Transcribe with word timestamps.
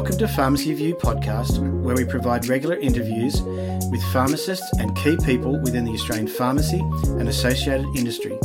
Welcome 0.00 0.16
to 0.16 0.28
Pharmacy 0.28 0.72
View 0.72 0.94
podcast, 0.94 1.58
where 1.82 1.94
we 1.94 2.06
provide 2.06 2.48
regular 2.48 2.76
interviews 2.76 3.42
with 3.42 4.02
pharmacists 4.14 4.66
and 4.78 4.96
key 4.96 5.18
people 5.26 5.60
within 5.60 5.84
the 5.84 5.92
Australian 5.92 6.26
pharmacy 6.26 6.78
and 6.78 7.28
associated 7.28 7.84
industry. 7.94 8.38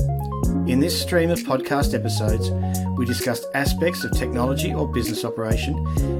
In 0.67 0.81
this 0.81 1.01
stream 1.01 1.29
of 1.29 1.39
podcast 1.39 1.93
episodes, 1.93 2.51
we 2.97 3.05
discuss 3.05 3.45
aspects 3.53 4.03
of 4.03 4.11
technology 4.11 4.73
or 4.73 4.85
business 4.85 5.23
operation 5.23 5.77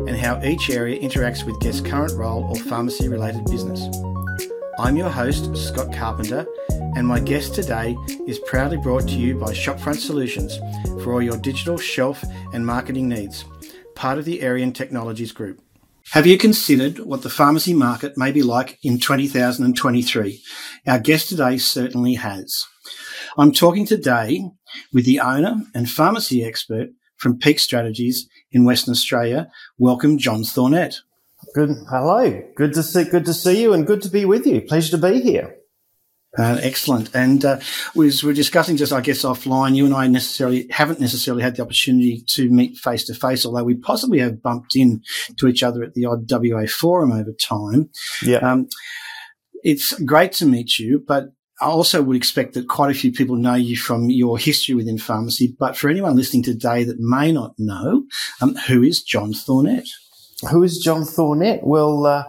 and 0.08 0.16
how 0.16 0.42
each 0.42 0.70
area 0.70 0.98
interacts 1.02 1.46
with 1.46 1.60
guests' 1.60 1.82
current 1.82 2.14
role 2.14 2.46
or 2.46 2.56
pharmacy 2.56 3.10
related 3.10 3.44
business. 3.44 3.90
I'm 4.80 4.96
your 4.96 5.10
host, 5.10 5.54
Scott 5.58 5.92
Carpenter, 5.92 6.48
and 6.96 7.06
my 7.06 7.20
guest 7.20 7.54
today 7.54 7.98
is 8.26 8.40
proudly 8.40 8.78
brought 8.78 9.06
to 9.10 9.16
you 9.16 9.38
by 9.38 9.52
Shopfront 9.52 9.98
Solutions 9.98 10.60
for 11.04 11.12
all 11.12 11.22
your 11.22 11.38
digital, 11.38 11.78
shelf, 11.78 12.24
and 12.54 12.66
marketing 12.66 13.10
needs, 13.10 13.44
part 13.96 14.18
of 14.18 14.26
the 14.26 14.42
Arian 14.42 14.74
Technologies 14.74 15.32
Group. 15.32 15.62
Have 16.12 16.28
you 16.28 16.38
considered 16.38 17.00
what 17.00 17.24
the 17.24 17.30
pharmacy 17.30 17.74
market 17.74 18.18
may 18.18 18.32
be 18.32 18.44
like 18.44 18.78
in 18.84 19.00
2023? 19.00 20.42
Our 20.86 21.00
guest 21.00 21.30
today 21.30 21.58
certainly 21.58 22.14
has. 22.14 22.66
I'm 23.38 23.52
talking 23.52 23.86
today 23.86 24.44
with 24.94 25.06
the 25.06 25.20
owner 25.20 25.56
and 25.74 25.90
pharmacy 25.90 26.44
expert 26.44 26.90
from 27.18 27.40
Peak 27.40 27.60
Strategies 27.60 28.28
in 28.52 28.66
Western 28.66 28.92
Australia. 28.92 29.50
Welcome, 29.80 30.18
John 30.18 30.44
Thornett. 30.44 30.98
Good. 31.54 31.72
Hello. 31.90 32.42
Good 32.56 32.74
to 32.74 32.84
see. 32.84 33.04
Good 33.04 33.26
to 33.26 33.34
see 33.34 33.62
you, 33.62 33.74
and 33.74 33.88
good 33.88 34.02
to 34.04 34.10
be 34.10 34.26
with 34.26 34.46
you. 34.46 34.62
Pleasure 34.62 34.98
to 34.98 34.98
be 34.98 35.22
here. 35.22 35.56
Uh, 36.38 36.58
excellent. 36.62 37.14
And 37.16 37.44
uh, 37.46 37.60
we 37.96 38.12
were 38.24 38.34
discussing 38.34 38.78
just, 38.78 38.92
I 38.92 39.02
guess, 39.02 39.24
offline. 39.24 39.76
You 39.76 39.86
and 39.86 39.94
I 39.94 40.08
necessarily 40.08 40.68
haven't 40.70 41.00
necessarily 41.00 41.44
had 41.44 41.56
the 41.56 41.64
opportunity 41.64 42.24
to 42.30 42.50
meet 42.50 42.78
face 42.78 43.06
to 43.06 43.14
face, 43.14 43.46
although 43.46 43.64
we 43.64 43.76
possibly 43.76 44.20
have 44.20 44.42
bumped 44.42 44.76
in 44.76 45.02
to 45.38 45.48
each 45.48 45.64
other 45.64 45.84
at 45.84 45.94
the 45.94 46.06
odd 46.06 46.30
WA 46.30 46.66
forum 46.68 47.12
over 47.12 47.32
time. 47.32 47.90
Yeah. 48.22 48.38
Um, 48.38 48.68
it's 49.64 49.98
great 50.02 50.32
to 50.34 50.46
meet 50.46 50.78
you, 50.78 51.04
but 51.08 51.30
I 51.62 51.68
also 51.68 52.04
would 52.04 52.18
expect 52.18 52.54
that 52.54 52.68
quite 52.68 52.92
a 52.92 53.00
few 53.00 53.12
people 53.12 53.38
know 53.38 53.56
you 53.56 53.78
from 53.78 54.10
your 54.10 54.38
history 54.38 54.76
within 54.76 54.98
pharmacy. 54.98 55.56
But 55.58 55.78
for 55.78 55.90
anyone 55.90 56.16
listening 56.16 56.44
today 56.44 56.84
that 56.84 57.00
may 57.00 57.32
not 57.32 57.54
know, 57.58 58.04
um, 58.42 58.56
who 58.68 58.84
is 58.84 59.02
John 59.02 59.34
Thornett? 59.34 59.88
Who 60.50 60.64
is 60.64 60.78
John 60.78 61.06
Thornett? 61.06 61.64
Well, 61.64 62.06
uh, 62.06 62.24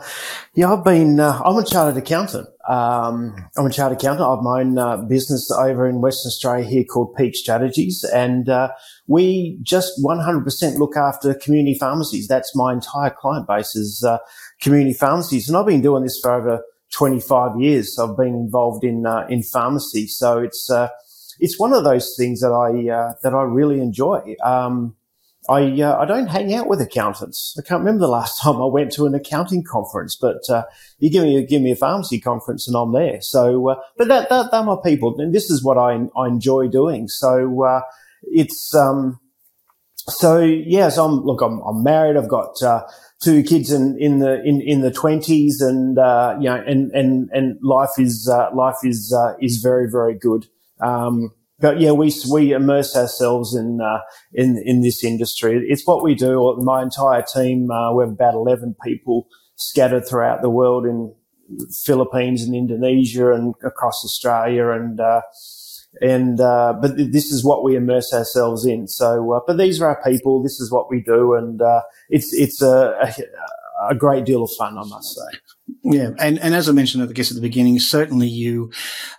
yeah, 0.55 0.73
I've 0.73 0.85
been, 0.85 1.21
uh, 1.21 1.41
I'm 1.45 1.57
a 1.57 1.65
chartered 1.65 2.03
accountant. 2.03 2.49
Um, 2.69 3.49
I'm 3.57 3.67
a 3.67 3.71
chartered 3.71 3.99
accountant. 3.99 4.29
I've 4.29 4.43
my 4.43 4.61
own 4.61 4.79
uh, 4.79 4.97
business 4.99 5.51
over 5.51 5.87
in 5.89 6.01
Western 6.01 6.29
Australia 6.31 6.65
here 6.65 6.85
called 6.85 7.15
Peak 7.15 7.35
Strategies. 7.35 8.05
And 8.05 8.49
uh, 8.49 8.71
we 9.07 9.59
just 9.63 10.03
100% 10.03 10.79
look 10.79 10.97
after 10.97 11.35
community 11.35 11.79
pharmacies. 11.79 12.29
That's 12.29 12.57
my 12.57 12.73
entire 12.73 13.11
client 13.11 13.47
base 13.47 13.77
is 13.77 14.05
uh, 14.05 14.19
community 14.63 14.95
pharmacies. 14.95 15.49
And 15.49 15.57
I've 15.57 15.67
been 15.67 15.83
doing 15.83 16.03
this 16.03 16.19
for 16.21 16.33
over 16.33 16.63
25 16.93 17.61
years. 17.61 17.99
I've 17.99 18.17
been 18.17 18.35
involved 18.35 18.85
in, 18.85 19.05
uh, 19.05 19.27
in 19.29 19.43
pharmacy. 19.43 20.07
So 20.07 20.39
it's, 20.39 20.71
it's 21.39 21.59
one 21.59 21.73
of 21.73 21.85
those 21.85 22.15
things 22.17 22.41
that 22.41 22.53
I, 22.53 23.13
that 23.23 23.35
I 23.35 23.43
really 23.43 23.81
enjoy. 23.81 24.37
Um, 24.43 24.97
I 25.49 25.81
uh, 25.81 25.97
I 25.99 26.05
don't 26.05 26.27
hang 26.27 26.55
out 26.55 26.69
with 26.69 26.81
accountants. 26.81 27.57
I 27.59 27.63
can't 27.63 27.81
remember 27.81 28.01
the 28.01 28.09
last 28.09 28.41
time 28.43 28.57
I 28.57 28.67
went 28.67 28.93
to 28.93 29.07
an 29.07 29.15
accounting 29.15 29.65
conference, 29.65 30.17
but 30.17 30.49
uh, 30.49 30.65
you 30.99 31.11
give 31.11 31.25
me 31.25 31.45
give 31.47 31.63
me 31.63 31.73
a 31.73 31.77
pharmacy 31.77 32.21
conference 32.21 32.67
and 32.67 32.77
I'm 32.77 32.93
there. 32.93 33.21
So, 33.21 33.71
uh, 33.71 33.77
but 33.97 34.09
that, 34.09 34.29
that 34.29 34.51
they're 34.51 34.63
my 34.63 34.77
people, 34.83 35.15
and 35.19 35.35
this 35.35 35.51
is 35.51 35.63
what 35.63 35.79
I 35.79 35.99
I 36.17 36.27
enjoy 36.27 36.69
doing. 36.69 37.09
So 37.09 37.65
uh, 37.65 37.83
it's 38.23 38.75
um 38.75 39.21
so 40.09 40.39
yes, 40.41 40.65
yeah, 40.67 40.89
so 40.91 41.05
I'm 41.05 41.25
look 41.25 41.41
I'm 41.41 41.61
I'm 41.61 41.83
married. 41.83 42.17
I've 42.17 42.29
got 42.29 42.63
uh, 42.63 42.85
two 43.23 43.43
kids 43.43 43.73
in 43.73 43.97
in 44.01 44.21
the 44.21 44.43
in 44.45 44.61
in 44.61 44.81
the 44.81 44.91
twenties, 44.91 45.61
and 45.61 45.99
uh, 45.99 46.37
you 46.41 46.49
know, 46.49 46.63
and 46.67 46.91
and 46.93 47.29
and 47.33 47.59
life 47.63 47.99
is 47.99 48.31
life 48.55 48.77
is 48.85 49.17
is 49.41 49.59
very 49.59 49.91
very 49.91 50.15
good. 50.15 50.47
Um, 50.81 51.33
but 51.59 51.81
yeah, 51.81 51.93
we 51.93 52.13
we 52.31 52.53
immerse 52.53 52.97
ourselves 52.97 53.55
in 53.55 53.81
uh, 53.81 54.01
in 54.33 54.63
in 54.65 54.83
this 54.83 55.03
industry. 55.03 55.65
It's 55.69 55.87
what 55.87 56.03
we 56.03 56.15
do. 56.15 56.55
My 56.59 56.83
entire 56.83 57.23
team, 57.23 57.71
uh, 57.71 57.95
we 57.95 58.05
have 58.05 58.13
about 58.13 58.35
eleven 58.35 58.77
people 58.85 59.27
scattered 59.57 60.07
throughout 60.07 60.43
the 60.43 60.51
world 60.51 60.85
in 60.85 61.15
Philippines 61.85 62.43
and 62.43 62.55
Indonesia 62.55 63.33
and 63.33 63.55
across 63.65 64.05
Australia, 64.05 64.71
and 64.71 65.01
uh, 65.01 65.23
and 66.03 66.41
uh, 66.41 66.75
but 66.81 66.97
this 66.97 67.33
is 67.33 67.43
what 67.43 67.65
we 67.65 67.75
immerse 67.75 68.13
ourselves 68.13 68.67
in. 68.67 68.87
So, 68.87 69.33
uh, 69.33 69.41
but 69.47 69.57
these 69.57 69.81
are 69.81 69.89
our 69.89 70.03
people. 70.03 70.43
This 70.43 70.61
is 70.61 70.71
what 70.71 70.91
we 70.91 71.01
do, 71.01 71.35
and 71.35 71.63
uh, 71.63 71.81
it's 72.11 72.35
it's 72.35 72.61
a, 72.61 72.99
a, 73.01 73.93
a 73.93 73.95
great 73.95 74.27
deal 74.27 74.43
of 74.43 74.51
fun, 74.59 74.77
I 74.77 74.85
must 74.85 75.15
say. 75.15 75.39
Yeah, 75.83 76.11
and, 76.19 76.39
and 76.39 76.55
as 76.55 76.69
I 76.69 76.73
mentioned, 76.73 77.03
I 77.03 77.13
guess 77.13 77.31
at 77.31 77.35
the 77.35 77.41
beginning, 77.41 77.79
certainly 77.81 78.29
you 78.29 78.71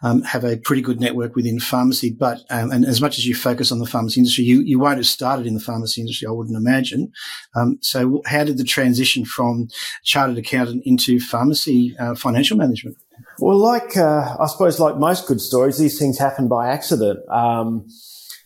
um, 0.02 0.22
have 0.24 0.46
a 0.46 0.58
pretty 0.58 0.82
good 0.82 1.00
network 1.00 1.36
within 1.36 1.60
pharmacy. 1.60 2.10
But 2.10 2.44
um, 2.50 2.72
and 2.72 2.86
as 2.86 3.02
much 3.02 3.18
as 3.18 3.26
you 3.26 3.36
focus 3.36 3.72
on 3.72 3.80
the 3.80 3.86
pharmacy 3.86 4.22
industry, 4.22 4.46
you 4.46 4.62
you 4.62 4.80
won't 4.80 4.98
have 4.98 5.06
started 5.06 5.46
in 5.46 5.54
the 5.56 5.60
pharmacy 5.60 6.02
industry, 6.02 6.28
I 6.28 6.32
wouldn't 6.32 6.58
imagine. 6.58 7.12
Um, 7.56 7.80
so, 7.82 8.22
how 8.26 8.46
did 8.46 8.58
the 8.58 8.64
transition 8.64 9.26
from 9.26 9.68
chartered 10.04 10.38
accountant 10.38 10.84
into 10.86 11.20
pharmacy 11.20 11.96
uh, 12.00 12.16
financial 12.16 12.58
management? 12.58 12.98
Well, 13.40 13.58
like 13.58 13.98
uh, 13.98 14.38
I 14.40 14.48
suppose, 14.48 14.80
like 14.80 14.98
most 14.98 15.28
good 15.28 15.42
stories, 15.42 15.78
these 15.78 16.00
things 16.00 16.18
happen 16.18 16.48
by 16.48 16.70
accident. 16.70 17.20
Um, 17.30 17.88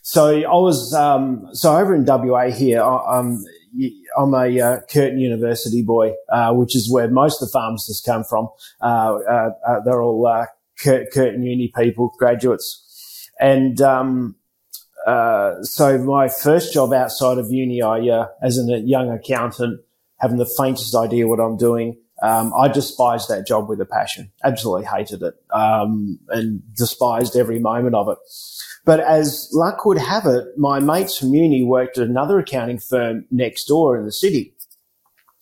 so 0.02 0.36
I 0.36 0.54
was 0.54 0.92
um, 0.92 1.48
so 1.52 1.76
over 1.76 1.94
in 1.94 2.04
WA 2.04 2.50
here. 2.50 2.82
I, 2.82 3.18
um, 3.18 3.44
I'm 4.16 4.34
a 4.34 4.60
uh, 4.60 4.80
Curtin 4.90 5.18
University 5.18 5.82
boy, 5.82 6.14
uh, 6.30 6.52
which 6.52 6.76
is 6.76 6.90
where 6.90 7.08
most 7.08 7.42
of 7.42 7.48
the 7.48 7.52
pharmacists 7.52 8.04
come 8.04 8.24
from. 8.24 8.48
Uh, 8.80 9.18
uh, 9.28 9.50
uh 9.66 9.80
they're 9.84 10.02
all 10.02 10.46
Curtin 10.78 11.42
Uni 11.42 11.72
people, 11.76 12.12
graduates, 12.18 13.28
and 13.40 13.80
um, 13.80 14.36
so 15.62 15.98
my 15.98 16.28
first 16.28 16.72
job 16.72 16.92
outside 16.92 17.38
of 17.38 17.50
uni, 17.50 17.82
I 17.82 18.26
as 18.42 18.58
a 18.58 18.78
young 18.80 19.10
accountant, 19.10 19.80
having 20.18 20.38
the 20.38 20.46
faintest 20.46 20.94
idea 20.94 21.26
what 21.26 21.40
I'm 21.40 21.56
doing. 21.56 21.96
Um, 22.22 22.54
I 22.54 22.68
despised 22.68 23.28
that 23.30 23.48
job 23.48 23.68
with 23.68 23.80
a 23.80 23.84
passion. 23.84 24.30
Absolutely 24.44 24.86
hated 24.86 25.22
it, 25.22 25.34
um, 25.52 26.20
and 26.28 26.62
despised 26.74 27.36
every 27.36 27.58
moment 27.58 27.96
of 27.96 28.08
it. 28.08 28.18
But 28.84 29.00
as 29.00 29.48
luck 29.52 29.84
would 29.84 29.98
have 29.98 30.26
it, 30.26 30.46
my 30.56 30.80
mates 30.80 31.18
from 31.18 31.34
uni 31.34 31.62
worked 31.62 31.98
at 31.98 32.08
another 32.08 32.38
accounting 32.38 32.78
firm 32.78 33.26
next 33.30 33.66
door 33.66 33.96
in 33.96 34.04
the 34.04 34.12
city. 34.12 34.54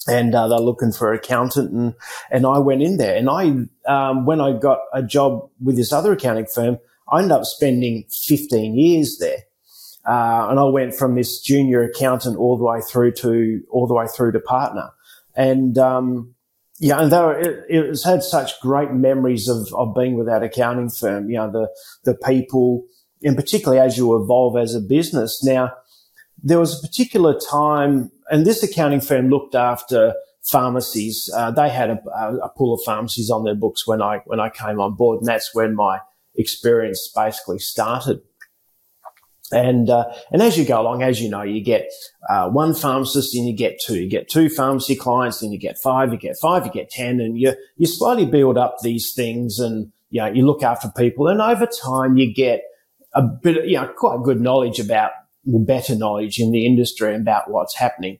And 0.06 0.34
uh, 0.34 0.48
they're 0.48 0.58
looking 0.58 0.92
for 0.92 1.12
an 1.12 1.18
accountant, 1.18 1.72
and 1.72 1.94
and 2.30 2.46
I 2.46 2.58
went 2.58 2.82
in 2.82 2.96
there. 2.96 3.16
And 3.16 3.28
I, 3.28 3.66
um, 3.86 4.24
when 4.24 4.40
I 4.40 4.58
got 4.58 4.78
a 4.94 5.02
job 5.02 5.50
with 5.62 5.76
this 5.76 5.92
other 5.92 6.12
accounting 6.12 6.46
firm, 6.46 6.78
I 7.10 7.18
ended 7.18 7.32
up 7.32 7.44
spending 7.44 8.04
15 8.26 8.78
years 8.78 9.18
there. 9.20 9.44
Uh, 10.08 10.48
and 10.48 10.58
I 10.58 10.64
went 10.64 10.94
from 10.94 11.14
this 11.14 11.40
junior 11.40 11.82
accountant 11.82 12.38
all 12.38 12.56
the 12.56 12.64
way 12.64 12.80
through 12.80 13.12
to 13.12 13.60
all 13.70 13.86
the 13.86 13.94
way 13.94 14.06
through 14.06 14.32
to 14.32 14.40
partner. 14.40 14.90
And 15.34 15.76
um, 15.76 16.34
yeah, 16.78 17.00
and 17.00 17.12
there 17.12 17.38
it, 17.38 17.66
it's 17.68 18.04
had 18.04 18.22
such 18.22 18.58
great 18.60 18.92
memories 18.92 19.48
of, 19.48 19.68
of 19.74 19.94
being 19.94 20.16
with 20.16 20.26
that 20.26 20.42
accounting 20.42 20.88
firm. 20.88 21.28
You 21.28 21.36
know, 21.36 21.50
the 21.50 21.68
the 22.04 22.16
people, 22.16 22.84
and 23.22 23.36
particularly 23.36 23.80
as 23.80 23.96
you 23.96 24.20
evolve 24.20 24.56
as 24.56 24.74
a 24.74 24.80
business. 24.80 25.42
Now, 25.44 25.72
there 26.42 26.58
was 26.58 26.78
a 26.78 26.86
particular 26.86 27.38
time, 27.38 28.10
and 28.30 28.46
this 28.46 28.62
accounting 28.62 29.00
firm 29.00 29.28
looked 29.28 29.54
after 29.54 30.14
pharmacies. 30.42 31.30
Uh, 31.34 31.50
they 31.50 31.68
had 31.68 31.90
a, 31.90 32.00
a, 32.42 32.48
pool 32.56 32.74
of 32.74 32.80
pharmacies 32.84 33.30
on 33.30 33.44
their 33.44 33.54
books 33.54 33.86
when 33.86 34.00
I 34.00 34.22
when 34.26 34.40
I 34.40 34.48
came 34.48 34.80
on 34.80 34.94
board, 34.94 35.18
and 35.18 35.26
that's 35.26 35.54
when 35.54 35.74
my 35.74 36.00
experience 36.34 37.10
basically 37.14 37.58
started. 37.58 38.22
And 39.52 39.90
uh, 39.90 40.12
and 40.30 40.40
as 40.40 40.56
you 40.56 40.64
go 40.64 40.80
along, 40.80 41.02
as 41.02 41.20
you 41.20 41.28
know, 41.28 41.42
you 41.42 41.62
get 41.62 41.90
uh, 42.28 42.48
one 42.48 42.72
pharmacist, 42.72 43.34
and 43.34 43.46
you 43.46 43.54
get 43.54 43.80
two. 43.80 43.98
You 43.98 44.08
get 44.08 44.28
two 44.28 44.48
pharmacy 44.48 44.94
clients, 44.94 45.40
then 45.40 45.52
you 45.52 45.58
get 45.58 45.76
five. 45.78 46.12
You 46.12 46.18
get 46.18 46.36
five. 46.40 46.64
You 46.64 46.72
get 46.72 46.88
ten, 46.88 47.20
and 47.20 47.38
you 47.38 47.54
you 47.76 47.86
slowly 47.86 48.26
build 48.26 48.56
up 48.56 48.76
these 48.82 49.12
things, 49.12 49.58
and 49.58 49.92
you 50.10 50.20
know 50.20 50.28
you 50.28 50.46
look 50.46 50.62
after 50.62 50.88
people, 50.96 51.26
and 51.26 51.42
over 51.42 51.66
time 51.66 52.16
you 52.16 52.32
get 52.32 52.62
a 53.14 53.22
bit, 53.22 53.68
you 53.68 53.76
know, 53.76 53.88
quite 53.96 54.22
good 54.22 54.40
knowledge 54.40 54.78
about, 54.78 55.12
well, 55.44 55.64
better 55.64 55.94
knowledge 55.94 56.38
in 56.38 56.52
the 56.52 56.66
industry 56.66 57.14
about 57.14 57.50
what's 57.50 57.76
happening. 57.76 58.18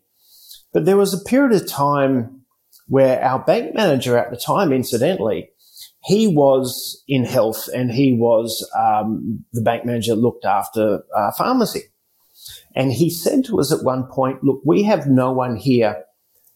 But 0.72 0.84
there 0.84 0.96
was 0.96 1.14
a 1.14 1.24
period 1.24 1.60
of 1.60 1.68
time 1.68 2.42
where 2.88 3.22
our 3.22 3.38
bank 3.38 3.74
manager 3.74 4.16
at 4.16 4.30
the 4.30 4.36
time, 4.36 4.72
incidentally, 4.72 5.50
he 6.04 6.26
was 6.26 7.02
in 7.06 7.24
health 7.24 7.68
and 7.74 7.90
he 7.90 8.14
was 8.14 8.68
um, 8.76 9.44
the 9.52 9.62
bank 9.62 9.84
manager 9.84 10.14
looked 10.14 10.44
after 10.44 11.02
uh, 11.16 11.30
pharmacy. 11.36 11.82
And 12.74 12.92
he 12.92 13.10
said 13.10 13.44
to 13.46 13.60
us 13.60 13.72
at 13.72 13.84
one 13.84 14.04
point, 14.04 14.42
look, 14.42 14.62
we 14.64 14.84
have 14.84 15.06
no 15.06 15.32
one 15.32 15.56
here 15.56 16.04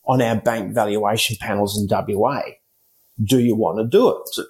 on 0.06 0.22
our 0.22 0.36
bank 0.36 0.74
valuation 0.74 1.36
panels 1.40 1.78
in 1.78 1.88
WA. 1.90 2.42
Do 3.22 3.38
you 3.38 3.54
want 3.54 3.78
to 3.78 3.84
do 3.84 4.10
it? 4.10 4.16
So, 4.32 4.44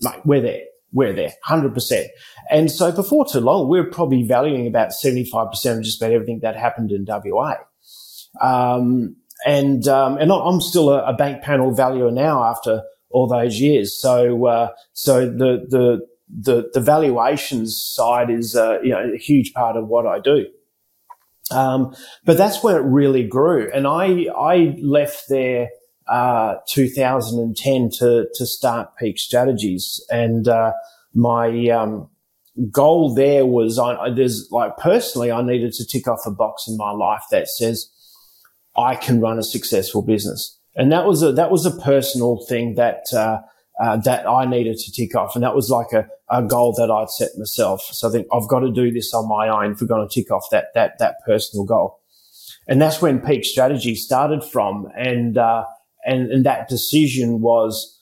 mate, 0.00 0.20
we're 0.24 0.40
there 0.40 0.62
we're 0.92 1.12
there, 1.12 1.32
100%. 1.46 2.06
And 2.50 2.70
so 2.70 2.90
before 2.92 3.26
too 3.26 3.40
long, 3.40 3.68
we 3.68 3.78
are 3.78 3.84
probably 3.84 4.22
valuing 4.22 4.66
about 4.66 4.90
75% 5.04 5.78
of 5.78 5.82
just 5.82 6.00
about 6.00 6.12
everything 6.12 6.40
that 6.42 6.56
happened 6.56 6.92
in 6.92 7.04
WA. 7.06 7.56
Um, 8.40 9.16
and 9.46 9.86
um, 9.86 10.18
and 10.18 10.32
I'm 10.32 10.60
still 10.60 10.90
a, 10.90 11.04
a, 11.04 11.12
bank 11.12 11.42
panel 11.42 11.72
valuer 11.72 12.10
now 12.10 12.42
after 12.42 12.82
all 13.10 13.28
those 13.28 13.60
years. 13.60 14.00
So 14.00 14.46
uh, 14.46 14.68
so 14.92 15.26
the 15.26 15.64
the 15.68 16.00
the 16.28 16.70
the 16.72 16.80
valuations 16.80 17.80
side 17.80 18.30
is 18.30 18.56
uh, 18.56 18.80
you 18.82 18.90
know 18.90 19.12
a 19.14 19.18
huge 19.18 19.52
part 19.52 19.76
of 19.76 19.86
what 19.86 20.06
I 20.06 20.18
do. 20.18 20.46
Um, 21.50 21.94
but 22.24 22.36
that's 22.36 22.62
where 22.62 22.78
it 22.78 22.84
really 22.84 23.26
grew, 23.26 23.70
and 23.72 23.86
I 23.86 24.26
I 24.36 24.76
left 24.82 25.24
there 25.28 25.68
uh, 26.08 26.56
2010 26.68 27.90
to 27.98 28.26
to 28.34 28.46
start 28.46 28.96
Peak 28.96 29.18
Strategies, 29.18 30.04
and 30.10 30.48
uh, 30.48 30.72
my 31.14 31.68
um, 31.68 32.08
goal 32.70 33.14
there 33.14 33.46
was 33.46 33.78
I, 33.78 34.10
there's 34.10 34.48
like 34.50 34.76
personally 34.78 35.30
I 35.30 35.42
needed 35.42 35.72
to 35.74 35.86
tick 35.86 36.08
off 36.08 36.20
a 36.26 36.30
box 36.30 36.66
in 36.68 36.76
my 36.76 36.90
life 36.90 37.22
that 37.30 37.48
says 37.48 37.90
I 38.76 38.94
can 38.94 39.20
run 39.20 39.38
a 39.38 39.42
successful 39.42 40.02
business, 40.02 40.58
and 40.74 40.90
that 40.92 41.06
was 41.06 41.22
a 41.22 41.32
that 41.32 41.50
was 41.50 41.66
a 41.66 41.78
personal 41.82 42.44
thing 42.48 42.74
that. 42.74 43.12
Uh, 43.12 43.40
uh, 43.80 43.96
that 43.96 44.28
I 44.28 44.44
needed 44.44 44.76
to 44.76 44.90
tick 44.92 45.14
off. 45.14 45.36
And 45.36 45.44
that 45.44 45.54
was 45.54 45.70
like 45.70 45.92
a, 45.92 46.08
a 46.28 46.42
goal 46.42 46.72
that 46.72 46.90
I'd 46.90 47.10
set 47.10 47.30
myself. 47.38 47.80
So 47.82 48.08
I 48.08 48.10
think 48.10 48.26
I've 48.32 48.48
got 48.48 48.60
to 48.60 48.72
do 48.72 48.90
this 48.90 49.14
on 49.14 49.28
my 49.28 49.48
own 49.48 49.72
if 49.72 49.80
we're 49.80 49.86
going 49.86 50.08
to 50.08 50.12
tick 50.12 50.32
off 50.32 50.46
that, 50.50 50.74
that, 50.74 50.98
that 50.98 51.16
personal 51.24 51.64
goal. 51.64 52.00
And 52.66 52.82
that's 52.82 53.00
when 53.00 53.20
peak 53.20 53.44
strategy 53.44 53.94
started 53.94 54.42
from. 54.42 54.88
And, 54.96 55.38
uh, 55.38 55.64
and, 56.04 56.30
and 56.30 56.46
that 56.46 56.68
decision 56.68 57.40
was, 57.40 57.96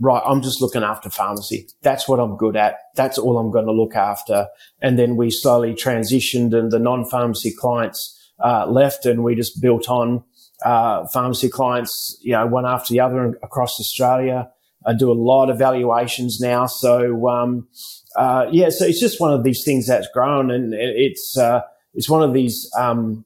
right, 0.00 0.22
I'm 0.24 0.42
just 0.42 0.60
looking 0.60 0.82
after 0.82 1.10
pharmacy. 1.10 1.68
That's 1.82 2.08
what 2.08 2.18
I'm 2.18 2.36
good 2.36 2.56
at. 2.56 2.76
That's 2.96 3.18
all 3.18 3.38
I'm 3.38 3.50
going 3.50 3.66
to 3.66 3.72
look 3.72 3.94
after. 3.94 4.48
And 4.80 4.98
then 4.98 5.16
we 5.16 5.30
slowly 5.30 5.74
transitioned 5.74 6.58
and 6.58 6.70
the 6.70 6.78
non-pharmacy 6.78 7.54
clients, 7.58 8.18
uh, 8.44 8.66
left 8.66 9.06
and 9.06 9.22
we 9.22 9.34
just 9.34 9.60
built 9.60 9.88
on, 9.88 10.24
uh, 10.64 11.06
pharmacy 11.08 11.48
clients, 11.48 12.18
you 12.22 12.32
know, 12.32 12.46
one 12.46 12.66
after 12.66 12.92
the 12.92 13.00
other 13.00 13.38
across 13.42 13.78
Australia. 13.78 14.50
I 14.84 14.94
do 14.94 15.12
a 15.12 15.14
lot 15.14 15.50
of 15.50 15.58
valuations 15.58 16.40
now. 16.40 16.66
So, 16.66 17.28
um, 17.28 17.68
uh, 18.16 18.46
yeah, 18.50 18.70
so 18.70 18.84
it's 18.84 19.00
just 19.00 19.20
one 19.20 19.32
of 19.32 19.44
these 19.44 19.62
things 19.64 19.86
that's 19.86 20.08
grown 20.12 20.50
and 20.50 20.74
it's, 20.74 21.36
uh, 21.38 21.60
it's 21.94 22.08
one 22.08 22.22
of 22.22 22.32
these, 22.32 22.68
um, 22.76 23.24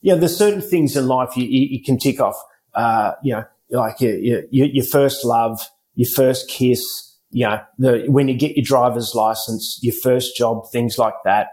yeah, 0.00 0.14
there's 0.14 0.36
certain 0.36 0.60
things 0.60 0.96
in 0.96 1.06
life 1.06 1.36
you, 1.36 1.44
you, 1.44 1.68
you 1.70 1.82
can 1.82 1.98
tick 1.98 2.20
off, 2.20 2.36
uh, 2.74 3.12
you 3.22 3.34
know, 3.34 3.44
like 3.70 4.00
your, 4.00 4.16
your, 4.50 4.66
your 4.66 4.84
first 4.84 5.24
love, 5.24 5.60
your 5.94 6.08
first 6.08 6.48
kiss, 6.48 6.82
you 7.30 7.46
know, 7.46 7.60
the, 7.78 8.04
when 8.08 8.28
you 8.28 8.36
get 8.36 8.56
your 8.56 8.64
driver's 8.64 9.14
license, 9.14 9.78
your 9.82 9.94
first 10.02 10.36
job, 10.36 10.70
things 10.70 10.98
like 10.98 11.14
that, 11.24 11.48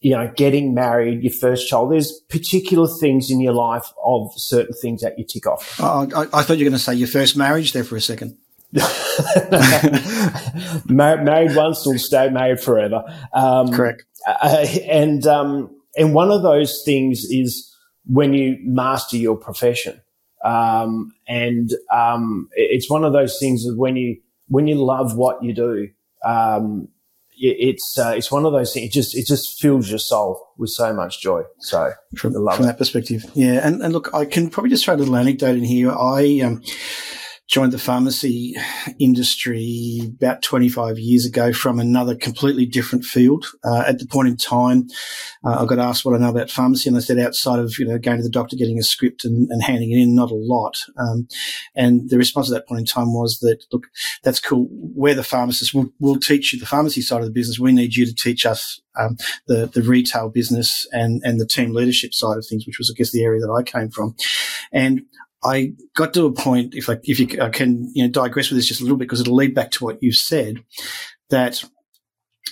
you 0.00 0.12
know, 0.12 0.30
getting 0.36 0.74
married, 0.74 1.22
your 1.22 1.32
first 1.32 1.68
child. 1.68 1.92
There's 1.92 2.20
particular 2.28 2.88
things 3.00 3.30
in 3.30 3.40
your 3.40 3.54
life 3.54 3.92
of 4.04 4.30
certain 4.36 4.74
things 4.80 5.02
that 5.02 5.18
you 5.18 5.24
tick 5.24 5.46
off. 5.46 5.78
Oh, 5.80 6.08
I, 6.14 6.22
I 6.32 6.42
thought 6.42 6.58
you 6.58 6.64
were 6.64 6.70
going 6.70 6.72
to 6.72 6.78
say 6.78 6.94
your 6.94 7.08
first 7.08 7.36
marriage 7.36 7.72
there 7.72 7.84
for 7.84 7.96
a 7.96 8.00
second. 8.00 8.38
married 10.86 11.56
once 11.56 11.86
will 11.86 11.98
stay 11.98 12.28
married 12.28 12.60
forever. 12.60 13.02
Um, 13.32 13.72
Correct. 13.72 14.04
Uh, 14.26 14.66
and 14.86 15.26
um, 15.26 15.70
and 15.96 16.12
one 16.14 16.30
of 16.30 16.42
those 16.42 16.82
things 16.84 17.24
is 17.30 17.74
when 18.04 18.34
you 18.34 18.58
master 18.62 19.16
your 19.16 19.36
profession. 19.36 20.00
Um, 20.44 21.12
and 21.26 21.70
um, 21.92 22.48
it's 22.54 22.90
one 22.90 23.04
of 23.04 23.12
those 23.12 23.38
things 23.38 23.64
that 23.64 23.76
when 23.76 23.96
you 23.96 24.20
when 24.48 24.66
you 24.66 24.76
love 24.76 25.16
what 25.16 25.42
you 25.42 25.52
do, 25.52 25.88
um, 26.24 26.88
it's 27.40 27.98
uh, 27.98 28.14
it's 28.16 28.30
one 28.30 28.44
of 28.44 28.52
those 28.52 28.72
things. 28.72 28.86
It 28.86 28.92
just 28.92 29.16
it 29.16 29.26
just 29.26 29.60
fills 29.60 29.88
your 29.88 29.98
soul 29.98 30.48
with 30.56 30.70
so 30.70 30.92
much 30.92 31.20
joy. 31.20 31.42
So 31.58 31.92
from, 32.16 32.32
from 32.32 32.64
that 32.64 32.78
perspective, 32.78 33.24
yeah. 33.34 33.66
And, 33.66 33.82
and 33.82 33.92
look, 33.92 34.12
I 34.14 34.24
can 34.24 34.50
probably 34.50 34.70
just 34.70 34.84
throw 34.84 34.94
a 34.94 34.96
little 34.96 35.16
anecdote 35.16 35.56
in 35.56 35.64
here. 35.64 35.92
I 35.92 36.40
um, 36.44 36.62
joined 37.48 37.72
the 37.72 37.78
pharmacy 37.78 38.54
industry 38.98 40.00
about 40.20 40.42
25 40.42 40.98
years 40.98 41.24
ago 41.24 41.50
from 41.50 41.80
another 41.80 42.14
completely 42.14 42.66
different 42.66 43.06
field. 43.06 43.46
Uh, 43.64 43.84
at 43.86 43.98
the 43.98 44.06
point 44.06 44.28
in 44.28 44.36
time, 44.36 44.86
uh, 45.46 45.62
I 45.62 45.64
got 45.64 45.78
asked 45.78 46.04
what 46.04 46.14
I 46.14 46.18
know 46.18 46.28
about 46.28 46.50
pharmacy, 46.50 46.90
and 46.90 46.96
I 46.96 47.00
said 47.00 47.18
outside 47.18 47.58
of 47.58 47.78
you 47.78 47.86
know 47.86 47.98
going 47.98 48.18
to 48.18 48.22
the 48.22 48.28
doctor, 48.28 48.54
getting 48.54 48.78
a 48.78 48.82
script, 48.82 49.24
and, 49.24 49.50
and 49.50 49.62
handing 49.62 49.90
it 49.92 49.96
in, 49.96 50.14
not 50.14 50.30
a 50.30 50.34
lot. 50.34 50.84
Um, 50.98 51.26
and 51.74 52.10
the 52.10 52.18
response 52.18 52.50
at 52.50 52.54
that 52.54 52.68
point 52.68 52.80
in 52.80 52.86
time 52.86 53.14
was 53.14 53.38
that 53.40 53.64
look, 53.72 53.86
that's 54.22 54.40
cool. 54.40 54.68
We're 54.70 55.14
the 55.14 55.24
pharmacists. 55.24 55.72
We'll, 55.72 55.90
we'll 55.98 56.20
teach 56.20 56.52
you 56.52 56.60
the 56.60 56.66
pharmacy 56.66 57.00
side 57.00 57.20
of 57.20 57.26
the 57.26 57.32
business. 57.32 57.58
We 57.58 57.72
need 57.72 57.96
you 57.96 58.04
to 58.04 58.14
teach 58.14 58.44
us 58.44 58.80
um, 58.98 59.16
the 59.46 59.66
the 59.66 59.82
retail 59.82 60.28
business 60.28 60.86
and 60.92 61.22
and 61.24 61.40
the 61.40 61.46
team 61.46 61.72
leadership 61.72 62.12
side 62.12 62.36
of 62.36 62.44
things, 62.46 62.66
which 62.66 62.78
was 62.78 62.92
I 62.94 62.96
guess 62.96 63.10
the 63.10 63.24
area 63.24 63.40
that 63.40 63.50
I 63.50 63.62
came 63.62 63.88
from. 63.88 64.16
And 64.70 65.02
I 65.42 65.72
got 65.94 66.14
to 66.14 66.26
a 66.26 66.32
point, 66.32 66.74
if 66.74 66.88
I, 66.88 66.98
if 67.04 67.20
you 67.20 67.40
I 67.40 67.48
can, 67.50 67.90
you 67.94 68.04
know, 68.04 68.10
digress 68.10 68.50
with 68.50 68.58
this 68.58 68.66
just 68.66 68.80
a 68.80 68.84
little 68.84 68.98
bit 68.98 69.04
because 69.04 69.20
it'll 69.20 69.36
lead 69.36 69.54
back 69.54 69.70
to 69.72 69.84
what 69.84 70.02
you 70.02 70.12
said, 70.12 70.64
that 71.30 71.62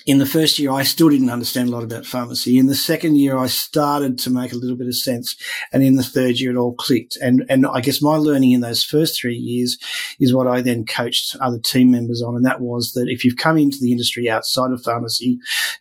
in 0.04 0.18
the 0.18 0.26
first 0.26 0.58
year, 0.58 0.70
I 0.70 0.82
still 0.82 1.08
didn't 1.08 1.30
understand 1.30 1.68
a 1.68 1.72
lot 1.72 1.82
about 1.82 2.06
pharmacy. 2.06 2.58
In 2.58 2.66
the 2.66 2.74
second 2.74 3.16
year, 3.16 3.36
I 3.36 3.46
started 3.46 4.18
to 4.20 4.30
make 4.30 4.52
a 4.52 4.56
little 4.56 4.76
bit 4.76 4.86
of 4.86 4.96
sense. 4.96 5.36
And 5.72 5.82
in 5.82 5.96
the 5.96 6.02
third 6.02 6.38
year, 6.38 6.50
it 6.50 6.56
all 6.56 6.74
clicked. 6.74 7.16
And, 7.16 7.44
and 7.48 7.66
I 7.66 7.80
guess 7.80 8.02
my 8.02 8.16
learning 8.16 8.52
in 8.52 8.60
those 8.60 8.84
first 8.84 9.20
three 9.20 9.36
years 9.36 9.78
is 10.20 10.34
what 10.34 10.46
I 10.46 10.60
then 10.60 10.84
coached 10.84 11.36
other 11.40 11.58
team 11.58 11.90
members 11.90 12.22
on. 12.22 12.36
And 12.36 12.44
that 12.44 12.60
was 12.60 12.92
that 12.92 13.08
if 13.08 13.24
you've 13.24 13.36
come 13.36 13.56
into 13.56 13.78
the 13.80 13.92
industry 13.92 14.28
outside 14.28 14.72
of 14.72 14.82
pharmacy, 14.82 15.38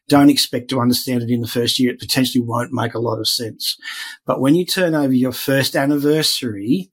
don't 0.07 0.29
expect 0.29 0.69
to 0.69 0.79
understand 0.79 1.23
it 1.23 1.29
in 1.29 1.41
the 1.41 1.47
first 1.47 1.79
year. 1.79 1.91
It 1.91 1.99
potentially 1.99 2.43
won't 2.43 2.71
make 2.71 2.93
a 2.93 2.99
lot 2.99 3.19
of 3.19 3.27
sense. 3.27 3.77
But 4.25 4.39
when 4.39 4.55
you 4.55 4.65
turn 4.65 4.95
over 4.95 5.13
your 5.13 5.31
first 5.31 5.75
anniversary, 5.75 6.91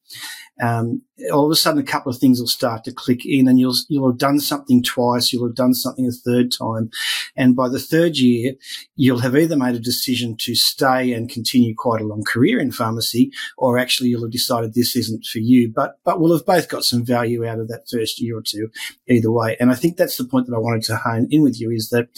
um, 0.61 1.03
all 1.33 1.47
of 1.47 1.51
a 1.51 1.57
sudden 1.57 1.81
a 1.81 1.85
couple 1.85 2.13
of 2.13 2.19
things 2.19 2.41
will 2.41 2.47
start 2.47 2.85
to 2.85 2.93
click 2.93 3.25
in 3.25 3.49
and 3.49 3.59
you'll, 3.59 3.75
you'll 3.89 4.11
have 4.11 4.19
done 4.19 4.39
something 4.39 4.83
twice. 4.83 5.33
You'll 5.33 5.47
have 5.47 5.55
done 5.55 5.75
something 5.75 6.07
a 6.07 6.11
third 6.11 6.53
time. 6.53 6.91
And 7.37 7.57
by 7.57 7.69
the 7.69 7.79
third 7.79 8.17
year, 8.19 8.55
you'll 8.97 9.21
have 9.21 9.37
either 9.37 9.57
made 9.57 9.75
a 9.75 9.81
decision 9.81 10.37
to 10.41 10.55
stay 10.55 11.13
and 11.13 11.31
continue 11.31 11.75
quite 11.77 12.01
a 12.01 12.07
long 12.07 12.25
career 12.25 12.61
in 12.61 12.73
pharmacy, 12.73 13.31
or 13.57 13.79
actually 13.79 14.11
you'll 14.11 14.23
have 14.23 14.33
decided 14.33 14.75
this 14.75 14.95
isn't 14.97 15.25
for 15.25 15.39
you. 15.39 15.73
But, 15.75 15.99
but 16.05 16.21
we'll 16.21 16.37
have 16.37 16.47
both 16.47 16.69
got 16.69 16.85
some 16.85 17.05
value 17.05 17.47
out 17.47 17.59
of 17.59 17.69
that 17.69 17.87
first 17.91 18.21
year 18.21 18.37
or 18.37 18.43
two 18.43 18.71
either 19.09 19.33
way. 19.33 19.57
And 19.59 19.71
I 19.71 19.75
think 19.75 19.97
that's 19.97 20.17
the 20.17 20.25
point 20.25 20.47
that 20.47 20.57
I 20.57 20.61
wanted 20.61 20.83
to 20.85 20.97
hone 20.97 21.29
in 21.31 21.43
with 21.43 21.61
you 21.61 21.71
is 21.71 21.89
that, 21.91 22.09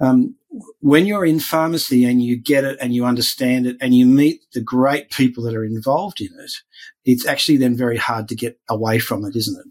um, 0.00 0.36
when 0.80 1.06
you're 1.06 1.24
in 1.24 1.40
pharmacy 1.40 2.04
and 2.04 2.22
you 2.22 2.36
get 2.36 2.64
it 2.64 2.78
and 2.80 2.94
you 2.94 3.04
understand 3.04 3.66
it 3.66 3.76
and 3.80 3.94
you 3.94 4.06
meet 4.06 4.40
the 4.52 4.60
great 4.60 5.10
people 5.10 5.42
that 5.44 5.54
are 5.54 5.64
involved 5.64 6.20
in 6.20 6.30
it, 6.38 6.52
it's 7.04 7.26
actually 7.26 7.56
then 7.56 7.76
very 7.76 7.96
hard 7.96 8.28
to 8.28 8.34
get 8.34 8.58
away 8.68 8.98
from 8.98 9.24
it, 9.24 9.34
isn't 9.34 9.58
it? 9.58 9.66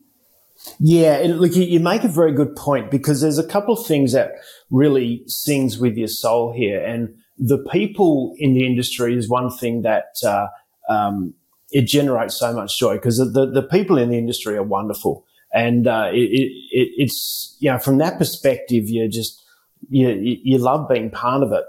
Yeah, 0.79 1.21
look, 1.27 1.55
you 1.55 1.79
make 1.79 2.03
a 2.03 2.09
very 2.09 2.31
good 2.31 2.55
point 2.55 2.89
because 2.89 3.21
there's 3.21 3.37
a 3.37 3.47
couple 3.47 3.77
of 3.77 3.85
things 3.85 4.13
that 4.13 4.31
really 4.69 5.23
sings 5.27 5.77
with 5.77 5.97
your 5.97 6.07
soul 6.07 6.53
here, 6.53 6.81
and 6.81 7.15
the 7.37 7.57
people 7.71 8.33
in 8.37 8.53
the 8.53 8.65
industry 8.65 9.17
is 9.17 9.29
one 9.29 9.49
thing 9.49 9.81
that 9.81 10.15
uh, 10.25 10.47
um, 10.87 11.33
it 11.71 11.85
generates 11.85 12.39
so 12.39 12.53
much 12.53 12.79
joy 12.79 12.95
because 12.95 13.17
the, 13.17 13.51
the 13.51 13.63
people 13.63 13.97
in 13.97 14.09
the 14.09 14.17
industry 14.17 14.55
are 14.55 14.63
wonderful, 14.63 15.25
and 15.53 15.85
uh, 15.85 16.09
it, 16.13 16.29
it, 16.31 16.51
it's 16.97 17.57
you 17.59 17.69
know 17.69 17.77
from 17.77 17.97
that 17.97 18.17
perspective, 18.17 18.85
you're 18.87 19.09
just 19.09 19.42
you, 19.89 20.39
you 20.43 20.57
love 20.57 20.89
being 20.89 21.09
part 21.09 21.43
of 21.43 21.51
it. 21.51 21.65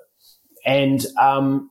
And, 0.67 1.05
um, 1.21 1.71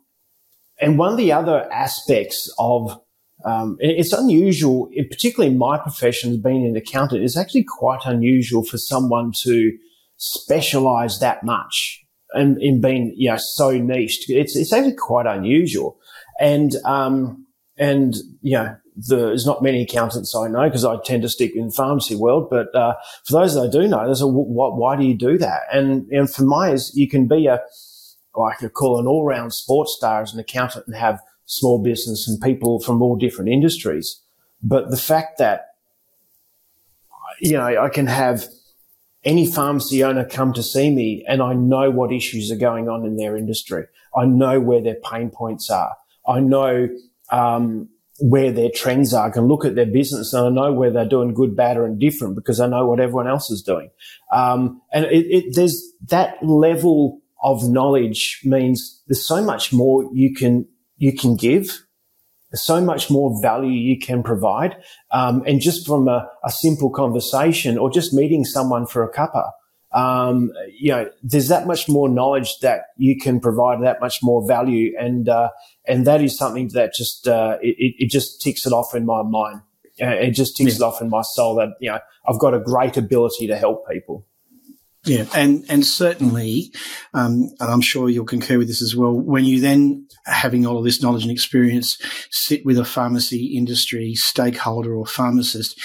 and 0.80 0.98
one 0.98 1.12
of 1.12 1.18
the 1.18 1.32
other 1.32 1.72
aspects 1.72 2.54
of, 2.60 3.00
um, 3.46 3.78
it's 3.80 4.14
unusual, 4.14 4.90
particularly 5.10 5.52
in 5.52 5.58
my 5.58 5.78
profession, 5.78 6.42
being 6.42 6.66
an 6.66 6.76
accountant, 6.76 7.24
it's 7.24 7.38
actually 7.38 7.66
quite 7.68 8.02
unusual 8.06 8.64
for 8.64 8.78
someone 8.78 9.32
to 9.44 9.72
specialize 10.18 11.20
that 11.20 11.44
much 11.44 12.02
and 12.32 12.58
in 12.62 12.82
being, 12.82 13.14
you 13.18 13.30
know, 13.30 13.38
so 13.38 13.72
niched. 13.72 14.30
It's, 14.30 14.56
it's 14.56 14.72
actually 14.72 14.96
quite 14.96 15.26
unusual. 15.26 15.98
And, 16.40 16.76
um, 16.86 17.46
and, 17.78 18.16
you 18.42 18.58
know, 18.58 18.76
there's 18.96 19.46
not 19.46 19.64
many 19.64 19.82
accountants 19.82 20.36
I 20.36 20.48
know 20.48 20.64
because 20.64 20.86
I 20.86 20.98
tend 21.04 21.24
to 21.24 21.30
stick 21.30 21.56
in 21.56 21.72
pharmacy 21.72 22.16
world. 22.16 22.50
But 22.50 22.74
uh, 22.76 22.96
for 23.26 23.34
those 23.34 23.56
that 23.56 23.62
I 23.62 23.70
do 23.70 23.88
know, 23.88 24.06
there's 24.06 24.22
a 24.22 24.28
what, 24.28 24.76
why 24.76 24.96
do 24.96 25.04
you 25.04 25.16
do 25.16 25.38
that? 25.38 25.62
And 25.72 26.08
and 26.12 26.30
for 26.30 26.44
my 26.44 26.72
is 26.72 26.96
you 26.96 27.08
can 27.08 27.28
be 27.28 27.48
a 27.48 27.62
like 28.36 28.64
I 28.64 28.68
call 28.68 29.00
an 29.00 29.08
all 29.08 29.26
round 29.26 29.54
sports 29.54 29.96
star 29.98 30.22
as 30.22 30.34
an 30.34 30.40
accountant 30.40 30.88
and 30.88 30.96
have 30.96 31.20
small 31.46 31.82
business 31.82 32.28
and 32.28 32.42
people 32.42 32.80
from 32.80 33.02
all 33.02 33.16
different 33.16 33.50
industries. 33.50 34.22
But 34.62 34.90
the 34.90 34.98
fact 34.98 35.38
that 35.40 35.68
you 37.40 37.54
know 37.54 37.66
I 37.66 37.90
can 37.90 38.08
have 38.08 38.48
any 39.26 39.50
pharmacy 39.50 40.04
owner 40.04 40.26
come 40.26 40.54
to 40.54 40.62
see 40.62 40.90
me 40.90 41.24
and 41.28 41.42
I 41.42 41.54
know 41.54 41.90
what 41.90 42.12
issues 42.12 42.52
are 42.52 42.58
going 42.58 42.90
on 42.90 43.06
in 43.06 43.16
their 43.16 43.38
industry. 43.38 43.86
I 44.16 44.26
know 44.26 44.60
where 44.60 44.82
their 44.82 44.98
pain 45.10 45.30
points 45.30 45.70
are. 45.70 45.96
I 46.28 46.42
know 46.42 46.90
um, 47.32 47.90
where 48.24 48.54
their 48.54 48.70
trends 48.74 49.14
are. 49.14 49.28
I 49.28 49.32
can 49.32 49.50
look 49.50 49.66
at 49.66 49.76
their 49.76 49.86
business 49.86 50.32
and 50.32 50.48
I 50.48 50.50
know 50.50 50.72
where 50.72 50.90
they're 50.90 51.06
doing 51.06 51.34
good, 51.34 51.58
bad, 51.58 51.76
or 51.76 51.86
indifferent 51.86 52.36
because 52.36 52.62
I 52.62 52.68
know 52.68 52.88
what 52.88 53.02
everyone 53.02 53.28
else 53.28 53.52
is 53.52 53.62
doing. 53.62 53.90
Um, 54.32 54.82
and 54.94 55.04
it, 55.08 55.26
it, 55.30 55.56
there's 55.56 55.84
that 56.08 56.38
level 56.42 57.20
of 57.44 57.70
knowledge 57.70 58.40
means 58.46 59.04
there's 59.08 59.28
so 59.28 59.44
much 59.44 59.74
more 59.74 60.10
you 60.14 60.34
can 60.34 60.66
you 60.96 61.12
can 61.12 61.36
give. 61.36 61.86
so 62.54 62.80
much 62.80 63.10
more 63.10 63.42
value 63.42 63.72
you 63.72 64.00
can 64.00 64.24
provide. 64.24 64.78
Um, 65.12 65.44
and 65.46 65.60
just 65.60 65.86
from 65.86 66.08
a, 66.08 66.30
a, 66.46 66.52
simple 66.52 66.92
conversation 66.92 67.78
or 67.78 67.90
just 67.90 68.14
meeting 68.14 68.46
someone 68.46 68.86
for 68.86 69.04
a 69.04 69.12
cuppa, 69.12 69.50
um, 69.94 70.52
you 70.76 70.92
know, 70.92 71.10
there's 71.22 71.50
that 71.50 71.68
much 71.68 71.88
more 71.88 72.10
knowledge 72.10 72.58
that 72.62 72.86
you 72.98 73.18
can 73.18 73.40
provide, 73.40 73.84
that 73.84 74.02
much 74.02 74.20
more 74.24 74.46
value, 74.48 74.94
and 75.00 75.30
uh, 75.30 75.50
and 75.88 76.08
that 76.08 76.22
is 76.22 76.38
something 76.38 76.70
that 76.70 76.94
just 76.94 77.28
uh, 77.28 77.58
it, 77.62 77.96
it 78.00 78.10
just 78.10 78.42
ticks 78.42 78.66
it 78.66 78.74
off 78.74 78.96
in 78.96 79.06
my 79.06 79.22
mind. 79.22 79.62
Uh, 80.02 80.08
it 80.08 80.32
just 80.32 80.58
ticks 80.58 80.80
yeah. 80.80 80.86
it 80.86 80.90
off 80.90 81.02
in 81.02 81.10
my 81.10 81.22
soul 81.22 81.56
that 81.56 81.70
you 81.80 81.92
know 81.92 82.00
I've 82.28 82.40
got 82.40 82.56
a 82.56 82.60
great 82.60 82.98
ability 82.98 83.48
to 83.48 83.56
help 83.56 83.88
people. 83.88 84.26
Yeah, 85.06 85.26
and 85.36 85.64
and 85.70 85.86
certainly, 85.86 86.74
um, 87.14 87.52
and 87.60 87.72
I'm 87.72 87.82
sure 87.82 88.10
you'll 88.10 88.26
concur 88.26 88.58
with 88.58 88.70
this 88.70 88.82
as 88.82 88.96
well. 88.96 89.14
When 89.14 89.46
you 89.46 89.60
then 89.60 90.08
having 90.26 90.66
all 90.66 90.78
of 90.78 90.86
this 90.86 91.04
knowledge 91.04 91.24
and 91.24 91.32
experience, 91.32 91.98
sit 92.32 92.66
with 92.66 92.80
a 92.80 92.86
pharmacy 92.86 93.56
industry 93.58 94.14
stakeholder 94.16 94.96
or 94.96 95.06
pharmacist, 95.06 95.80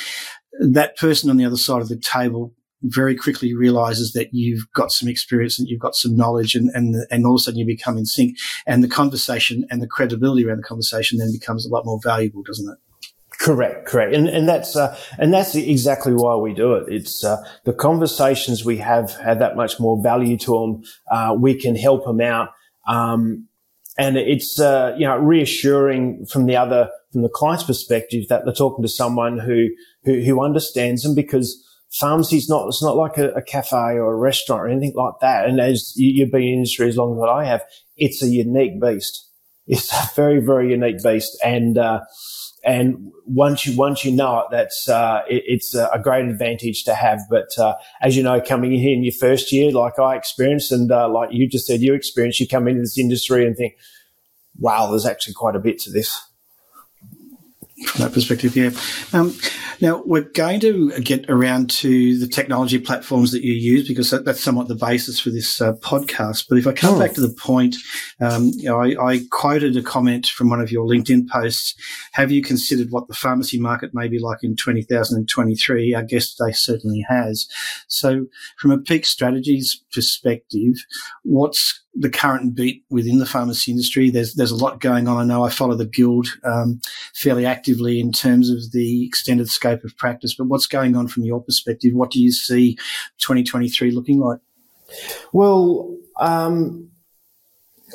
that 0.61 0.97
person 0.97 1.29
on 1.29 1.37
the 1.37 1.45
other 1.45 1.57
side 1.57 1.83
of 1.83 1.89
the 1.89 1.99
table 1.99 2.55
very 2.83 3.17
quickly 3.17 3.55
realizes 3.55 4.13
that 4.13 4.29
you've 4.33 4.71
got 4.73 4.93
some 4.93 5.09
experience 5.09 5.59
and 5.59 5.69
you've 5.69 5.81
got 5.81 5.95
some 5.95 6.17
knowledge 6.17 6.55
and, 6.55 6.71
and, 6.75 6.95
and 7.11 7.27
all 7.27 7.35
of 7.35 7.41
a 7.41 7.43
sudden 7.43 7.59
you 7.59 7.67
become 7.67 7.99
in 7.99 8.07
sync 8.07 8.37
and 8.67 8.85
the 8.85 8.89
conversation 8.89 9.67
and 9.71 9.83
the 9.83 9.87
credibility 9.87 10.47
around 10.47 10.59
the 10.59 10.63
conversation 10.63 11.19
then 11.19 11.33
becomes 11.33 11.67
a 11.67 11.69
lot 11.69 11.85
more 11.85 11.99
valuable, 12.03 12.43
doesn't 12.43 12.71
it? 12.71 12.79
Correct, 13.39 13.87
correct, 13.87 14.15
and 14.17 14.29
and 14.29 14.49
that's 14.49 14.75
uh, 14.75 14.99
and 15.17 15.33
that's 15.33 15.55
exactly 15.55 16.13
why 16.13 16.35
we 16.35 16.53
do 16.53 16.75
it. 16.75 16.87
It's 16.89 17.23
uh, 17.23 17.37
the 17.65 17.73
conversations 17.73 18.65
we 18.65 18.79
have 18.79 19.13
have 19.13 19.39
that 19.39 19.55
much 19.55 19.79
more 19.79 20.03
value 20.03 20.37
to 20.39 20.53
them. 20.59 20.83
Uh, 21.09 21.37
we 21.39 21.55
can 21.55 21.77
help 21.77 22.05
them 22.05 22.21
out, 22.21 22.49
um, 22.89 23.47
and 23.97 24.17
it's 24.17 24.59
uh, 24.59 24.93
you 24.99 25.07
know 25.07 25.17
reassuring 25.17 26.27
from 26.27 26.47
the 26.47 26.57
other 26.57 26.91
from 27.13 27.23
the 27.23 27.29
client's 27.29 27.63
perspective 27.63 28.27
that 28.29 28.45
they're 28.45 28.53
talking 28.53 28.83
to 28.83 28.89
someone 28.89 29.39
who 29.39 29.69
who, 30.03 30.21
who 30.21 30.43
understands 30.45 31.05
them 31.05 31.15
because 31.15 31.65
pharmacy 31.93 32.37
is 32.37 32.49
not 32.49 32.69
it's 32.69 32.83
not 32.83 32.97
like 32.97 33.19
a, 33.19 33.31
a, 33.31 33.43
cafe 33.43 33.77
or 33.77 34.13
a 34.13 34.17
restaurant 34.17 34.63
or 34.63 34.69
anything 34.69 34.93
like 34.95 35.15
that. 35.21 35.47
And 35.47 35.61
as 35.61 35.93
you, 35.97 36.25
have 36.25 36.33
been 36.33 36.43
in 36.43 36.55
industry 36.55 36.89
as 36.89 36.97
long 36.97 37.17
as 37.19 37.29
I 37.29 37.45
have, 37.45 37.63
it's 37.97 38.23
a 38.23 38.29
unique 38.29 38.81
beast. 38.81 39.27
It's 39.67 39.93
a 39.93 40.09
very 40.15 40.41
very 40.41 40.71
unique 40.71 41.03
beast, 41.03 41.39
and 41.45 41.77
uh, 41.77 42.01
and 42.65 43.13
once 43.27 43.67
you 43.67 43.77
once 43.77 44.05
you 44.05 44.13
know 44.13 44.41
it, 44.41 44.47
that's 44.51 44.89
uh, 44.89 45.21
it, 45.29 45.43
it's 45.47 45.75
a 45.75 46.01
great 46.03 46.27
advantage 46.27 46.85
to 46.85 46.95
have. 46.95 47.21
But 47.31 47.49
uh, 47.59 47.75
as 48.01 48.17
you 48.17 48.23
know, 48.23 48.41
coming 48.41 48.73
in 48.73 48.81
here 48.81 48.95
in 48.95 49.05
your 49.05 49.13
first 49.13 49.53
year, 49.53 49.71
like 49.71 49.99
I 49.99 50.17
experienced, 50.17 50.73
and 50.73 50.91
uh, 50.91 51.09
like 51.09 51.31
you 51.33 51.47
just 51.47 51.67
said, 51.67 51.81
you 51.81 51.95
experienced, 51.95 52.41
you 52.41 52.49
come 52.49 52.67
into 52.67 52.81
this 52.81 52.99
industry 52.99 53.47
and 53.47 53.57
think, 53.57 53.75
"Wow, 54.59 54.91
there's 54.91 55.07
actually 55.07 55.35
quite 55.35 55.55
a 55.55 55.61
bit 55.61 55.79
to 55.81 55.91
this." 55.91 56.28
From 57.87 58.03
that 58.03 58.13
perspective, 58.13 58.57
yeah. 58.57 58.71
Um, 59.13 59.35
now, 59.81 60.03
we're 60.05 60.23
going 60.23 60.59
to 60.61 60.91
get 61.01 61.31
around 61.31 61.71
to 61.71 62.19
the 62.19 62.27
technology 62.27 62.81
platforms 62.81 63.31
that 63.31 63.45
you 63.45 63.53
use 63.53 63.87
because 63.87 64.11
that, 64.11 64.25
that's 64.25 64.43
somewhat 64.43 64.67
the 64.67 64.75
basis 64.75 65.21
for 65.21 65.31
this 65.31 65.61
uh, 65.61 65.75
podcast. 65.75 66.47
But 66.49 66.59
if 66.59 66.67
I 66.67 66.73
come 66.73 66.97
oh. 66.97 66.99
back 66.99 67.13
to 67.13 67.21
the 67.21 67.33
point, 67.33 67.77
um, 68.21 68.51
you 68.57 68.65
know, 68.65 68.81
I, 68.81 69.13
I, 69.13 69.21
quoted 69.31 69.77
a 69.77 69.83
comment 69.83 70.27
from 70.27 70.51
one 70.51 70.61
of 70.61 70.73
your 70.73 70.87
LinkedIn 70.87 71.29
posts. 71.29 71.77
Have 72.13 72.33
you 72.33 72.43
considered 72.43 72.89
what 72.91 73.07
the 73.07 73.15
pharmacy 73.15 73.61
market 73.61 73.95
may 73.95 74.09
be 74.09 74.19
like 74.19 74.39
in 74.43 74.57
2023? 74.57 75.95
I 75.95 76.03
guess 76.03 76.35
they 76.35 76.51
certainly 76.51 77.05
has. 77.09 77.47
So 77.87 78.27
from 78.59 78.73
a 78.73 78.79
peak 78.79 79.07
strategies 79.07 79.81
perspective, 79.93 80.75
what's 81.23 81.81
the 81.99 82.11
current 82.11 82.55
beat 82.55 82.85
within 82.91 83.19
the 83.19 83.27
pharmacy 83.27 83.73
industry. 83.73 84.11
There's 84.11 84.35
there's 84.35 84.53
a 84.53 84.57
lot 84.57 84.81
going 84.81 85.09
on. 85.09 85.17
I 85.17 85.25
know 85.25 85.45
I 85.45 85.51
follow 85.51 85.75
the 85.75 85.85
guild 85.85 86.29
um, 86.45 86.81
fairly 87.15 87.45
actively 87.45 87.99
in 87.99 88.13
terms 88.13 88.51
of 88.51 88.73
the 88.73 89.05
extended 89.05 89.49
scope 89.49 89.85
of 89.85 89.97
practice. 89.97 90.35
But 90.35 90.47
what's 90.47 90.67
going 90.67 90.97
on 90.97 91.09
from 91.09 91.25
your 91.25 91.43
perspective? 91.43 91.95
What 91.95 92.11
do 92.11 92.21
you 92.21 92.31
see 92.31 92.77
2023 93.19 93.91
looking 93.91 94.21
like? 94.21 94.39
Well, 95.33 95.97
um, 96.21 96.91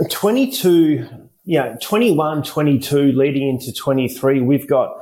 22, 0.09 1.07
yeah, 1.45 1.75
21, 1.81 2.43
22 2.43 3.11
leading 3.13 3.49
into 3.49 3.71
23, 3.71 4.41
we've 4.41 4.67
got 4.67 4.95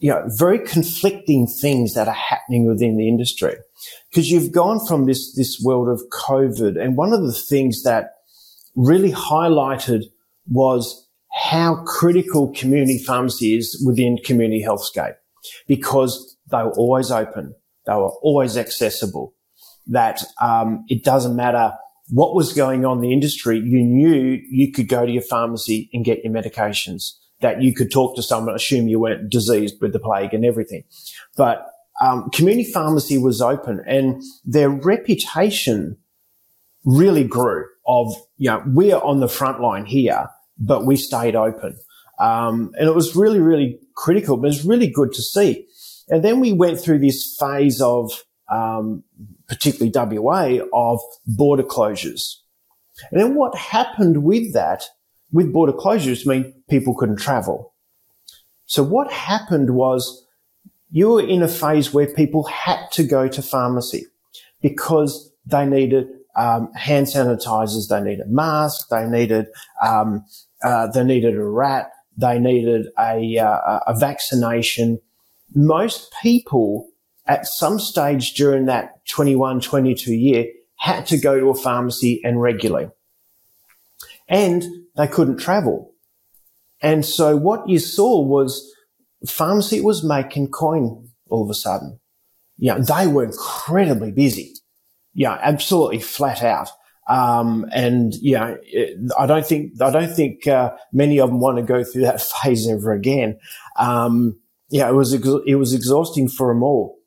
you 0.00 0.10
know, 0.10 0.24
very 0.28 0.58
conflicting 0.58 1.46
things 1.46 1.92
that 1.92 2.08
are 2.08 2.14
happening 2.14 2.66
within 2.66 2.96
the 2.96 3.06
industry 3.06 3.54
because 4.08 4.30
you've 4.30 4.50
gone 4.50 4.84
from 4.86 5.04
this, 5.04 5.34
this 5.36 5.60
world 5.62 5.88
of 5.88 6.02
COVID. 6.10 6.82
And 6.82 6.96
one 6.96 7.12
of 7.12 7.22
the 7.22 7.32
things 7.32 7.82
that 7.82 8.14
really 8.74 9.12
highlighted 9.12 10.04
was 10.48 11.06
how 11.32 11.84
critical 11.84 12.50
community 12.52 12.98
pharmacy 12.98 13.56
is 13.56 13.82
within 13.86 14.16
community 14.24 14.64
healthscape 14.66 15.16
because 15.68 16.36
they 16.50 16.56
were 16.56 16.72
always 16.72 17.10
open. 17.10 17.54
They 17.86 17.94
were 17.94 18.12
always 18.22 18.56
accessible 18.56 19.34
that, 19.86 20.24
um, 20.40 20.84
it 20.88 21.04
doesn't 21.04 21.36
matter 21.36 21.74
what 22.08 22.34
was 22.34 22.54
going 22.54 22.84
on 22.86 22.98
in 22.98 23.02
the 23.02 23.12
industry. 23.12 23.58
You 23.58 23.82
knew 23.82 24.40
you 24.50 24.72
could 24.72 24.88
go 24.88 25.04
to 25.04 25.12
your 25.12 25.22
pharmacy 25.22 25.90
and 25.92 26.04
get 26.04 26.24
your 26.24 26.32
medications 26.32 27.12
that 27.40 27.62
you 27.62 27.74
could 27.74 27.90
talk 27.90 28.16
to 28.16 28.22
someone, 28.22 28.54
assume 28.54 28.88
you 28.88 29.00
weren't 29.00 29.30
diseased 29.30 29.76
with 29.80 29.92
the 29.92 29.98
plague 29.98 30.34
and 30.34 30.44
everything. 30.44 30.84
But 31.36 31.66
um, 32.00 32.30
community 32.30 32.70
pharmacy 32.70 33.18
was 33.18 33.40
open 33.40 33.82
and 33.86 34.22
their 34.44 34.70
reputation 34.70 35.98
really 36.84 37.24
grew 37.24 37.66
of, 37.86 38.14
you 38.36 38.50
know, 38.50 38.62
we're 38.66 38.98
on 38.98 39.20
the 39.20 39.28
front 39.28 39.60
line 39.60 39.84
here, 39.84 40.28
but 40.58 40.86
we 40.86 40.96
stayed 40.96 41.36
open. 41.36 41.76
Um, 42.18 42.72
and 42.78 42.88
it 42.88 42.94
was 42.94 43.16
really, 43.16 43.40
really 43.40 43.78
critical, 43.94 44.36
but 44.36 44.48
it's 44.48 44.64
really 44.64 44.88
good 44.88 45.12
to 45.12 45.22
see. 45.22 45.66
And 46.08 46.22
then 46.22 46.40
we 46.40 46.52
went 46.52 46.80
through 46.80 46.98
this 46.98 47.36
phase 47.38 47.80
of, 47.80 48.10
um, 48.50 49.04
particularly 49.48 49.92
WA, 49.94 50.58
of 50.72 51.00
border 51.26 51.62
closures. 51.62 52.36
And 53.10 53.20
then 53.20 53.34
what 53.34 53.56
happened 53.56 54.22
with 54.22 54.52
that 54.54 54.84
with 55.32 55.52
border 55.52 55.72
closures 55.72 56.26
mean 56.26 56.52
people 56.68 56.94
couldn't 56.94 57.16
travel. 57.16 57.74
So 58.66 58.82
what 58.82 59.10
happened 59.12 59.74
was 59.74 60.26
you 60.90 61.10
were 61.10 61.26
in 61.26 61.42
a 61.42 61.48
phase 61.48 61.92
where 61.92 62.06
people 62.06 62.44
had 62.44 62.90
to 62.92 63.04
go 63.04 63.28
to 63.28 63.42
pharmacy 63.42 64.06
because 64.62 65.32
they 65.46 65.66
needed 65.66 66.06
um, 66.36 66.72
hand 66.74 67.06
sanitizers, 67.06 67.88
they 67.88 68.00
needed 68.00 68.28
masks, 68.28 68.86
they 68.90 69.04
needed 69.06 69.46
um, 69.84 70.24
uh, 70.62 70.86
they 70.88 71.04
needed 71.04 71.34
a 71.36 71.44
RAT, 71.44 71.90
they 72.16 72.38
needed 72.38 72.86
a, 72.98 73.38
uh, 73.38 73.80
a 73.86 73.98
vaccination. 73.98 74.98
Most 75.54 76.12
people 76.22 76.88
at 77.26 77.46
some 77.46 77.78
stage 77.78 78.34
during 78.34 78.66
that 78.66 79.06
21, 79.06 79.60
22 79.60 80.14
year 80.14 80.46
had 80.76 81.06
to 81.06 81.18
go 81.18 81.38
to 81.38 81.50
a 81.50 81.54
pharmacy 81.54 82.20
and 82.24 82.40
regularly. 82.40 82.88
And 84.28 84.64
they 85.00 85.08
couldn't 85.08 85.38
travel. 85.38 85.92
And 86.82 87.04
so 87.04 87.36
what 87.36 87.68
you 87.68 87.78
saw 87.78 88.22
was 88.22 88.72
pharmacy 89.26 89.80
was 89.80 90.04
making 90.04 90.50
coin 90.50 91.08
all 91.28 91.44
of 91.44 91.50
a 91.50 91.54
sudden. 91.54 92.00
Yeah, 92.58 92.78
they 92.78 93.06
were 93.06 93.24
incredibly 93.24 94.12
busy. 94.12 94.54
Yeah, 95.14 95.38
absolutely 95.40 96.00
flat 96.00 96.42
out. 96.42 96.68
Um, 97.08 97.66
and 97.72 98.14
yeah, 98.20 98.54
I 99.18 99.26
don't 99.26 99.44
think 99.44 99.80
I 99.82 99.90
don't 99.90 100.14
think 100.14 100.46
uh, 100.46 100.72
many 100.92 101.18
of 101.18 101.30
them 101.30 101.40
want 101.40 101.56
to 101.56 101.62
go 101.62 101.82
through 101.82 102.02
that 102.02 102.20
phase 102.42 102.68
ever 102.68 102.92
again. 102.92 103.38
Um, 103.76 104.38
yeah, 104.68 104.88
it 104.88 104.94
was 104.94 105.12
it 105.12 105.54
was 105.56 105.74
exhausting 105.74 106.28
for 106.28 106.52
them 106.52 106.62
all. 106.62 106.98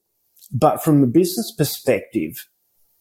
But 0.52 0.84
from 0.84 1.02
the 1.02 1.08
business 1.08 1.54
perspective, 1.58 2.48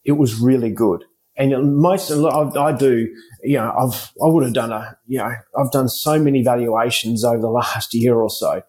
it 0.05 0.13
was 0.13 0.41
really 0.41 0.71
good. 0.71 1.05
And 1.51 1.77
most, 1.77 2.11
I, 2.11 2.61
I 2.61 2.73
do, 2.73 3.09
you 3.43 3.57
know, 3.57 3.73
I've, 3.77 4.13
I 4.23 4.29
would 4.29 4.45
have 4.45 4.53
done 4.53 4.73
a, 4.73 4.97
you 5.07 5.19
know, 5.19 5.33
I've 5.59 5.73
done 5.73 5.89
so 5.89 6.19
many 6.19 6.43
valuations 6.45 7.25
over 7.25 7.41
the 7.41 7.49
last 7.51 7.95
year 7.95 8.15
or 8.15 8.31
so 8.31 8.63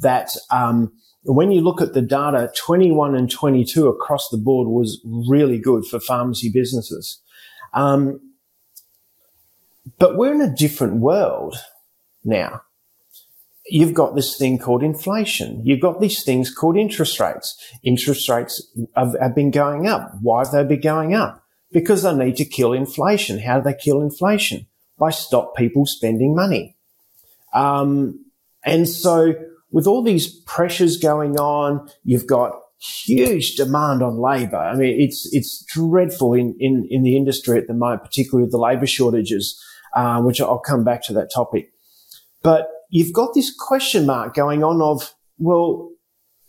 that, 0.00 0.30
um, 0.50 0.92
when 1.22 1.52
you 1.52 1.60
look 1.60 1.80
at 1.80 1.92
the 1.92 2.02
data, 2.02 2.50
21 2.56 3.14
and 3.14 3.30
22 3.30 3.86
across 3.86 4.28
the 4.30 4.36
board 4.36 4.66
was 4.66 5.00
really 5.28 5.58
good 5.58 5.84
for 5.84 6.00
pharmacy 6.00 6.50
businesses. 6.52 7.20
Um, 7.74 8.20
but 9.98 10.16
we're 10.16 10.34
in 10.34 10.40
a 10.40 10.54
different 10.54 10.96
world 10.96 11.56
now. 12.24 12.62
You've 13.66 13.94
got 13.94 14.16
this 14.16 14.36
thing 14.36 14.58
called 14.58 14.82
inflation. 14.82 15.60
You've 15.64 15.80
got 15.82 16.00
these 16.00 16.24
things 16.24 16.52
called 16.52 16.76
interest 16.76 17.20
rates. 17.20 17.56
Interest 17.84 18.28
rates 18.28 18.76
have, 18.96 19.14
have 19.20 19.34
been 19.34 19.50
going 19.50 19.86
up. 19.86 20.10
Why 20.22 20.44
have 20.44 20.52
they 20.52 20.64
been 20.64 20.80
going 20.80 21.14
up? 21.14 21.44
Because 21.72 22.02
they 22.02 22.14
need 22.14 22.36
to 22.36 22.44
kill 22.44 22.72
inflation. 22.72 23.38
How 23.38 23.60
do 23.60 23.64
they 23.64 23.76
kill 23.76 24.00
inflation? 24.00 24.66
By 24.98 25.10
stop 25.10 25.56
people 25.56 25.86
spending 25.86 26.34
money. 26.34 26.76
Um, 27.54 28.24
and 28.64 28.88
so 28.88 29.34
with 29.70 29.86
all 29.86 30.02
these 30.02 30.28
pressures 30.42 30.96
going 30.96 31.38
on, 31.38 31.88
you've 32.04 32.26
got 32.26 32.52
huge 32.80 33.56
demand 33.56 34.02
on 34.02 34.18
labour. 34.18 34.56
I 34.56 34.74
mean, 34.74 35.00
it's 35.00 35.28
it's 35.32 35.64
dreadful 35.72 36.34
in, 36.34 36.56
in, 36.58 36.86
in 36.90 37.02
the 37.02 37.16
industry 37.16 37.58
at 37.58 37.66
the 37.66 37.74
moment, 37.74 38.04
particularly 38.04 38.44
with 38.44 38.52
the 38.52 38.58
labour 38.58 38.86
shortages, 38.86 39.60
uh, 39.94 40.20
which 40.20 40.40
I'll 40.40 40.58
come 40.58 40.84
back 40.84 41.02
to 41.04 41.12
that 41.14 41.30
topic. 41.32 41.72
But 42.42 42.68
you've 42.90 43.12
got 43.12 43.34
this 43.34 43.54
question 43.54 44.06
mark 44.06 44.34
going 44.34 44.62
on 44.62 44.80
of, 44.80 45.14
well, 45.38 45.90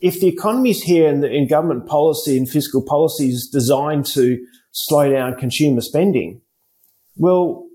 if 0.00 0.20
the 0.20 0.28
economy's 0.28 0.82
here 0.82 1.08
and, 1.08 1.22
the, 1.22 1.46
government 1.46 1.86
policy 1.86 2.38
and 2.38 2.48
fiscal 2.48 2.82
policy 2.82 3.28
is 3.28 3.48
designed 3.48 4.06
to 4.06 4.38
slow 4.72 5.10
down 5.10 5.36
consumer 5.36 5.80
spending, 5.80 6.40
well, 7.16 7.66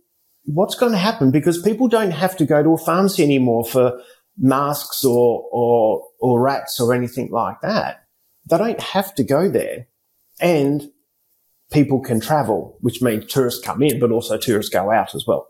what's 0.45 0.75
going 0.75 0.91
to 0.91 0.97
happen? 0.97 1.31
Because 1.31 1.61
people 1.61 1.87
don't 1.87 2.11
have 2.11 2.37
to 2.37 2.45
go 2.45 2.63
to 2.63 2.73
a 2.73 2.77
pharmacy 2.77 3.23
anymore 3.23 3.65
for 3.65 3.99
masks 4.37 5.03
or, 5.03 5.47
or, 5.51 6.03
or 6.19 6.41
RATs 6.41 6.79
or 6.79 6.93
anything 6.93 7.29
like 7.31 7.61
that. 7.61 8.05
They 8.49 8.57
don't 8.57 8.81
have 8.81 9.15
to 9.15 9.23
go 9.23 9.49
there. 9.49 9.87
And 10.39 10.89
people 11.71 11.99
can 11.99 12.19
travel, 12.19 12.77
which 12.81 13.01
means 13.01 13.25
tourists 13.25 13.63
come 13.63 13.81
in, 13.81 13.99
but 13.99 14.11
also 14.11 14.37
tourists 14.37 14.73
go 14.73 14.91
out 14.91 15.15
as 15.15 15.25
well. 15.25 15.47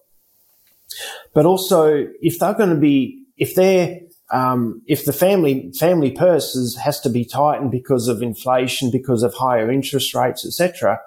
But 1.33 1.45
also, 1.45 2.07
if 2.21 2.39
they're 2.39 2.53
going 2.53 2.69
to 2.69 2.79
be, 2.79 3.25
if 3.37 3.55
they're, 3.55 3.99
um, 4.31 4.81
if 4.87 5.05
the 5.05 5.13
family 5.13 5.71
family 5.77 6.11
purse 6.11 6.75
has 6.77 6.99
to 7.01 7.09
be 7.09 7.25
tightened 7.25 7.71
because 7.71 8.07
of 8.07 8.21
inflation, 8.21 8.91
because 8.91 9.23
of 9.23 9.33
higher 9.33 9.71
interest 9.71 10.15
rates, 10.15 10.45
etc., 10.45 10.99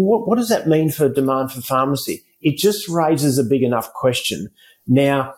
what, 0.00 0.26
what 0.26 0.38
does 0.38 0.48
that 0.48 0.66
mean 0.66 0.90
for 0.90 1.08
demand 1.08 1.52
for 1.52 1.60
pharmacy? 1.60 2.24
It 2.40 2.56
just 2.56 2.88
raises 2.88 3.38
a 3.38 3.44
big 3.44 3.62
enough 3.62 3.92
question. 3.92 4.48
Now, 4.86 5.34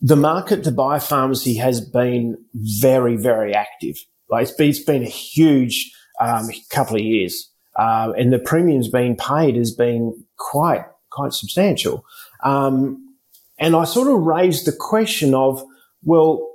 the 0.00 0.16
market 0.16 0.62
to 0.64 0.70
buy 0.70 0.98
pharmacy 0.98 1.56
has 1.56 1.80
been 1.80 2.36
very, 2.54 3.16
very 3.16 3.54
active. 3.54 3.96
Like 4.30 4.42
it's 4.42 4.52
been, 4.52 4.68
it's 4.68 4.84
been 4.84 5.02
a 5.02 5.06
huge 5.06 5.92
um, 6.20 6.48
couple 6.70 6.96
of 6.96 7.02
years, 7.02 7.50
uh, 7.76 8.12
and 8.16 8.32
the 8.32 8.38
premiums 8.38 8.88
being 8.88 9.16
paid 9.16 9.56
has 9.56 9.72
been 9.72 10.24
quite 10.36 10.84
quite 11.10 11.32
substantial. 11.32 12.04
Um, 12.44 13.14
and 13.58 13.74
I 13.74 13.84
sort 13.84 14.08
of 14.08 14.20
raised 14.20 14.66
the 14.66 14.76
question 14.78 15.34
of, 15.34 15.64
well, 16.02 16.46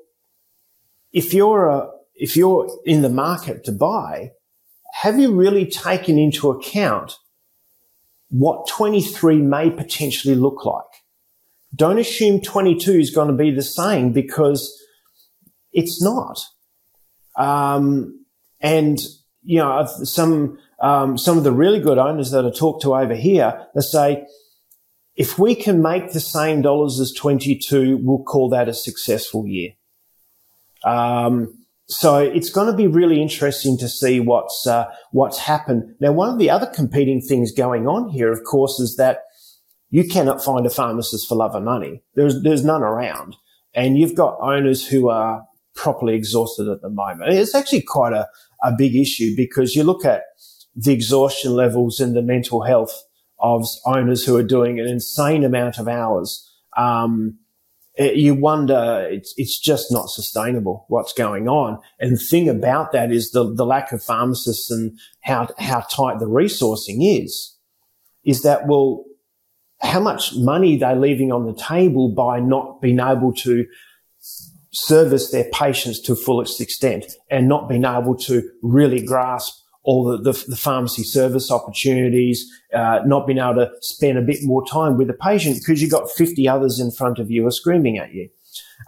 if 1.11 1.33
you're 1.33 1.67
a, 1.67 1.89
if 2.15 2.37
you're 2.37 2.69
in 2.85 3.01
the 3.01 3.09
market 3.09 3.63
to 3.65 3.71
buy, 3.71 4.31
have 5.01 5.19
you 5.19 5.33
really 5.33 5.65
taken 5.65 6.17
into 6.17 6.51
account 6.51 7.17
what 8.33 8.67
23 8.67 9.37
may 9.37 9.69
potentially 9.69 10.33
look 10.33 10.65
like? 10.65 10.81
Don't 11.75 11.99
assume 11.99 12.41
22 12.41 12.93
is 12.93 13.11
going 13.11 13.27
to 13.27 13.33
be 13.33 13.51
the 13.51 13.61
same 13.61 14.11
because 14.11 14.75
it's 15.71 16.01
not. 16.01 16.39
Um, 17.37 18.25
and 18.59 18.99
you 19.43 19.59
know, 19.59 19.85
some 20.03 20.57
um, 20.79 21.17
some 21.17 21.37
of 21.37 21.43
the 21.43 21.51
really 21.51 21.79
good 21.79 21.99
owners 21.99 22.31
that 22.31 22.45
I 22.45 22.49
talk 22.49 22.81
to 22.81 22.95
over 22.95 23.13
here, 23.13 23.67
they 23.75 23.81
say, 23.81 24.25
if 25.15 25.37
we 25.37 25.53
can 25.53 25.81
make 25.81 26.11
the 26.11 26.19
same 26.19 26.63
dollars 26.63 26.99
as 26.99 27.13
22, 27.13 27.99
we'll 28.01 28.23
call 28.23 28.49
that 28.49 28.67
a 28.67 28.73
successful 28.73 29.47
year. 29.47 29.73
Um, 30.83 31.62
so 31.93 32.17
it's 32.17 32.49
going 32.49 32.67
to 32.67 32.75
be 32.75 32.87
really 32.87 33.21
interesting 33.21 33.77
to 33.77 33.87
see 33.87 34.19
what's 34.19 34.65
uh, 34.65 34.85
what's 35.11 35.37
happened. 35.37 35.95
Now, 35.99 36.11
one 36.11 36.29
of 36.29 36.39
the 36.39 36.49
other 36.49 36.65
competing 36.65 37.21
things 37.21 37.51
going 37.51 37.87
on 37.87 38.09
here, 38.09 38.31
of 38.31 38.43
course, 38.43 38.79
is 38.79 38.95
that 38.97 39.19
you 39.89 40.07
cannot 40.07 40.43
find 40.43 40.65
a 40.65 40.71
pharmacist 40.71 41.27
for 41.27 41.35
love 41.35 41.55
of 41.55 41.63
money. 41.63 42.01
There's 42.15 42.41
there's 42.41 42.65
none 42.65 42.81
around, 42.81 43.35
and 43.73 43.97
you've 43.97 44.15
got 44.15 44.39
owners 44.41 44.87
who 44.87 45.09
are 45.09 45.43
properly 45.75 46.15
exhausted 46.15 46.67
at 46.67 46.81
the 46.81 46.89
moment. 46.89 47.33
It's 47.33 47.55
actually 47.55 47.81
quite 47.81 48.13
a, 48.13 48.27
a 48.63 48.73
big 48.75 48.95
issue 48.95 49.35
because 49.35 49.75
you 49.75 49.83
look 49.83 50.05
at 50.05 50.23
the 50.75 50.93
exhaustion 50.93 51.53
levels 51.53 51.99
and 51.99 52.15
the 52.15 52.21
mental 52.21 52.63
health 52.63 53.03
of 53.39 53.65
owners 53.85 54.25
who 54.25 54.35
are 54.35 54.43
doing 54.43 54.79
an 54.79 54.87
insane 54.87 55.43
amount 55.43 55.77
of 55.77 55.87
hours. 55.87 56.49
Um, 56.77 57.37
it, 57.95 58.15
you 58.15 58.33
wonder 58.33 59.07
it's 59.09 59.33
it's 59.37 59.59
just 59.59 59.91
not 59.91 60.09
sustainable 60.09 60.85
what's 60.87 61.13
going 61.13 61.47
on. 61.47 61.79
And 61.99 62.13
the 62.13 62.17
thing 62.17 62.49
about 62.49 62.91
that 62.91 63.11
is 63.11 63.31
the 63.31 63.53
the 63.53 63.65
lack 63.65 63.91
of 63.91 64.03
pharmacists 64.03 64.71
and 64.71 64.97
how 65.21 65.47
how 65.59 65.81
tight 65.81 66.19
the 66.19 66.25
resourcing 66.25 67.21
is. 67.21 67.57
Is 68.23 68.41
that 68.43 68.67
well, 68.67 69.03
how 69.81 69.99
much 69.99 70.35
money 70.35 70.77
they're 70.77 70.95
leaving 70.95 71.31
on 71.31 71.45
the 71.45 71.53
table 71.53 72.09
by 72.09 72.39
not 72.39 72.81
being 72.81 72.99
able 72.99 73.33
to 73.33 73.65
service 74.71 75.29
their 75.29 75.49
patients 75.53 75.99
to 76.01 76.15
fullest 76.15 76.59
extent 76.59 77.05
and 77.29 77.47
not 77.47 77.69
being 77.69 77.85
able 77.85 78.15
to 78.15 78.49
really 78.63 79.01
grasp 79.05 79.62
all 79.83 80.05
the, 80.05 80.17
the, 80.17 80.45
the 80.47 80.55
pharmacy 80.55 81.03
service 81.03 81.51
opportunities, 81.51 82.49
uh, 82.73 82.99
not 83.05 83.27
being 83.27 83.39
able 83.39 83.55
to 83.55 83.71
spend 83.81 84.17
a 84.17 84.21
bit 84.21 84.39
more 84.43 84.65
time 84.65 84.97
with 84.97 85.09
a 85.09 85.13
patient 85.13 85.57
because 85.59 85.81
you've 85.81 85.91
got 85.91 86.09
50 86.09 86.47
others 86.47 86.79
in 86.79 86.89
front 86.91 87.19
of 87.19 87.29
you 87.29 87.45
are 87.45 87.51
screaming 87.51 87.97
at 87.97 88.13
you. 88.13 88.29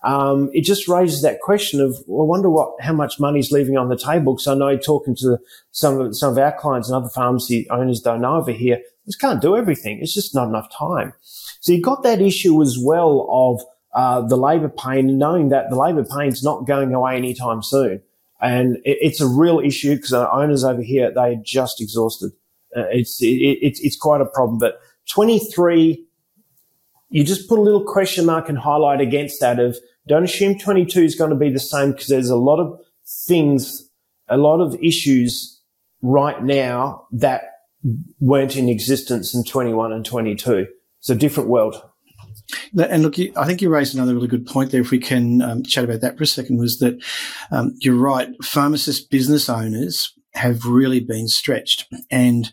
Um, 0.03 0.49
it 0.53 0.61
just 0.61 0.87
raises 0.87 1.21
that 1.21 1.41
question 1.41 1.81
of, 1.81 1.97
well, 2.07 2.25
I 2.25 2.29
wonder 2.29 2.49
what, 2.49 2.79
how 2.81 2.93
much 2.93 3.19
money 3.19 3.39
is 3.39 3.51
leaving 3.51 3.77
on 3.77 3.89
the 3.89 3.97
table. 3.97 4.33
Because 4.33 4.47
I 4.47 4.55
know 4.55 4.77
talking 4.77 5.15
to 5.17 5.37
some 5.71 5.99
of, 5.99 6.15
some 6.15 6.31
of 6.31 6.37
our 6.37 6.57
clients 6.57 6.89
and 6.89 6.95
other 6.95 7.09
pharmacy 7.09 7.69
owners 7.69 7.99
don't 7.99 8.21
know 8.21 8.35
over 8.35 8.51
here, 8.51 8.79
just 9.05 9.19
can't 9.19 9.41
do 9.41 9.55
everything. 9.55 9.99
It's 10.01 10.13
just 10.13 10.35
not 10.35 10.47
enough 10.47 10.69
time. 10.77 11.13
So 11.59 11.73
you've 11.73 11.83
got 11.83 12.03
that 12.03 12.21
issue 12.21 12.61
as 12.61 12.77
well 12.79 13.27
of, 13.29 13.61
uh, 13.93 14.21
the 14.21 14.37
labour 14.37 14.69
pain, 14.69 15.17
knowing 15.17 15.49
that 15.49 15.69
the 15.69 15.77
labour 15.77 16.03
pain's 16.03 16.43
not 16.43 16.67
going 16.67 16.93
away 16.93 17.15
anytime 17.15 17.63
soon. 17.63 18.01
And 18.45 18.77
it, 18.85 18.97
it's 19.01 19.19
a 19.19 19.27
real 19.27 19.59
issue 19.59 19.95
because 19.95 20.13
our 20.13 20.31
owners 20.31 20.63
over 20.63 20.83
here, 20.83 21.11
they're 21.11 21.35
just 21.43 21.81
exhausted. 21.81 22.31
Uh, 22.77 22.83
it's, 22.91 23.21
it, 23.21 23.25
it's, 23.25 23.79
it's 23.79 23.97
quite 23.97 24.21
a 24.21 24.25
problem. 24.25 24.59
But 24.59 24.79
23, 25.09 26.05
you 27.09 27.23
just 27.23 27.49
put 27.49 27.57
a 27.57 27.61
little 27.61 27.83
question 27.83 28.25
mark 28.25 28.47
and 28.47 28.57
highlight 28.57 29.01
against 29.01 29.39
that 29.39 29.59
of 29.59 29.77
don't 30.07 30.23
assume 30.23 30.59
22 30.59 31.01
is 31.01 31.15
going 31.15 31.31
to 31.31 31.35
be 31.35 31.49
the 31.49 31.59
same 31.59 31.91
because 31.91 32.07
there's 32.07 32.29
a 32.29 32.35
lot 32.35 32.59
of 32.59 32.79
things, 33.25 33.89
a 34.27 34.37
lot 34.37 34.61
of 34.61 34.75
issues 34.75 35.59
right 36.03 36.43
now 36.43 37.07
that 37.11 37.41
weren't 38.19 38.55
in 38.55 38.69
existence 38.69 39.33
in 39.33 39.43
21 39.43 39.91
and 39.91 40.05
22. 40.05 40.67
It's 40.99 41.09
a 41.09 41.15
different 41.15 41.49
world. 41.49 41.81
And 42.77 43.03
look, 43.03 43.15
I 43.19 43.45
think 43.45 43.61
you 43.61 43.69
raised 43.69 43.95
another 43.95 44.13
really 44.13 44.27
good 44.27 44.45
point 44.45 44.71
there. 44.71 44.81
If 44.81 44.91
we 44.91 44.99
can 44.99 45.41
um, 45.41 45.63
chat 45.63 45.83
about 45.83 46.01
that 46.01 46.17
for 46.17 46.23
a 46.23 46.27
second, 46.27 46.57
was 46.57 46.79
that 46.79 47.01
um, 47.51 47.75
you're 47.79 47.95
right. 47.95 48.29
Pharmacist 48.43 49.09
business 49.09 49.49
owners 49.49 50.13
have 50.33 50.65
really 50.65 50.99
been 50.99 51.27
stretched, 51.27 51.85
and 52.11 52.51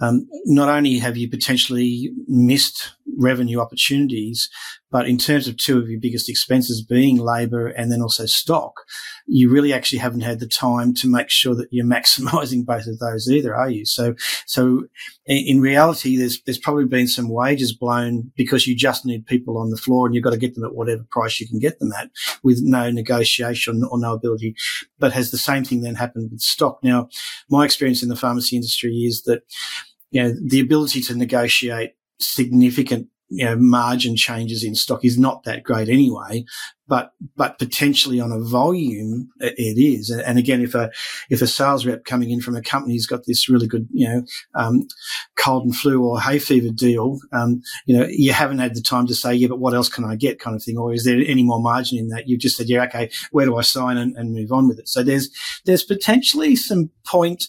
um, 0.00 0.26
not 0.44 0.68
only 0.68 0.98
have 0.98 1.16
you 1.16 1.28
potentially 1.28 2.12
missed 2.28 2.94
revenue 3.18 3.60
opportunities, 3.60 4.48
but 4.94 5.08
in 5.08 5.18
terms 5.18 5.48
of 5.48 5.56
two 5.56 5.76
of 5.76 5.88
your 5.88 5.98
biggest 5.98 6.28
expenses 6.28 6.80
being 6.80 7.16
labour 7.16 7.66
and 7.66 7.90
then 7.90 8.00
also 8.00 8.26
stock, 8.26 8.74
you 9.26 9.50
really 9.50 9.72
actually 9.72 9.98
haven't 9.98 10.20
had 10.20 10.38
the 10.38 10.46
time 10.46 10.94
to 10.94 11.10
make 11.10 11.30
sure 11.30 11.56
that 11.56 11.66
you're 11.72 11.84
maximising 11.96 12.64
both 12.64 12.86
of 12.86 13.00
those 13.00 13.28
either, 13.28 13.56
are 13.56 13.68
you? 13.68 13.84
So, 13.86 14.14
so 14.46 14.84
in 15.26 15.60
reality, 15.60 16.16
there's 16.16 16.40
there's 16.42 16.60
probably 16.60 16.84
been 16.84 17.08
some 17.08 17.28
wages 17.28 17.76
blown 17.76 18.30
because 18.36 18.68
you 18.68 18.76
just 18.76 19.04
need 19.04 19.26
people 19.26 19.58
on 19.58 19.70
the 19.70 19.76
floor 19.76 20.06
and 20.06 20.14
you've 20.14 20.22
got 20.22 20.30
to 20.30 20.38
get 20.38 20.54
them 20.54 20.64
at 20.64 20.76
whatever 20.76 21.04
price 21.10 21.40
you 21.40 21.48
can 21.48 21.58
get 21.58 21.80
them 21.80 21.92
at 21.98 22.10
with 22.44 22.60
no 22.62 22.88
negotiation 22.92 23.82
or 23.90 23.98
no 23.98 24.12
ability. 24.12 24.54
But 25.00 25.12
has 25.12 25.32
the 25.32 25.38
same 25.38 25.64
thing 25.64 25.80
then 25.80 25.96
happened 25.96 26.28
with 26.30 26.40
stock? 26.40 26.78
Now, 26.84 27.08
my 27.50 27.64
experience 27.64 28.04
in 28.04 28.10
the 28.10 28.16
pharmacy 28.16 28.54
industry 28.54 28.92
is 28.98 29.24
that 29.24 29.42
you 30.12 30.22
know 30.22 30.36
the 30.40 30.60
ability 30.60 31.00
to 31.00 31.16
negotiate 31.16 31.94
significant 32.20 33.08
you 33.34 33.44
know, 33.44 33.56
margin 33.56 34.16
changes 34.16 34.62
in 34.62 34.74
stock 34.74 35.04
is 35.04 35.18
not 35.18 35.42
that 35.44 35.62
great 35.62 35.88
anyway, 35.88 36.44
but, 36.86 37.12
but 37.36 37.58
potentially 37.58 38.20
on 38.20 38.32
a 38.32 38.40
volume, 38.40 39.30
it 39.40 39.78
is. 39.78 40.10
And 40.10 40.38
again, 40.38 40.60
if 40.60 40.74
a, 40.74 40.90
if 41.30 41.40
a 41.40 41.46
sales 41.46 41.86
rep 41.86 42.04
coming 42.04 42.30
in 42.30 42.40
from 42.40 42.56
a 42.56 42.62
company's 42.62 43.06
got 43.06 43.24
this 43.26 43.48
really 43.48 43.66
good, 43.66 43.88
you 43.92 44.08
know, 44.08 44.22
um, 44.54 44.86
cold 45.36 45.64
and 45.64 45.74
flu 45.74 46.04
or 46.04 46.20
hay 46.20 46.38
fever 46.38 46.70
deal, 46.70 47.18
um, 47.32 47.62
you 47.86 47.96
know, 47.96 48.06
you 48.10 48.32
haven't 48.32 48.58
had 48.58 48.74
the 48.74 48.82
time 48.82 49.06
to 49.06 49.14
say, 49.14 49.34
yeah, 49.34 49.48
but 49.48 49.58
what 49.58 49.74
else 49.74 49.88
can 49.88 50.04
I 50.04 50.16
get 50.16 50.38
kind 50.38 50.54
of 50.54 50.62
thing? 50.62 50.76
Or 50.76 50.92
is 50.92 51.04
there 51.04 51.16
any 51.26 51.42
more 51.42 51.60
margin 51.60 51.98
in 51.98 52.08
that? 52.08 52.28
You've 52.28 52.40
just 52.40 52.56
said, 52.56 52.68
yeah, 52.68 52.84
okay, 52.84 53.10
where 53.30 53.46
do 53.46 53.56
I 53.56 53.62
sign 53.62 53.96
and, 53.96 54.16
and 54.16 54.34
move 54.34 54.52
on 54.52 54.68
with 54.68 54.78
it? 54.78 54.88
So 54.88 55.02
there's, 55.02 55.30
there's 55.64 55.84
potentially 55.84 56.56
some 56.56 56.90
point 57.06 57.44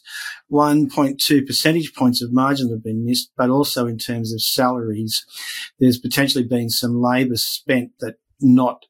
one, 0.48 0.90
point 0.90 1.20
two 1.20 1.44
percentage 1.44 1.94
points 1.94 2.22
of 2.22 2.32
margin 2.32 2.68
that 2.68 2.76
have 2.76 2.84
been 2.84 3.06
missed, 3.06 3.32
but 3.38 3.50
also 3.50 3.88
in 3.88 3.98
terms 3.98 4.34
of 4.34 4.42
salaries, 4.42 5.26
there's 5.80 5.98
potentially 5.98 6.44
been 6.44 6.70
some 6.70 7.02
labour 7.02 7.36
spent 7.36 7.92
that 8.00 8.16
not 8.42 8.86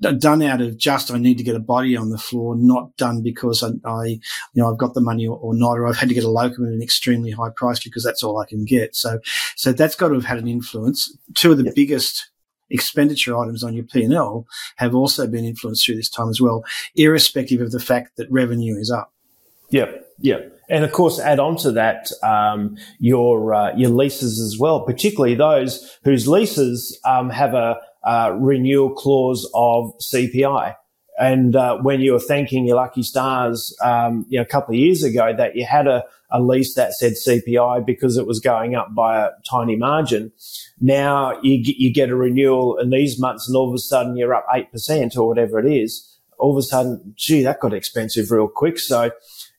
done 0.00 0.42
out 0.42 0.60
of 0.60 0.76
just 0.76 1.10
I 1.10 1.18
need 1.18 1.38
to 1.38 1.44
get 1.44 1.56
a 1.56 1.60
body 1.60 1.96
on 1.96 2.10
the 2.10 2.18
floor, 2.18 2.56
not 2.56 2.96
done 2.96 3.22
because 3.22 3.62
I, 3.62 3.70
I 3.88 4.04
you 4.06 4.20
know, 4.54 4.70
I've 4.70 4.78
got 4.78 4.94
the 4.94 5.00
money 5.00 5.26
or, 5.26 5.38
or, 5.38 5.54
not, 5.54 5.78
or 5.78 5.86
I've 5.86 5.96
had 5.96 6.08
to 6.08 6.14
get 6.14 6.24
a 6.24 6.30
locum 6.30 6.66
at 6.66 6.72
an 6.72 6.82
extremely 6.82 7.30
high 7.30 7.50
price 7.54 7.82
because 7.82 8.04
that's 8.04 8.22
all 8.22 8.38
I 8.38 8.46
can 8.46 8.64
get. 8.64 8.94
So, 8.94 9.20
so 9.56 9.72
that's 9.72 9.96
got 9.96 10.08
to 10.08 10.14
have 10.14 10.24
had 10.24 10.38
an 10.38 10.48
influence. 10.48 11.16
Two 11.34 11.52
of 11.52 11.58
the 11.58 11.64
yep. 11.64 11.74
biggest 11.74 12.30
expenditure 12.70 13.36
items 13.38 13.64
on 13.64 13.74
your 13.74 13.84
P&L 13.84 14.46
have 14.76 14.94
also 14.94 15.26
been 15.26 15.44
influenced 15.44 15.86
through 15.86 15.96
this 15.96 16.10
time 16.10 16.28
as 16.28 16.40
well, 16.40 16.64
irrespective 16.96 17.60
of 17.60 17.72
the 17.72 17.80
fact 17.80 18.16
that 18.16 18.30
revenue 18.30 18.76
is 18.76 18.90
up. 18.90 19.12
Yep. 19.70 20.06
Yep. 20.20 20.58
And 20.68 20.84
of 20.84 20.92
course, 20.92 21.18
add 21.18 21.38
on 21.38 21.56
to 21.58 21.72
that 21.72 22.10
um, 22.22 22.76
your 22.98 23.54
uh, 23.54 23.74
your 23.76 23.90
leases 23.90 24.40
as 24.40 24.58
well, 24.58 24.80
particularly 24.80 25.34
those 25.34 25.98
whose 26.04 26.28
leases 26.28 26.98
um, 27.04 27.30
have 27.30 27.54
a 27.54 27.78
uh, 28.08 28.30
renewal 28.40 28.90
clause 28.90 29.44
of 29.54 29.92
CPI. 29.98 30.74
And 31.18 31.54
uh, 31.54 31.76
when 31.78 32.00
you 32.00 32.12
were 32.12 32.20
thanking 32.20 32.64
your 32.64 32.76
lucky 32.76 33.02
stars, 33.02 33.76
um, 33.84 34.24
you 34.30 34.38
know, 34.38 34.42
a 34.42 34.46
couple 34.46 34.74
of 34.74 34.78
years 34.78 35.02
ago, 35.02 35.34
that 35.36 35.56
you 35.56 35.66
had 35.66 35.86
a, 35.86 36.04
a 36.30 36.40
lease 36.40 36.74
that 36.74 36.94
said 36.94 37.12
CPI 37.12 37.84
because 37.84 38.16
it 38.16 38.26
was 38.26 38.40
going 38.40 38.74
up 38.74 38.94
by 38.94 39.18
a 39.18 39.30
tiny 39.50 39.76
margin. 39.76 40.32
Now 40.80 41.38
you 41.42 41.62
get, 41.62 41.76
you 41.76 41.92
get 41.92 42.08
a 42.08 42.16
renewal 42.16 42.78
in 42.78 42.88
these 42.88 43.20
months, 43.20 43.46
and 43.46 43.54
all 43.54 43.68
of 43.68 43.74
a 43.74 43.78
sudden 43.78 44.16
you're 44.16 44.34
up 44.34 44.46
eight 44.54 44.72
percent 44.72 45.14
or 45.14 45.28
whatever 45.28 45.58
it 45.58 45.70
is. 45.70 46.18
All 46.38 46.52
of 46.52 46.56
a 46.56 46.62
sudden, 46.62 47.12
gee, 47.14 47.42
that 47.42 47.60
got 47.60 47.74
expensive 47.74 48.30
real 48.30 48.48
quick. 48.48 48.78
So, 48.78 49.10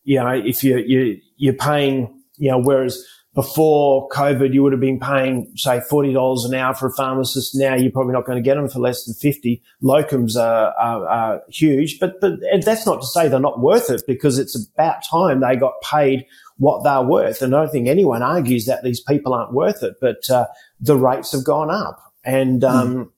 you 0.05 0.19
know, 0.19 0.29
if 0.29 0.63
you 0.63 0.77
you 0.77 1.19
you're 1.37 1.53
paying, 1.53 2.23
you 2.37 2.49
know, 2.49 2.59
whereas 2.59 3.05
before 3.39 4.09
COVID, 4.09 4.53
you 4.53 4.61
would 4.61 4.73
have 4.73 4.81
been 4.81 4.99
paying, 4.99 5.49
say, 5.55 5.79
$40 5.89 6.45
an 6.45 6.55
hour 6.55 6.73
for 6.73 6.87
a 6.87 6.91
pharmacist. 6.91 7.55
Now 7.55 7.73
you're 7.73 7.89
probably 7.89 8.11
not 8.11 8.25
going 8.25 8.37
to 8.37 8.41
get 8.41 8.55
them 8.55 8.67
for 8.67 8.79
less 8.79 9.05
than 9.05 9.15
50. 9.15 9.63
Locums 9.81 10.35
are, 10.35 10.73
are, 10.77 11.07
are, 11.07 11.41
huge, 11.47 12.01
but, 12.01 12.19
but 12.19 12.33
that's 12.65 12.85
not 12.85 12.99
to 12.99 13.07
say 13.07 13.29
they're 13.29 13.39
not 13.39 13.61
worth 13.61 13.89
it 13.89 14.03
because 14.05 14.39
it's 14.39 14.61
about 14.73 15.05
time 15.09 15.39
they 15.39 15.55
got 15.55 15.75
paid 15.81 16.25
what 16.57 16.83
they're 16.83 17.01
worth. 17.01 17.41
And 17.41 17.55
I 17.55 17.61
don't 17.61 17.71
think 17.71 17.87
anyone 17.87 18.21
argues 18.21 18.65
that 18.65 18.83
these 18.83 18.99
people 18.99 19.33
aren't 19.33 19.53
worth 19.53 19.83
it, 19.83 19.93
but, 20.01 20.29
uh, 20.29 20.47
the 20.81 20.97
rates 20.97 21.31
have 21.31 21.45
gone 21.45 21.71
up. 21.71 21.97
And, 22.25 22.61
um, 22.65 22.93
mm. 22.93 23.09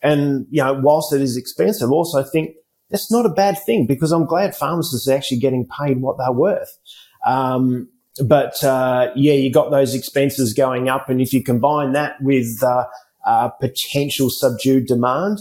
and, 0.00 0.46
you 0.48 0.62
know, 0.62 0.74
whilst 0.74 1.12
it 1.12 1.22
is 1.22 1.36
expensive, 1.36 1.90
also 1.90 2.22
think 2.22 2.54
that's 2.90 3.10
not 3.10 3.26
a 3.26 3.30
bad 3.30 3.58
thing 3.58 3.88
because 3.88 4.12
I'm 4.12 4.26
glad 4.26 4.54
pharmacists 4.54 5.08
are 5.08 5.16
actually 5.16 5.40
getting 5.40 5.66
paid 5.66 6.00
what 6.00 6.18
they're 6.18 6.30
worth. 6.30 6.78
Um, 7.26 7.88
but 8.24 8.62
uh, 8.64 9.10
yeah, 9.14 9.34
you 9.34 9.52
got 9.52 9.70
those 9.70 9.94
expenses 9.94 10.52
going 10.52 10.88
up, 10.88 11.08
and 11.08 11.20
if 11.20 11.32
you 11.32 11.42
combine 11.42 11.92
that 11.92 12.16
with 12.20 12.62
uh, 12.62 12.84
uh, 13.26 13.48
potential 13.48 14.30
subdued 14.30 14.86
demand, 14.86 15.40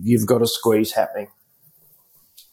you've 0.00 0.26
got 0.26 0.42
a 0.42 0.46
squeeze 0.46 0.92
happening. 0.92 1.28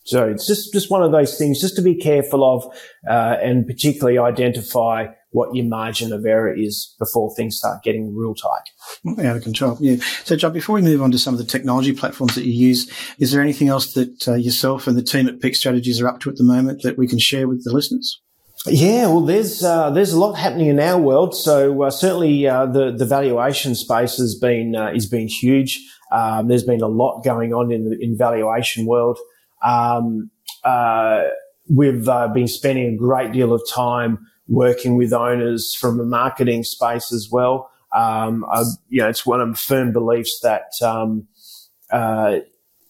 So 0.04 0.28
it's 0.28 0.45
just 0.45 0.71
just 0.71 0.91
one 0.91 1.01
of 1.01 1.12
those 1.12 1.38
things, 1.38 1.60
just 1.60 1.75
to 1.78 1.82
be 1.82 1.95
careful 1.95 2.43
of, 2.43 2.65
uh, 3.10 3.38
and 3.41 3.65
particularly 3.65 4.19
identify 4.19 5.08
what 5.32 5.54
your 5.54 5.65
margin 5.65 6.13
of 6.13 6.25
error 6.25 6.54
is 6.54 6.95
before 6.97 7.34
things 7.36 7.58
start 7.58 7.84
getting 7.84 8.15
real 8.15 8.36
tight. 8.36 9.25
Out 9.28 9.36
of 9.36 9.43
control. 9.43 9.78
Yeah. 9.82 9.97
So, 10.23 10.36
John, 10.36 10.54
before 10.54 10.75
we 10.75 10.82
move 10.82 11.01
on 11.01 11.12
to 11.12 11.17
some 11.17 11.34
of 11.34 11.39
the 11.39 11.45
technology 11.45 11.91
platforms 11.91 12.36
that 12.36 12.45
you 12.45 12.54
use, 12.54 12.89
is 13.19 13.32
there 13.32 13.41
anything 13.41 13.67
else 13.67 13.93
that 13.93 14.28
uh, 14.28 14.36
yourself 14.36 14.88
and 14.88 14.95
the 14.95 15.04
team 15.04 15.28
at 15.28 15.41
Peak 15.41 15.56
Strategies 15.56 15.99
are 15.99 16.08
up 16.08 16.21
to 16.21 16.30
at 16.30 16.38
the 16.38 16.43
moment 16.43 16.84
that 16.84 16.97
we 16.97 17.08
can 17.08 17.19
share 17.19 17.47
with 17.47 17.63
the 17.65 17.73
listeners? 17.73 18.21
Yeah, 18.67 19.08
well, 19.08 19.21
there's 19.21 19.63
uh, 19.63 19.91
there's 19.91 20.13
a 20.13 20.19
lot 20.19 20.34
happening 20.34 20.67
in 20.67 20.80
our 20.80 20.99
world. 20.99 21.36
So 21.36 21.84
uh, 21.84 21.91
certainly 21.91 22.47
uh, 22.47 22.65
the 22.65 22.91
the 22.91 23.06
valuation 23.06 23.75
space 23.75 24.17
has 24.17 24.36
been 24.36 24.75
uh, 24.75 24.91
been 25.12 25.28
huge. 25.28 25.80
Um, 26.12 26.47
there's 26.47 26.63
been 26.63 26.82
a 26.82 26.88
lot 26.88 27.23
going 27.23 27.54
on 27.54 27.71
in 27.71 27.89
the 27.89 27.97
in 27.99 28.17
valuation 28.17 28.86
world. 28.86 29.19
Um, 29.63 30.32
uh, 30.63 31.25
we've 31.69 32.08
uh, 32.10 32.28
been 32.30 32.47
spending 32.47 32.93
a 32.93 32.97
great 32.97 33.32
deal 33.32 33.54
of 33.54 33.62
time 33.71 34.25
working 34.47 34.95
with 34.95 35.13
owners 35.13 35.75
from 35.80 35.99
a 35.99 36.06
marketing 36.06 36.63
space 36.63 37.12
as 37.12 37.30
well. 37.32 37.69
Um, 37.93 38.45
I, 38.51 38.63
you 38.89 39.01
know, 39.01 39.10
it's 39.10 39.25
one 39.25 39.41
of 39.41 39.47
my 39.47 39.56
firm 39.56 39.93
beliefs 39.93 40.39
that 40.41 40.71
um, 40.82 41.28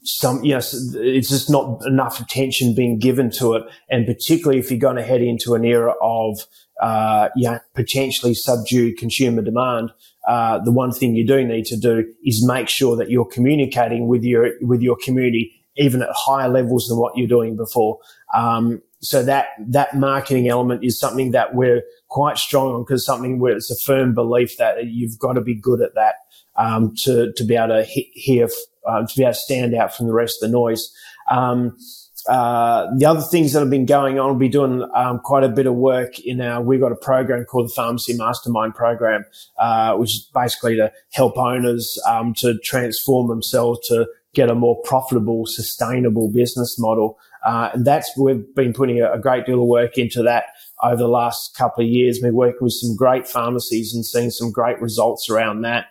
some, 0.06 0.44
yes, 0.44 0.74
it's 0.96 1.30
just 1.30 1.50
not 1.50 1.86
enough 1.86 2.20
attention 2.20 2.76
being 2.76 3.00
given 3.00 3.30
to 3.32 3.54
it. 3.54 3.64
And 3.90 4.06
particularly 4.06 4.60
if 4.60 4.70
you're 4.70 4.80
going 4.80 4.98
to 4.98 5.04
head 5.04 5.22
into 5.22 5.56
an 5.56 5.66
era 5.66 5.94
of, 6.02 6.40
uh, 6.82 7.30
yeah, 7.36 7.60
potentially 7.74 8.34
subdued 8.34 8.98
consumer 8.98 9.42
demand, 9.42 9.92
uh, 10.28 10.60
the 10.60 10.72
one 10.72 10.92
thing 10.92 11.16
you 11.16 11.26
do 11.26 11.44
need 11.46 11.66
to 11.66 11.78
do 11.78 12.06
is 12.24 12.46
make 12.46 12.70
sure 12.70 12.96
that 12.96 13.10
you're 13.10 13.26
communicating 13.26 14.08
with 14.08 14.24
your, 14.24 14.52
with 14.62 14.82
your 14.82 14.98
community, 15.04 15.54
even 15.78 16.02
at 16.02 16.10
higher 16.12 16.50
levels 16.50 16.88
than 16.88 16.98
what 16.98 17.18
you're 17.18 17.28
doing 17.28 17.56
before. 17.56 18.00
Um, 18.34 18.82
so 19.02 19.24
that, 19.24 19.48
that 19.68 19.96
marketing 19.96 20.50
element 20.50 20.84
is 20.84 21.00
something 21.00 21.32
that 21.32 21.54
we're 21.54 21.84
quite 22.10 22.38
strong 22.38 22.74
on 22.74 22.82
because 22.82 23.06
something 23.06 23.40
where 23.40 23.56
it's 23.56 23.70
a 23.70 23.76
firm 23.76 24.14
belief 24.14 24.58
that 24.58 24.86
you've 24.88 25.20
got 25.20 25.34
to 25.34 25.42
be 25.42 25.54
good 25.54 25.82
at 25.82 25.96
that, 25.96 26.16
um, 26.56 26.94
to, 27.04 27.34
to 27.34 27.44
be 27.44 27.56
able 27.56 27.68
to 27.68 27.84
hear 27.84 28.48
uh, 28.86 29.06
to 29.06 29.16
be 29.16 29.24
able 29.24 29.34
to 29.34 29.40
stand 29.40 29.74
out 29.74 29.96
from 29.96 30.08
the 30.08 30.14
rest 30.14 30.42
of 30.42 30.50
the 30.50 30.54
noise. 30.54 30.94
Um, 31.30 31.78
uh, 32.28 32.88
the 32.98 33.06
other 33.06 33.22
things 33.22 33.54
that 33.54 33.60
have 33.60 33.70
been 33.70 33.86
going 33.86 34.20
on, 34.20 34.30
we'll 34.30 34.40
be 34.40 34.50
doing 34.50 34.88
um, 34.96 35.20
quite 35.20 35.44
a 35.44 35.50
bit 35.50 35.68
of 35.68 35.76
work 35.76 36.20
in 36.20 36.42
our. 36.42 36.62
We've 36.62 36.80
got 36.80 36.92
a 36.92 36.96
program 36.96 37.46
called 37.46 37.70
the 37.70 37.74
Pharmacy 37.74 38.16
Mastermind 38.16 38.74
Program, 38.74 39.26
uh, 39.60 39.96
which 39.96 40.16
is 40.16 40.30
basically 40.34 40.76
to 40.78 40.92
help 41.14 41.38
owners 41.38 42.02
um, 42.08 42.34
to 42.36 42.58
transform 42.60 43.28
themselves 43.28 43.88
to 43.90 44.08
get 44.34 44.50
a 44.50 44.56
more 44.56 44.82
profitable, 44.84 45.46
sustainable 45.46 46.30
business 46.30 46.80
model. 46.80 47.18
Uh, 47.46 47.70
and 47.74 47.86
that's 47.86 48.12
we've 48.18 48.54
been 48.56 48.74
putting 48.74 49.00
a, 49.00 49.14
a, 49.14 49.20
great 49.20 49.46
deal 49.46 49.62
of 49.62 49.68
work 49.68 49.98
into 50.00 50.24
that 50.24 50.46
over 50.82 50.98
the 50.98 51.08
last 51.08 51.56
couple 51.56 51.84
of 51.84 51.90
years. 51.90 52.20
We're 52.22 52.34
working 52.34 52.60
with 52.62 52.74
some 52.74 52.96
great 52.96 53.28
pharmacies 53.28 53.94
and 53.94 54.04
seeing 54.04 54.32
some 54.32 54.52
great 54.52 54.82
results 54.82 55.30
around 55.30 55.62
that. 55.62 55.86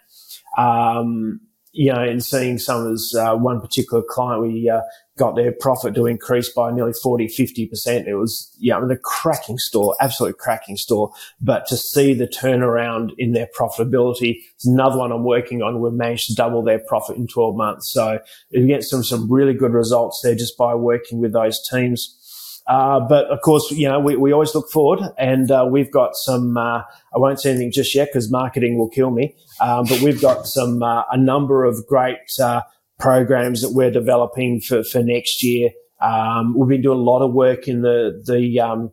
Um, 0.59 1.41
you 1.75 1.93
know, 1.93 2.01
and 2.01 2.25
seeing 2.25 2.57
some 2.57 2.87
of 2.87 3.01
uh, 3.19 3.37
one 3.37 3.61
particular 3.61 4.01
client, 4.09 4.43
we 4.43 4.71
uh, 4.71 4.81
got 5.19 5.35
their 5.35 5.51
profit 5.51 5.93
to 5.97 6.07
increase 6.07 6.49
by 6.49 6.71
nearly 6.71 6.93
40, 6.93 7.27
50%. 7.27 8.07
It 8.07 8.15
was, 8.15 8.57
yeah, 8.61 8.77
I 8.77 8.81
mean, 8.81 8.93
a 8.93 8.97
cracking 8.97 9.59
store, 9.59 9.97
absolute 10.01 10.39
cracking 10.39 10.77
store. 10.77 11.11
But 11.41 11.67
to 11.67 11.77
see 11.77 12.15
the 12.15 12.29
turnaround 12.29 13.11
in 13.19 13.33
their 13.33 13.49
profitability, 13.59 14.37
it's 14.55 14.67
another 14.67 14.99
one 14.99 15.11
I'm 15.11 15.25
working 15.25 15.63
on. 15.63 15.81
We've 15.81 15.93
managed 15.93 16.29
to 16.29 16.35
double 16.35 16.63
their 16.63 16.79
profit 16.79 17.17
in 17.17 17.27
12 17.27 17.57
months. 17.57 17.93
So 17.93 18.21
we 18.53 18.69
get 18.69 18.85
some, 18.85 19.03
some 19.03 19.31
really 19.31 19.55
good 19.55 19.73
results 19.73 20.21
there 20.23 20.37
just 20.37 20.57
by 20.57 20.77
working 20.77 21.21
with 21.21 21.33
those 21.33 21.61
teams. 21.69 22.21
Uh, 22.67 23.01
but 23.01 23.27
of 23.27 23.41
course, 23.43 23.71
you 23.71 23.87
know, 23.87 24.01
we, 24.01 24.17
we 24.17 24.33
always 24.33 24.55
look 24.55 24.71
forward 24.71 25.01
and 25.19 25.51
uh, 25.51 25.67
we've 25.71 25.91
got 25.91 26.17
some, 26.17 26.57
uh, 26.57 26.79
I 26.79 27.19
won't 27.19 27.41
say 27.41 27.51
anything 27.51 27.73
just 27.73 27.95
yet 27.95 28.09
because 28.09 28.31
marketing 28.31 28.79
will 28.79 28.89
kill 28.89 29.11
me. 29.11 29.37
Um, 29.61 29.85
but 29.85 30.01
we've 30.01 30.21
got 30.21 30.47
some, 30.47 30.83
uh, 30.83 31.03
a 31.11 31.17
number 31.17 31.65
of 31.65 31.87
great 31.87 32.19
uh, 32.43 32.63
programs 32.99 33.61
that 33.61 33.73
we're 33.75 33.91
developing 33.91 34.61
for, 34.61 34.83
for 34.83 35.03
next 35.03 35.43
year. 35.43 35.71
Um, 36.01 36.59
we've 36.59 36.69
been 36.69 36.83
doing 36.83 36.99
a 36.99 37.03
lot 37.03 37.23
of 37.23 37.33
work 37.33 37.69
in 37.69 37.83
the, 37.83 38.23
the, 38.27 38.61
um, 38.61 38.93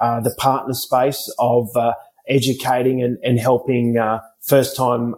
the 0.00 0.34
partner 0.38 0.74
space 0.74 1.32
of 1.38 1.68
educating 2.28 3.02
and, 3.02 3.18
and 3.22 3.38
helping 3.38 3.96
first 4.40 4.76
time, 4.76 5.14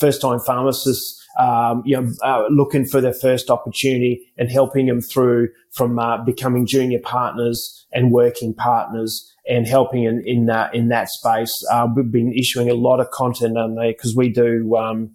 first 0.00 0.20
time 0.20 0.38
pharmacists 0.40 1.19
um, 1.40 1.82
you 1.86 1.98
know, 1.98 2.12
uh, 2.22 2.44
looking 2.50 2.84
for 2.84 3.00
their 3.00 3.14
first 3.14 3.48
opportunity 3.48 4.30
and 4.36 4.50
helping 4.50 4.86
them 4.86 5.00
through 5.00 5.48
from 5.70 5.98
uh, 5.98 6.22
becoming 6.22 6.66
junior 6.66 6.98
partners 7.00 7.86
and 7.92 8.12
working 8.12 8.52
partners 8.52 9.26
and 9.48 9.66
helping 9.66 10.04
in 10.04 10.22
in 10.26 10.46
that 10.46 10.74
in 10.74 10.88
that 10.88 11.08
space. 11.08 11.64
Uh, 11.72 11.88
we've 11.96 12.12
been 12.12 12.34
issuing 12.34 12.68
a 12.68 12.74
lot 12.74 13.00
of 13.00 13.10
content 13.10 13.56
on 13.56 13.74
there 13.74 13.90
because 13.90 14.14
we 14.14 14.28
do 14.28 14.76
um, 14.76 15.10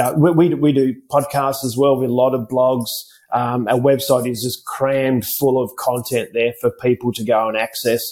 uh, 0.00 0.14
we, 0.16 0.32
we, 0.32 0.54
we 0.54 0.72
do 0.72 0.94
podcasts 1.10 1.64
as 1.64 1.76
well 1.78 1.96
with 1.96 2.10
a 2.10 2.12
lot 2.12 2.34
of 2.34 2.48
blogs. 2.48 2.90
Um, 3.32 3.68
our 3.68 3.78
website 3.78 4.28
is 4.28 4.42
just 4.42 4.64
crammed 4.64 5.26
full 5.26 5.62
of 5.62 5.70
content 5.76 6.30
there 6.32 6.54
for 6.60 6.72
people 6.72 7.12
to 7.12 7.24
go 7.24 7.48
and 7.48 7.56
access. 7.56 8.02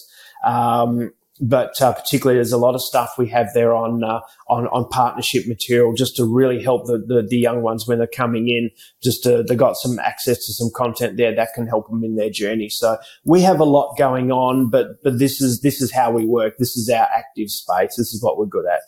Um, 0.44 1.11
but 1.40 1.81
uh, 1.81 1.92
particularly 1.92 2.38
there's 2.38 2.53
a 2.53 2.59
lot 2.59 2.75
of 2.75 2.81
stuff 2.81 3.14
we 3.18 3.29
have 3.29 3.49
there 3.55 3.75
on 3.75 4.03
uh, 4.03 4.20
on 4.49 4.66
on 4.68 4.88
partnership 4.88 5.46
material 5.46 5.92
just 5.92 6.16
to 6.16 6.25
really 6.25 6.62
help 6.62 6.87
the, 6.87 6.99
the, 6.99 7.27
the 7.29 7.37
young 7.37 7.62
ones 7.62 7.87
when 7.87 7.99
they're 7.99 8.07
coming 8.07 8.49
in 8.49 8.70
just 9.03 9.22
to, 9.22 9.42
they 9.42 9.55
got 9.55 9.77
some 9.77 9.99
access 9.99 10.46
to 10.46 10.53
some 10.53 10.70
content 10.75 11.16
there 11.16 11.35
that 11.35 11.49
can 11.55 11.66
help 11.66 11.88
them 11.88 12.03
in 12.05 12.16
their 12.16 12.31
journey. 12.31 12.68
So 12.68 12.96
we 13.25 13.40
have 13.42 13.61
a 13.61 13.64
lot 13.64 13.96
going 13.99 14.31
on 14.31 14.70
but 14.70 15.03
but 15.03 15.18
this 15.18 15.40
is 15.40 15.61
this 15.61 15.81
is 15.81 15.92
how 15.92 16.11
we 16.11 16.25
work. 16.25 16.55
This 16.59 16.77
is 16.77 16.88
our 16.88 17.07
active 17.14 17.51
space. 17.51 17.96
This 17.96 18.12
is 18.12 18.22
what 18.22 18.38
we're 18.38 18.46
good 18.46 18.66
at 18.66 18.81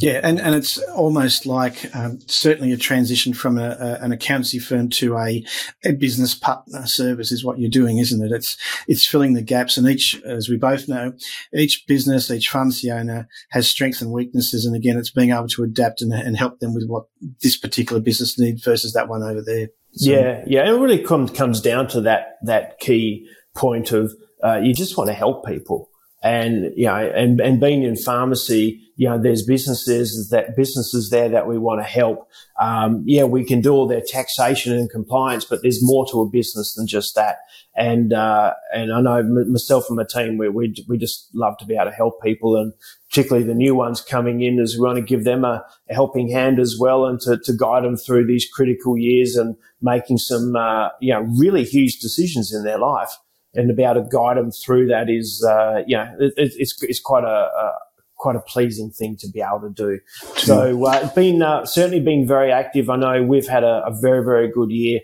yeah, 0.00 0.20
and, 0.22 0.40
and 0.40 0.54
it's 0.54 0.78
almost 0.90 1.46
like 1.46 1.94
um, 1.94 2.18
certainly 2.26 2.72
a 2.72 2.76
transition 2.76 3.34
from 3.34 3.58
a, 3.58 3.70
a, 3.70 4.04
an 4.04 4.12
accountancy 4.12 4.58
firm 4.58 4.88
to 4.90 5.16
a, 5.16 5.44
a 5.84 5.92
business 5.92 6.34
partner 6.34 6.86
service 6.86 7.32
is 7.32 7.44
what 7.44 7.58
you're 7.58 7.70
doing, 7.70 7.98
isn't 7.98 8.24
it? 8.24 8.32
It's 8.32 8.56
it's 8.88 9.06
filling 9.06 9.34
the 9.34 9.42
gaps, 9.42 9.76
and 9.76 9.88
each, 9.88 10.20
as 10.24 10.48
we 10.48 10.56
both 10.56 10.88
know, 10.88 11.12
each 11.52 11.84
business, 11.86 12.30
each 12.30 12.48
pharmacy 12.48 12.90
owner 12.90 13.28
has 13.50 13.68
strengths 13.68 14.02
and 14.02 14.12
weaknesses, 14.12 14.66
and 14.66 14.76
again, 14.76 14.96
it's 14.96 15.10
being 15.10 15.30
able 15.30 15.48
to 15.48 15.64
adapt 15.64 16.02
and, 16.02 16.12
and 16.12 16.36
help 16.36 16.60
them 16.60 16.74
with 16.74 16.86
what 16.86 17.04
this 17.42 17.56
particular 17.56 18.00
business 18.00 18.38
needs 18.38 18.64
versus 18.64 18.92
that 18.92 19.08
one 19.08 19.22
over 19.22 19.42
there. 19.42 19.68
So. 19.92 20.10
Yeah, 20.10 20.44
yeah, 20.46 20.68
it 20.68 20.78
really 20.78 21.02
comes 21.02 21.30
comes 21.30 21.60
down 21.60 21.88
to 21.88 22.00
that 22.02 22.38
that 22.42 22.80
key 22.80 23.28
point 23.54 23.92
of 23.92 24.12
uh, 24.42 24.58
you 24.62 24.74
just 24.74 24.96
want 24.96 25.08
to 25.08 25.14
help 25.14 25.46
people 25.46 25.88
And, 26.24 26.72
you 26.74 26.86
know, 26.86 26.96
and, 26.96 27.38
and 27.38 27.60
being 27.60 27.82
in 27.82 27.96
pharmacy, 27.96 28.80
you 28.96 29.06
know, 29.06 29.20
there's 29.20 29.44
businesses 29.44 30.30
that 30.30 30.56
businesses 30.56 31.10
there 31.10 31.28
that 31.28 31.46
we 31.46 31.58
want 31.58 31.80
to 31.80 31.84
help. 31.84 32.26
Um, 32.58 33.02
yeah, 33.04 33.24
we 33.24 33.44
can 33.44 33.60
do 33.60 33.74
all 33.74 33.86
their 33.86 34.00
taxation 34.00 34.72
and 34.72 34.88
compliance, 34.88 35.44
but 35.44 35.60
there's 35.60 35.84
more 35.84 36.06
to 36.10 36.22
a 36.22 36.30
business 36.30 36.72
than 36.74 36.86
just 36.86 37.14
that. 37.16 37.40
And, 37.76 38.14
uh, 38.14 38.54
and 38.72 38.90
I 38.90 39.02
know 39.02 39.22
myself 39.22 39.84
and 39.90 39.96
my 39.96 40.04
team, 40.08 40.38
we, 40.38 40.48
we, 40.48 40.74
we 40.88 40.96
just 40.96 41.28
love 41.34 41.58
to 41.58 41.66
be 41.66 41.74
able 41.74 41.86
to 41.86 41.90
help 41.90 42.22
people 42.22 42.56
and 42.56 42.72
particularly 43.10 43.46
the 43.46 43.54
new 43.54 43.74
ones 43.74 44.00
coming 44.00 44.40
in 44.40 44.58
as 44.58 44.76
we 44.78 44.86
want 44.86 44.96
to 44.96 45.02
give 45.02 45.24
them 45.24 45.44
a, 45.44 45.62
a 45.90 45.94
helping 45.94 46.30
hand 46.30 46.58
as 46.58 46.78
well 46.80 47.04
and 47.04 47.20
to, 47.20 47.36
to, 47.44 47.52
guide 47.52 47.84
them 47.84 47.96
through 47.96 48.26
these 48.26 48.48
critical 48.48 48.96
years 48.96 49.36
and 49.36 49.56
making 49.82 50.16
some, 50.16 50.56
uh, 50.56 50.88
you 51.00 51.12
know, 51.12 51.20
really 51.36 51.64
huge 51.64 51.98
decisions 51.98 52.54
in 52.54 52.64
their 52.64 52.78
life 52.78 53.14
and 53.54 53.68
to 53.68 53.74
be 53.74 53.84
able 53.84 54.02
to 54.02 54.08
guide 54.10 54.36
them 54.36 54.50
through 54.50 54.88
that 54.88 55.08
is, 55.08 55.44
uh, 55.48 55.82
you 55.86 55.96
know, 55.96 56.14
it, 56.18 56.34
it's, 56.36 56.82
it's 56.82 57.00
quite 57.00 57.24
a, 57.24 57.26
a 57.26 57.72
quite 58.16 58.36
a 58.36 58.40
pleasing 58.40 58.90
thing 58.90 59.16
to 59.16 59.28
be 59.28 59.40
able 59.40 59.60
to 59.60 59.70
do. 59.70 60.00
So 60.36 60.86
uh, 60.86 61.00
it's 61.02 61.14
been 61.14 61.42
uh, 61.42 61.66
certainly 61.66 62.00
been 62.00 62.26
very 62.26 62.50
active. 62.50 62.88
I 62.88 62.96
know 62.96 63.22
we've 63.22 63.46
had 63.46 63.64
a, 63.64 63.84
a 63.86 63.94
very 64.00 64.24
very 64.24 64.50
good 64.50 64.70
year. 64.70 65.00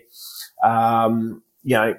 Um, 0.63 1.43
you 1.63 1.75
know, 1.75 1.95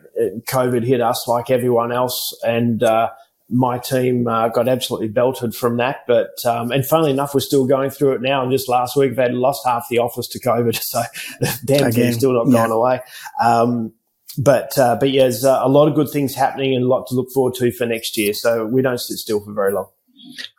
COVID 0.49 0.85
hit 0.85 1.01
us 1.01 1.29
like 1.29 1.51
everyone 1.51 1.93
else, 1.93 2.37
and 2.45 2.83
uh, 2.83 3.11
my 3.49 3.79
team 3.79 4.27
uh, 4.27 4.49
got 4.49 4.67
absolutely 4.67 5.09
belted 5.09 5.55
from 5.55 5.77
that. 5.77 6.01
But 6.09 6.45
um, 6.45 6.73
and 6.73 6.85
funnily 6.85 7.13
enough, 7.13 7.35
we're 7.35 7.41
still 7.41 7.67
going 7.67 7.91
through 7.91 8.15
it 8.15 8.23
now. 8.23 8.43
And 8.43 8.51
just 8.51 8.69
last 8.69 8.97
week, 8.97 9.11
we've 9.11 9.19
had 9.19 9.35
lost 9.35 9.65
half 9.65 9.87
the 9.89 9.99
office 9.99 10.27
to 10.29 10.41
COVID, 10.41 10.75
so 10.83 11.03
the 11.41 11.61
damn 11.65 11.93
thing's 11.93 12.17
still 12.17 12.33
not 12.33 12.49
yeah. 12.49 12.55
gone 12.55 12.71
away. 12.73 13.01
Um, 13.43 13.93
but 14.39 14.77
uh, 14.79 14.97
but 14.99 15.11
yeah, 15.11 15.23
there's 15.23 15.45
uh, 15.45 15.61
a 15.63 15.69
lot 15.69 15.89
of 15.89 15.95
good 15.95 16.09
things 16.09 16.35
happening 16.35 16.75
and 16.75 16.85
a 16.85 16.89
lot 16.89 17.07
to 17.09 17.15
look 17.15 17.31
forward 17.33 17.55
to 17.55 17.71
for 17.73 17.87
next 17.87 18.17
year. 18.17 18.33
So 18.33 18.67
we 18.67 18.83
don't 18.83 18.99
sit 18.99 19.19
still 19.19 19.41
for 19.45 19.53
very 19.53 19.73
long. 19.73 19.89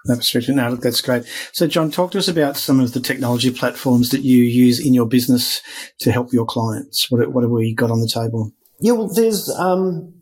Absolutely. 0.10 0.56
No, 0.56 0.76
that's 0.76 1.02
great. 1.02 1.24
So, 1.54 1.68
John, 1.68 1.90
talk 1.90 2.12
to 2.12 2.18
us 2.18 2.28
about 2.28 2.58
some 2.58 2.80
of 2.80 2.94
the 2.94 3.00
technology 3.00 3.50
platforms 3.50 4.10
that 4.10 4.22
you 4.22 4.44
use 4.44 4.86
in 4.86 4.94
your 4.94 5.06
business 5.06 5.62
to 6.00 6.12
help 6.12 6.34
your 6.34 6.46
clients. 6.46 7.10
What, 7.10 7.32
what 7.32 7.44
have 7.44 7.52
we 7.52 7.74
got 7.74 7.90
on 7.90 8.02
the 8.02 8.08
table? 8.08 8.52
Yeah, 8.80 8.92
well, 8.94 9.08
there's, 9.08 9.50
um, 9.50 10.14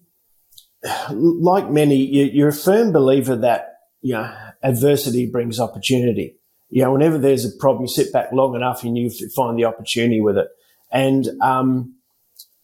like 1.09 1.69
many, 1.69 1.95
you're 1.95 2.49
a 2.49 2.53
firm 2.53 2.91
believer 2.91 3.35
that, 3.37 3.77
you 4.01 4.13
know, 4.13 4.31
adversity 4.61 5.25
brings 5.25 5.59
opportunity. 5.59 6.37
You 6.69 6.83
know, 6.83 6.93
whenever 6.93 7.17
there's 7.17 7.45
a 7.45 7.57
problem, 7.59 7.83
you 7.83 7.87
sit 7.87 8.13
back 8.13 8.31
long 8.31 8.55
enough 8.55 8.83
and 8.83 8.97
you 8.97 9.09
find 9.35 9.57
the 9.57 9.65
opportunity 9.65 10.21
with 10.21 10.37
it. 10.37 10.47
And, 10.91 11.27
um, 11.41 11.95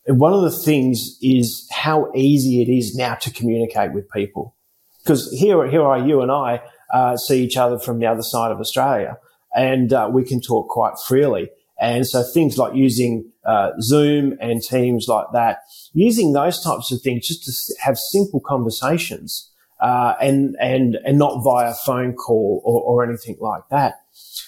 one 0.08 0.34
of 0.34 0.42
the 0.42 0.52
things 0.52 1.18
is 1.22 1.68
how 1.72 2.12
easy 2.16 2.62
it 2.62 2.70
is 2.70 2.96
now 2.96 3.16
to 3.16 3.32
communicate 3.32 3.94
with 3.94 4.10
people. 4.12 4.56
Because 5.04 5.32
here, 5.32 5.68
here 5.70 5.84
are 5.84 6.00
you 6.00 6.22
and 6.22 6.32
I, 6.32 6.62
uh, 6.94 7.18
see 7.18 7.44
each 7.44 7.58
other 7.58 7.80
from 7.80 8.00
the 8.00 8.06
other 8.06 8.24
side 8.24 8.52
of 8.52 8.60
Australia, 8.60 9.18
and 9.56 9.92
uh, 9.92 10.10
we 10.12 10.24
can 10.24 10.42
talk 10.42 10.70
quite 10.70 10.94
freely. 11.06 11.50
And 11.80 12.08
so 12.08 12.24
things 12.24 12.58
like 12.58 12.74
using 12.74 13.32
uh, 13.46 13.72
Zoom 13.82 14.38
and 14.42 14.62
Teams 14.62 15.08
like 15.08 15.28
that, 15.34 15.60
using 15.94 16.34
those 16.34 16.64
types 16.64 16.92
of 16.92 17.02
things 17.02 17.28
just 17.28 17.44
to 17.46 17.76
have 17.82 17.98
simple 17.98 18.40
conversations 18.40 19.52
uh, 19.80 20.16
and 20.20 20.56
and 20.60 20.98
and 21.06 21.20
not 21.20 21.44
via 21.44 21.74
phone 21.86 22.14
call 22.14 22.62
or, 22.66 22.82
or 22.82 23.06
anything 23.06 23.38
like 23.40 23.64
that. 23.70 24.02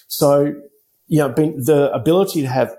So 0.08 0.54
you 1.06 1.18
know, 1.18 1.28
the 1.28 1.90
ability 1.92 2.42
to 2.42 2.48
have 2.48 2.74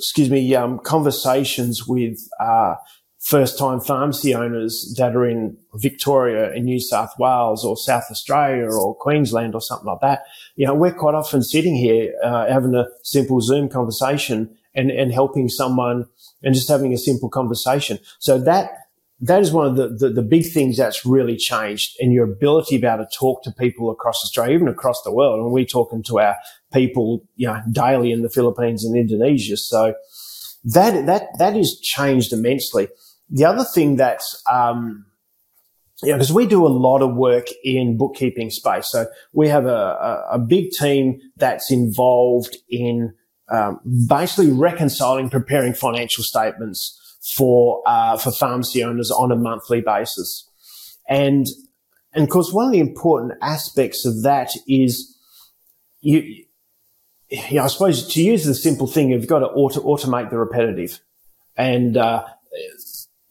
excuse 0.00 0.30
me 0.30 0.54
um, 0.54 0.78
conversations 0.78 1.86
with 1.86 2.18
uh, 2.40 2.74
first 3.20 3.58
time 3.58 3.80
pharmacy 3.80 4.34
owners 4.34 4.94
that 4.96 5.14
are 5.14 5.28
in 5.28 5.56
Victoria 5.74 6.52
in 6.52 6.64
New 6.64 6.80
South 6.80 7.12
Wales 7.18 7.64
or 7.64 7.76
South 7.76 8.04
Australia 8.10 8.66
or 8.66 8.94
Queensland 8.94 9.54
or 9.54 9.60
something 9.60 9.86
like 9.86 10.00
that. 10.00 10.22
You 10.56 10.66
know, 10.66 10.74
we're 10.74 10.94
quite 10.94 11.14
often 11.14 11.42
sitting 11.42 11.76
here, 11.76 12.14
uh, 12.24 12.50
having 12.50 12.74
a 12.74 12.86
simple 13.02 13.42
Zoom 13.42 13.68
conversation 13.68 14.56
and, 14.74 14.90
and 14.90 15.12
helping 15.12 15.50
someone 15.50 16.06
and 16.42 16.54
just 16.54 16.68
having 16.68 16.94
a 16.94 16.98
simple 16.98 17.28
conversation. 17.28 17.98
So 18.20 18.38
that, 18.38 18.70
that 19.20 19.42
is 19.42 19.52
one 19.52 19.66
of 19.66 19.76
the, 19.76 19.88
the, 19.88 20.14
the, 20.14 20.22
big 20.22 20.46
things 20.46 20.78
that's 20.78 21.04
really 21.04 21.36
changed 21.36 21.96
in 22.00 22.12
your 22.12 22.24
ability 22.24 22.76
to 22.76 22.80
be 22.80 22.86
able 22.86 23.04
to 23.04 23.10
talk 23.14 23.42
to 23.42 23.52
people 23.52 23.90
across 23.90 24.24
Australia, 24.24 24.54
even 24.54 24.68
across 24.68 25.02
the 25.02 25.12
world. 25.12 25.40
And 25.40 25.52
we're 25.52 25.66
talking 25.66 26.02
to 26.04 26.20
our 26.20 26.36
people, 26.72 27.24
you 27.36 27.46
know, 27.46 27.60
daily 27.70 28.12
in 28.12 28.22
the 28.22 28.30
Philippines 28.30 28.84
and 28.84 28.96
Indonesia. 28.96 29.56
So 29.56 29.94
that, 30.64 31.06
that, 31.06 31.28
that 31.38 31.56
has 31.56 31.78
changed 31.80 32.32
immensely. 32.32 32.88
The 33.28 33.44
other 33.44 33.64
thing 33.64 33.96
that's, 33.96 34.42
um, 34.50 35.06
you 36.02 36.10
know, 36.10 36.16
because 36.16 36.32
we 36.32 36.46
do 36.46 36.66
a 36.66 36.68
lot 36.68 37.02
of 37.02 37.14
work 37.14 37.46
in 37.62 37.96
bookkeeping 37.96 38.50
space. 38.50 38.90
So 38.90 39.06
we 39.32 39.48
have 39.48 39.66
a, 39.66 39.68
a, 39.68 40.28
a 40.32 40.38
big 40.38 40.70
team 40.70 41.20
that's 41.36 41.70
involved 41.70 42.56
in 42.68 43.12
um, 43.50 43.80
basically 44.08 44.50
reconciling, 44.50 45.28
preparing 45.28 45.74
financial 45.74 46.24
statements 46.24 46.96
for 47.36 47.82
uh, 47.86 48.16
for 48.16 48.30
pharmacy 48.32 48.82
owners 48.82 49.10
on 49.10 49.30
a 49.30 49.36
monthly 49.36 49.80
basis. 49.80 50.48
And 51.08 51.46
and 52.12 52.24
of 52.24 52.30
course, 52.30 52.52
one 52.52 52.66
of 52.66 52.72
the 52.72 52.80
important 52.80 53.34
aspects 53.42 54.06
of 54.06 54.22
that 54.22 54.52
is 54.66 55.16
you. 56.00 56.44
Know, 57.32 57.62
I 57.62 57.66
suppose 57.68 58.06
to 58.14 58.22
use 58.22 58.44
the 58.44 58.54
simple 58.54 58.86
thing, 58.86 59.10
you've 59.10 59.26
got 59.26 59.40
to 59.40 59.46
auto, 59.46 59.80
automate 59.82 60.30
the 60.30 60.38
repetitive, 60.38 61.00
and 61.56 61.96
uh, 61.96 62.24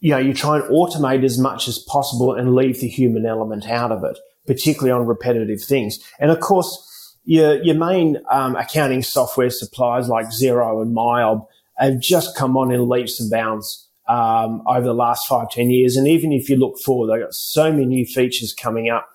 you 0.00 0.12
know, 0.12 0.18
you 0.18 0.32
try 0.32 0.56
and 0.56 0.64
automate 0.70 1.24
as 1.24 1.38
much 1.38 1.68
as 1.68 1.78
possible 1.78 2.34
and 2.34 2.54
leave 2.54 2.80
the 2.80 2.88
human 2.88 3.26
element 3.26 3.68
out 3.68 3.92
of 3.92 4.02
it, 4.04 4.18
particularly 4.46 4.90
on 4.90 5.06
repetitive 5.06 5.62
things. 5.62 5.98
And 6.18 6.30
of 6.30 6.40
course, 6.40 7.18
your, 7.24 7.62
your 7.62 7.74
main 7.74 8.16
um, 8.30 8.56
accounting 8.56 9.02
software 9.02 9.50
suppliers 9.50 10.08
like 10.08 10.26
Xero 10.26 10.80
and 10.80 10.96
MYOB 10.96 11.46
have 11.76 12.00
just 12.00 12.36
come 12.36 12.56
on 12.56 12.72
in 12.72 12.88
leaps 12.88 13.20
and 13.20 13.30
bounds 13.30 13.88
um, 14.08 14.62
over 14.66 14.86
the 14.86 14.94
last 14.94 15.26
five, 15.28 15.50
ten 15.50 15.70
years. 15.70 15.96
And 15.96 16.08
even 16.08 16.32
if 16.32 16.48
you 16.48 16.56
look 16.56 16.78
forward, 16.78 17.12
they've 17.12 17.24
got 17.24 17.34
so 17.34 17.70
many 17.70 17.84
new 17.84 18.06
features 18.06 18.54
coming 18.54 18.88
up 18.88 19.06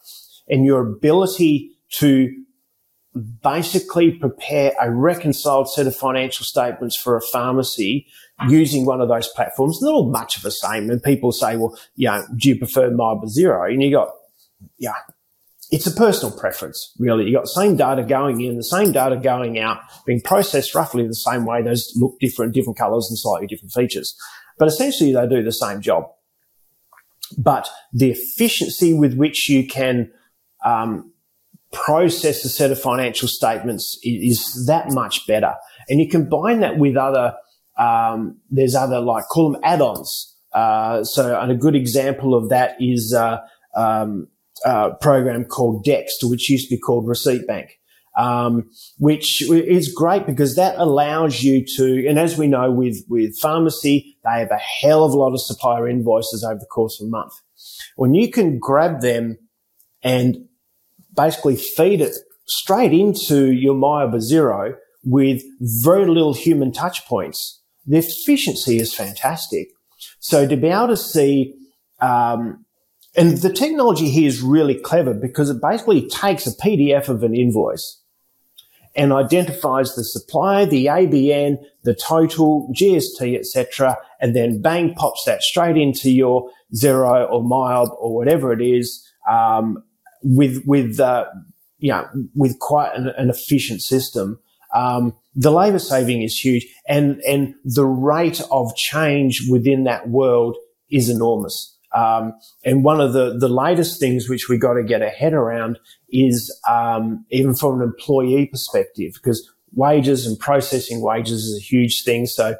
and 0.48 0.66
your 0.66 0.82
ability 0.82 1.72
to 1.94 2.32
basically 3.44 4.12
prepare 4.12 4.74
a 4.82 4.92
reconciled 4.92 5.72
set 5.72 5.88
of 5.88 5.96
financial 5.96 6.46
statements 6.46 6.96
for 6.96 7.16
a 7.16 7.22
pharmacy 7.22 8.08
using 8.50 8.86
one 8.86 9.00
of 9.00 9.08
those 9.08 9.28
platforms. 9.30 9.80
They're 9.80 9.92
all 9.92 10.10
much 10.10 10.36
of 10.36 10.44
the 10.44 10.52
same. 10.52 10.90
And 10.90 11.02
people 11.02 11.32
say, 11.32 11.56
well, 11.56 11.78
you 11.96 12.08
know, 12.08 12.26
do 12.36 12.50
you 12.50 12.58
prefer 12.58 12.90
MYOB 12.90 13.24
or 13.24 13.28
Xero? 13.28 13.72
And 13.72 13.82
you 13.82 13.92
got, 13.92 14.10
yeah, 14.78 14.96
it's 15.72 15.88
a 15.88 15.92
personal 15.92 16.38
preference, 16.38 16.94
really. 17.00 17.26
You 17.26 17.34
got 17.34 17.44
the 17.44 17.48
same 17.48 17.78
data 17.78 18.04
going 18.04 18.42
in, 18.42 18.58
the 18.58 18.64
same 18.64 18.92
data 18.92 19.16
going 19.16 19.58
out, 19.60 19.80
being 20.06 20.22
processed 20.22 20.76
roughly 20.76 21.08
the 21.08 21.16
same 21.16 21.46
way. 21.46 21.62
Those 21.62 21.94
look 21.96 22.20
different, 22.20 22.54
different 22.54 22.78
colors 22.78 23.08
and 23.10 23.18
slightly 23.18 23.48
different 23.48 23.72
features. 23.72 24.16
But 24.60 24.68
essentially 24.68 25.14
they 25.14 25.28
do 25.28 25.42
the 25.42 25.52
same 25.52 25.82
job. 25.82 26.12
But 27.38 27.70
the 27.92 28.12
efficiency 28.12 28.94
with 28.94 29.16
which 29.16 29.50
you 29.50 29.66
can, 29.68 30.12
um, 30.64 31.12
process 31.76 32.44
a 32.46 32.50
set 32.50 32.72
of 32.72 32.82
financial 32.82 33.28
statements 33.28 34.00
is 34.04 34.66
that 34.68 34.92
much 34.92 35.28
better. 35.28 35.54
And 35.88 36.00
you 36.00 36.10
combine 36.10 36.62
that 36.62 36.80
with 36.80 36.98
other 36.98 37.36
um, 37.78 38.40
there's 38.50 38.76
other 38.76 39.00
like 39.00 39.26
call 39.26 39.52
them 39.52 39.62
add-ons. 39.64 40.34
Uh, 40.54 41.04
so, 41.04 41.40
and 41.40 41.52
a 41.52 41.56
good 41.56 41.76
example 41.76 42.34
of 42.34 42.50
that 42.50 42.78
is 42.80 43.14
uh, 43.14 43.40
um, 43.76 44.28
a 44.66 44.92
program 45.02 45.44
called 45.44 45.86
Dext, 45.86 46.24
which 46.24 46.50
used 46.50 46.70
to 46.70 46.76
be 46.76 46.80
called 46.80 47.08
Receipt 47.08 47.46
Bank. 47.46 47.80
Um, 48.18 48.70
which 48.98 49.42
is 49.50 49.94
great 49.94 50.26
because 50.26 50.56
that 50.56 50.78
allows 50.78 51.44
you 51.44 51.66
to, 51.76 52.08
and 52.08 52.18
as 52.18 52.38
we 52.38 52.48
know 52.48 52.72
with, 52.72 53.04
with 53.10 53.38
pharmacy, 53.38 54.18
they 54.24 54.40
have 54.40 54.52
a 54.52 54.58
hell 54.58 55.04
of 55.04 55.12
a 55.12 55.18
lot 55.18 55.34
of 55.34 55.42
supplier 55.42 55.90
invoices 55.90 56.42
over 56.42 56.58
the 56.58 56.66
course 56.68 57.02
of 57.02 57.08
a 57.08 57.10
month. 57.10 57.34
When 57.98 58.14
you 58.14 58.32
can 58.32 58.58
grab 58.58 59.02
them 59.02 59.38
and 60.02 60.48
basically 61.16 61.56
feed 61.56 62.02
it 62.02 62.16
straight 62.46 62.94
into 62.94 63.52
your 63.52 63.76
MYOB 63.76 64.16
Xero 64.16 64.76
with 65.04 65.44
very 65.60 66.08
little 66.08 66.34
human 66.34 66.72
touch 66.72 67.06
points, 67.06 67.62
the 67.86 67.98
efficiency 67.98 68.78
is 68.78 68.94
fantastic. 68.94 69.70
So 70.20 70.48
to 70.48 70.58
be 70.58 70.68
able 70.68 70.88
to 70.88 70.98
see, 70.98 71.56
um, 72.02 72.66
and 73.16 73.38
the 73.38 73.54
technology 73.54 74.10
here 74.10 74.28
is 74.28 74.42
really 74.42 74.76
clever 74.76 75.14
because 75.14 75.50
it 75.50 75.62
basically 75.62 76.08
takes 76.10 76.48
a 76.48 76.58
PDF 76.58 77.08
of 77.08 77.24
an 77.24 77.36
invoice 77.36 78.02
and 78.96 79.12
identifies 79.12 79.96
the 79.96 80.04
supplier, 80.04 80.66
the 80.66 80.86
ABN, 80.86 81.58
the 81.84 81.94
total, 81.94 82.72
GST, 82.74 83.38
etc., 83.38 83.98
and 84.22 84.36
then 84.36 84.62
bang 84.62 84.94
pops 84.96 85.24
that 85.26 85.42
straight 85.42 85.78
into 85.78 86.10
your 86.10 86.50
Xero 86.74 87.30
or 87.30 87.44
MYOB 87.44 87.90
or 88.00 88.16
whatever 88.16 88.54
it 88.54 88.62
is, 88.62 89.06
um, 89.30 89.84
with 90.26 90.64
with 90.66 91.00
uh, 91.00 91.26
you 91.78 91.92
know 91.92 92.08
with 92.34 92.60
quite 92.60 92.94
an, 92.96 93.10
an 93.18 93.30
efficient 93.30 93.82
system. 93.82 94.40
Um, 94.74 95.14
the 95.36 95.52
labor 95.52 95.80
saving 95.80 96.22
is 96.22 96.38
huge 96.38 96.66
and, 96.88 97.22
and 97.22 97.56
the 97.64 97.86
rate 97.86 98.42
of 98.52 98.76
change 98.76 99.44
within 99.50 99.86
that 99.86 100.10
world 100.10 100.58
is 100.90 101.10
enormous. 101.10 101.78
Um, 101.94 102.34
and 102.66 102.84
one 102.84 103.00
of 103.00 103.14
the, 103.14 103.38
the 103.38 103.48
latest 103.48 104.02
things 104.02 104.28
which 104.28 104.50
we 104.50 104.58
got 104.58 104.74
to 104.74 104.84
get 104.84 105.02
a 105.02 105.10
head 105.10 105.34
around 105.34 105.80
is 106.10 106.54
um, 106.70 107.26
even 107.30 107.56
from 107.56 107.80
an 107.80 107.88
employee 107.88 108.48
perspective, 108.48 109.14
because 109.14 109.50
wages 109.72 110.28
and 110.28 110.38
processing 110.38 111.02
wages 111.02 111.46
is 111.46 111.58
a 111.58 111.64
huge 111.64 112.04
thing. 112.04 112.26
So 112.26 112.58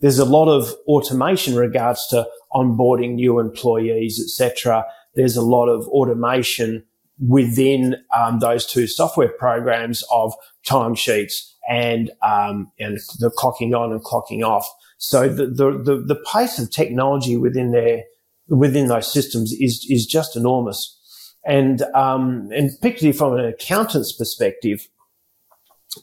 there's 0.00 0.18
a 0.18 0.24
lot 0.26 0.48
of 0.48 0.74
automation 0.86 1.54
in 1.54 1.58
regards 1.58 2.06
to 2.08 2.26
onboarding 2.52 3.14
new 3.14 3.38
employees, 3.38 4.20
etc. 4.22 4.84
There's 5.14 5.36
a 5.36 5.42
lot 5.42 5.68
of 5.68 5.86
automation 5.88 6.84
within 7.18 7.96
um, 8.16 8.40
those 8.40 8.66
two 8.66 8.86
software 8.86 9.28
programs 9.28 10.02
of 10.10 10.34
timesheets 10.66 11.52
and 11.68 12.10
um, 12.22 12.70
and 12.78 12.98
the 13.18 13.30
clocking 13.38 13.78
on 13.78 13.92
and 13.92 14.02
clocking 14.04 14.42
off. 14.42 14.68
So 14.98 15.28
the, 15.28 15.46
the, 15.46 15.70
the, 15.82 16.04
the 16.06 16.24
pace 16.32 16.58
of 16.58 16.70
technology 16.70 17.36
within 17.36 17.72
their, 17.72 18.04
within 18.48 18.88
those 18.88 19.12
systems 19.12 19.52
is, 19.52 19.86
is 19.90 20.06
just 20.06 20.34
enormous. 20.34 20.98
And, 21.44 21.82
um, 21.94 22.48
and 22.54 22.70
particularly 22.80 23.16
from 23.16 23.34
an 23.34 23.44
accountant's 23.44 24.12
perspective 24.16 24.88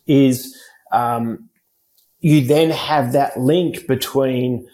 is, 0.06 0.56
um, 0.92 1.50
you 2.20 2.46
then 2.46 2.70
have 2.70 3.14
that 3.14 3.40
link 3.40 3.88
between 3.88 4.68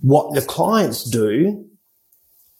what 0.00 0.34
the 0.34 0.42
clients 0.42 1.04
do 1.04 1.66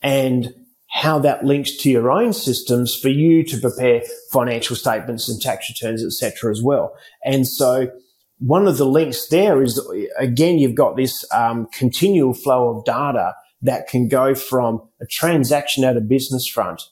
and 0.03 0.55
how 0.89 1.19
that 1.19 1.45
links 1.45 1.77
to 1.79 1.91
your 1.91 2.11
own 2.11 2.33
systems 2.33 2.95
for 2.95 3.09
you 3.09 3.43
to 3.45 3.59
prepare 3.59 4.03
financial 4.33 4.77
statements 4.77 5.29
and 5.29 5.41
tax 5.41 5.69
returns, 5.69 6.05
etc. 6.05 6.51
as 6.51 6.63
well. 6.63 6.95
And 7.25 7.47
so 7.47 7.91
one 8.39 8.69
of 8.69 8.77
the 8.79 8.87
links 8.87 9.29
there 9.29 9.63
is 9.63 9.81
again, 10.19 10.59
you've 10.59 10.75
got 10.75 10.97
this 10.97 11.15
um, 11.33 11.69
continual 11.73 12.35
flow 12.35 12.77
of 12.77 12.85
data 12.85 13.35
that 13.63 13.89
can 13.89 14.09
go 14.09 14.35
from 14.35 14.83
a 15.01 15.07
transaction 15.07 15.85
at 15.85 15.97
a 15.97 16.01
business 16.01 16.47
front 16.47 16.83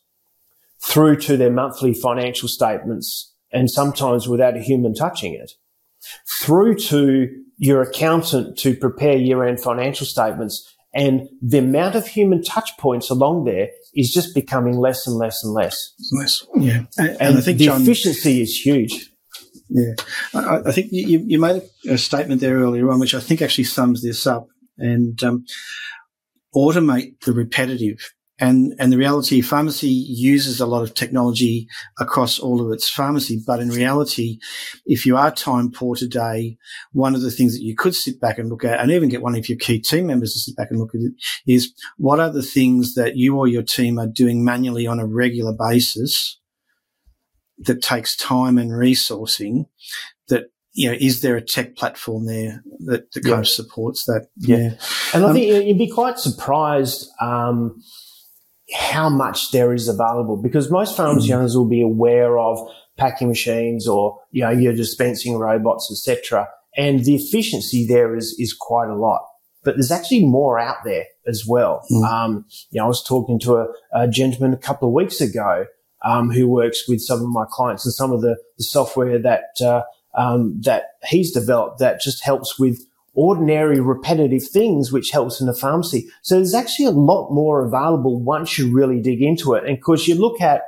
through 0.83 1.17
to 1.17 1.37
their 1.37 1.51
monthly 1.51 1.95
financial 1.95 2.49
statements 2.49 3.35
and 3.53 3.71
sometimes 3.71 4.29
without 4.29 4.57
a 4.57 4.61
human 4.61 4.95
touching 4.95 5.35
it 5.35 5.53
through 6.43 6.77
to 6.77 7.29
your 7.57 7.83
accountant 7.83 8.59
to 8.59 8.75
prepare 8.77 9.17
year 9.17 9.45
end 9.45 9.61
financial 9.61 10.07
statements. 10.07 10.71
And 10.95 11.29
the 11.43 11.59
amount 11.59 11.97
of 11.97 12.07
human 12.07 12.43
touch 12.43 12.77
points 12.79 13.11
along 13.11 13.45
there 13.45 13.69
is 13.95 14.13
just 14.13 14.35
becoming 14.35 14.79
less 14.79 15.07
and 15.07 15.17
less 15.17 15.43
and 15.43 15.53
less. 15.53 15.93
Less, 16.13 16.47
yeah. 16.57 16.85
And, 16.97 17.09
and, 17.09 17.21
and 17.21 17.39
I 17.39 17.41
think 17.41 17.59
the 17.59 17.67
John, 17.67 17.83
efficiency 17.83 18.43
is 18.43 18.61
huge. 18.61 19.11
Yeah, 19.69 19.95
I, 20.35 20.61
I 20.67 20.73
think 20.73 20.89
you, 20.93 21.25
you, 21.27 21.41
made 21.41 21.63
a 21.89 21.99
statement 21.99 22.41
there 22.41 22.59
earlier 22.59 22.91
on, 22.91 23.01
which 23.01 23.15
I 23.15 23.21
think 23.21 23.43
actually 23.43 23.65
sums 23.65 24.03
this 24.03 24.27
up. 24.27 24.47
And 24.77 25.23
um, 25.25 25.45
automate 26.55 27.21
the 27.21 27.33
repetitive. 27.33 27.99
And 28.41 28.75
and 28.81 28.93
the 28.93 28.99
reality, 28.99 29.41
pharmacy 29.41 29.89
uses 29.89 30.61
a 30.61 30.67
lot 30.67 30.83
of 30.83 30.95
technology 30.95 31.69
across 32.01 32.39
all 32.39 32.61
of 32.61 32.73
its 32.73 32.89
pharmacy. 32.89 33.41
But 33.47 33.61
in 33.61 33.69
reality, 33.69 34.39
if 34.87 35.07
you 35.07 35.17
are 35.17 35.31
time 35.31 35.71
poor 35.71 35.95
today, 35.95 36.59
one 36.93 37.15
of 37.15 37.23
the 37.23 37.31
things 37.31 37.55
that 37.55 37.63
you 37.63 37.77
could 37.77 37.95
sit 37.95 38.21
back 38.21 38.39
and 38.39 38.49
look 38.49 38.65
at, 38.65 38.81
and 38.81 38.91
even 38.91 39.09
get 39.09 39.23
one 39.23 39.37
of 39.37 39.49
your 39.49 39.59
key 39.59 39.81
team 39.81 40.09
members 40.09 40.33
to 40.33 40.41
sit 40.41 40.57
back 40.57 40.69
and 40.71 40.81
look 40.81 40.95
at 40.97 41.01
it, 41.01 41.13
is 41.47 41.73
what 41.97 42.19
are 42.19 42.31
the 42.31 42.43
things 42.43 42.95
that 42.95 43.17
you 43.17 43.39
or 43.39 43.47
your 43.47 43.63
team 43.63 44.01
are 44.01 44.09
doing 44.09 44.45
manually 44.45 44.87
on 44.87 44.99
a 44.99 45.07
regular 45.07 45.55
basis 45.57 46.41
that 47.59 47.83
takes 47.83 48.17
time 48.17 48.59
and 48.59 48.73
resourcing 48.73 49.67
that 50.29 50.47
you 50.75 50.91
know, 50.91 50.97
is 51.01 51.21
there 51.21 51.37
a 51.37 51.41
tech 51.41 51.77
platform 51.77 52.27
there 52.27 52.63
that, 52.81 53.13
that 53.13 53.23
kind 53.23 53.39
of 53.39 53.49
supports 53.49 54.05
that? 54.07 54.27
Yeah. 54.39 54.57
yeah. 54.57 54.71
And 55.15 55.25
I 55.25 55.29
um, 55.29 55.35
think 55.35 55.67
you'd 55.67 55.79
be 55.79 55.89
quite 55.89 56.19
surprised 56.19 57.09
um, 57.21 57.81
how 58.73 59.09
much 59.09 59.51
there 59.51 59.73
is 59.75 59.89
available 59.89 60.37
because 60.37 60.71
most 60.71 60.97
pharmacy 60.97 61.31
mm. 61.31 61.37
owners 61.37 61.57
will 61.57 61.69
be 61.69 61.83
aware 61.83 62.39
of 62.39 62.59
packing 62.97 63.29
machines 63.29 63.87
or, 63.87 64.19
you 64.31 64.43
know, 64.43 64.51
your 64.51 64.73
dispensing 64.73 65.37
robots, 65.37 65.91
etc. 65.93 66.49
And 66.77 67.05
the 67.05 67.15
efficiency 67.15 67.87
there 67.87 68.17
is, 68.17 68.35
is 68.39 68.55
quite 68.59 68.89
a 68.89 68.97
lot. 68.97 69.27
But 69.65 69.77
there's 69.77 69.91
actually 69.91 70.27
more 70.27 70.59
out 70.59 70.79
there 70.85 71.05
as 71.27 71.45
well. 71.47 71.83
Mm. 71.91 72.05
Um, 72.05 72.45
you 72.71 72.79
know, 72.79 72.85
I 72.85 72.89
was 72.89 73.03
talking 73.03 73.39
to 73.41 73.57
a, 73.57 73.67
a 73.93 74.09
gentleman 74.09 74.53
a 74.53 74.59
couple 74.59 74.89
of 74.89 74.95
weeks 74.95 75.21
ago 75.21 75.67
um, 76.05 76.31
who 76.31 76.49
works 76.49 76.89
with 76.89 77.01
some 77.01 77.21
of 77.21 77.29
my 77.29 77.45
clients 77.51 77.85
and 77.85 77.95
some 77.95 78.13
of 78.13 78.21
the, 78.21 78.37
the 78.59 78.65
software 78.65 79.19
that 79.19 79.45
uh, 79.63 79.83
um, 80.15 80.61
that 80.61 80.85
he's 81.09 81.33
developed 81.33 81.79
that 81.81 82.01
just 82.01 82.23
helps 82.23 82.59
with 82.59 82.85
ordinary 83.15 83.81
repetitive 83.81 84.47
things, 84.47 84.93
which 84.93 85.11
helps 85.11 85.41
in 85.41 85.47
the 85.47 85.55
pharmacy. 85.55 86.09
So 86.23 86.37
there's 86.37 86.55
actually 86.55 86.87
a 86.87 86.91
lot 86.91 87.31
more 87.31 87.65
available 87.65 88.23
once 88.23 88.59
you 88.59 88.75
really 88.75 89.01
dig 89.01 89.23
into 89.23 89.55
it. 89.55 89.65
And 89.65 89.77
of 89.77 89.83
course, 89.83 90.07
you 90.07 90.15
look 90.15 90.41
at 90.41 90.63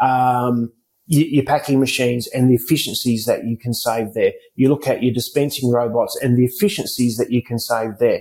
um, 0.00 0.72
your, 1.06 1.44
packing 1.44 1.80
machines 1.80 2.28
and 2.28 2.50
the 2.50 2.54
efficiencies 2.54 3.24
that 3.26 3.44
you 3.44 3.56
can 3.56 3.74
save 3.74 4.14
there. 4.14 4.32
You 4.54 4.68
look 4.68 4.86
at 4.86 5.02
your 5.02 5.12
dispensing 5.12 5.70
robots 5.70 6.18
and 6.20 6.36
the 6.36 6.44
efficiencies 6.44 7.16
that 7.16 7.30
you 7.30 7.42
can 7.42 7.58
save 7.58 7.98
there. 7.98 8.20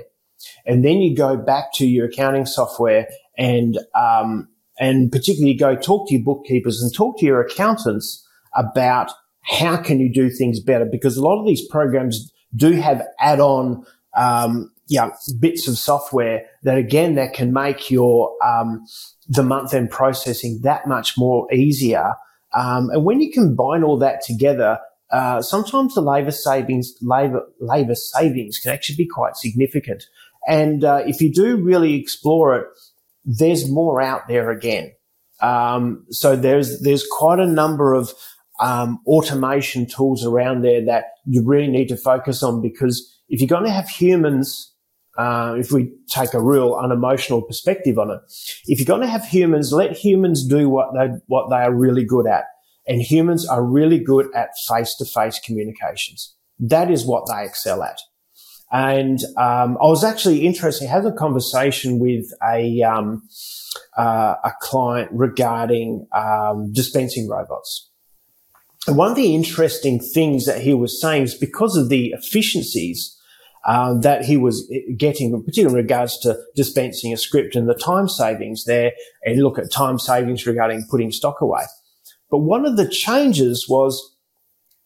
And 0.66 0.84
then 0.84 0.98
you 0.98 1.16
go 1.16 1.38
back 1.38 1.74
to 1.76 1.86
your 1.86 2.08
accounting 2.08 2.46
software 2.46 3.08
and 3.38 3.78
um, 3.94 4.48
and 4.80 5.12
particularly 5.12 5.56
go 5.56 5.76
talk 5.76 6.08
to 6.08 6.16
your 6.16 6.24
bookkeepers 6.24 6.82
and 6.82 6.94
talk 6.94 7.20
to 7.20 7.26
your 7.26 7.42
accountants 7.42 8.26
about 8.56 9.12
how 9.42 9.78
can 9.78 10.00
you 10.00 10.12
do 10.12 10.30
things 10.30 10.60
better? 10.62 10.86
Because 10.86 11.18
a 11.18 11.22
lot 11.22 11.40
of 11.40 11.46
these 11.46 11.68
programs 11.68 12.32
do 12.56 12.72
have 12.74 13.06
add-on, 13.20 13.86
um, 14.16 14.72
yeah, 14.88 15.10
bits 15.40 15.68
of 15.68 15.78
software 15.78 16.46
that 16.64 16.78
again, 16.78 17.16
that 17.16 17.34
can 17.34 17.54
make 17.54 17.92
your, 17.92 18.36
um, 18.44 18.86
the 19.28 19.44
month 19.44 19.74
end 19.74 19.92
processing 19.92 20.60
that 20.64 20.88
much 20.88 21.18
more 21.18 21.52
easier. 21.54 22.14
Um, 22.54 22.90
and 22.90 23.06
when 23.06 23.22
you 23.22 23.32
combine 23.32 23.84
all 23.84 23.98
that 24.00 24.22
together, 24.24 24.80
uh, 25.12 25.42
sometimes 25.42 25.94
the 25.96 26.02
labor 26.02 26.32
savings, 26.32 26.94
labor, 27.02 27.46
labor 27.60 27.96
savings 27.96 28.60
can 28.60 28.72
actually 28.72 28.96
be 28.96 29.08
quite 29.08 29.36
significant. 29.36 30.06
And, 30.48 30.84
uh, 30.84 31.04
if 31.06 31.22
you 31.22 31.32
do 31.32 31.58
really 31.58 31.96
explore 31.96 32.56
it, 32.56 32.66
there's 33.26 33.70
more 33.70 34.02
out 34.02 34.28
there 34.28 34.50
again. 34.50 34.92
Um, 35.42 36.06
so 36.10 36.36
there's 36.36 36.82
there's 36.82 37.06
quite 37.10 37.40
a 37.40 37.46
number 37.46 37.94
of 37.94 38.14
um, 38.60 39.00
automation 39.06 39.86
tools 39.86 40.26
around 40.26 40.64
there 40.64 40.84
that 40.86 41.06
you 41.26 41.44
really 41.44 41.68
need 41.68 41.88
to 41.90 41.98
focus 41.98 42.44
on 42.44 42.62
because 42.62 43.16
if 43.30 43.40
you're 43.40 43.48
going 43.48 43.64
to 43.64 43.72
have 43.72 43.88
humans, 43.88 44.74
uh, 45.18 45.56
if 45.58 45.72
we 45.72 45.92
take 46.10 46.34
a 46.34 46.42
real 46.42 46.76
unemotional 46.76 47.42
perspective 47.42 47.98
on 47.98 48.10
it, 48.10 48.20
if 48.66 48.80
you're 48.80 48.86
going 48.86 49.02
to 49.02 49.08
have 49.08 49.26
humans, 49.26 49.72
let 49.72 49.92
humans 49.92 50.46
do 50.46 50.70
what 50.70 50.94
they 50.94 51.08
what 51.28 51.50
they 51.50 51.58
are 51.58 51.74
really 51.74 52.06
good 52.06 52.28
at, 52.28 52.46
and 52.88 53.02
humans 53.02 53.48
are 53.48 53.64
really 53.64 54.00
good 54.00 54.34
at 54.36 54.50
face 54.68 54.96
to 54.96 55.06
face 55.06 55.40
communications. 55.40 56.36
That 56.60 56.92
is 56.92 57.06
what 57.06 57.28
they 57.28 57.46
excel 57.46 57.84
at. 57.84 58.00
And 58.72 59.20
um, 59.36 59.78
I 59.82 59.86
was 59.86 60.04
actually 60.04 60.46
interested, 60.46 60.88
having 60.88 61.12
a 61.12 61.16
conversation 61.16 62.00
with 62.00 62.26
a 62.48 62.82
um, 62.84 63.24
uh, 63.98 64.36
a 64.44 64.52
client 64.62 65.10
regarding 65.12 66.08
um, 66.14 66.72
dispensing 66.72 67.28
robots. 67.28 67.89
One 68.90 69.12
of 69.12 69.16
the 69.16 69.36
interesting 69.36 70.00
things 70.00 70.46
that 70.46 70.62
he 70.62 70.74
was 70.74 71.00
saying 71.00 71.24
is 71.24 71.36
because 71.36 71.78
of 71.78 71.90
the 71.90 72.12
efficiencies 72.12 73.16
uh, 73.66 73.98
that 74.00 74.26
he 74.26 74.38
was 74.38 74.72
getting, 74.98 75.32
particularly 75.44 75.80
in 75.80 75.86
regards 75.86 76.18
to 76.20 76.38
dispensing 76.56 77.14
a 77.14 77.18
script 77.18 77.56
and 77.56 77.70
the 77.70 77.74
time 77.74 78.08
savings 78.08 78.66
there, 78.66 78.92
and 79.24 79.42
look 79.42 79.60
at 79.60 79.72
time 79.72 80.00
savings 80.00 80.46
regarding 80.46 80.86
putting 80.90 81.12
stock 81.12 81.42
away. 81.42 81.64
But 82.32 82.40
one 82.40 82.66
of 82.66 82.78
the 82.78 82.88
changes 82.88 83.68
was 83.68 84.16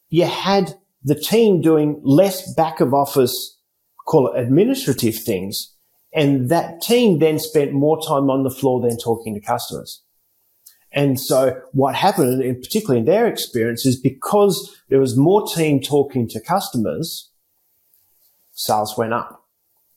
you 0.09 0.25
had 0.25 0.75
the 1.03 1.15
team 1.15 1.61
doing 1.61 2.01
less 2.03 2.53
back 2.55 2.79
of 2.79 2.93
office 2.93 3.57
call 4.05 4.31
it 4.31 4.39
administrative 4.39 5.15
things. 5.15 5.75
And 6.13 6.49
that 6.49 6.81
team 6.81 7.19
then 7.19 7.39
spent 7.39 7.73
more 7.73 7.97
time 7.97 8.29
on 8.29 8.43
the 8.43 8.51
floor 8.51 8.81
than 8.81 8.97
talking 8.97 9.33
to 9.33 9.41
customers. 9.41 10.02
And 10.93 11.19
so 11.19 11.59
what 11.71 11.95
happened, 11.95 12.43
in 12.43 12.55
particularly 12.61 12.99
in 12.99 13.05
their 13.05 13.27
experience, 13.27 13.85
is 13.85 13.99
because 13.99 14.79
there 14.89 14.99
was 14.99 15.17
more 15.17 15.45
team 15.47 15.81
talking 15.81 16.27
to 16.29 16.39
customers, 16.39 17.31
sales 18.53 18.95
went 18.97 19.13
up. 19.13 19.43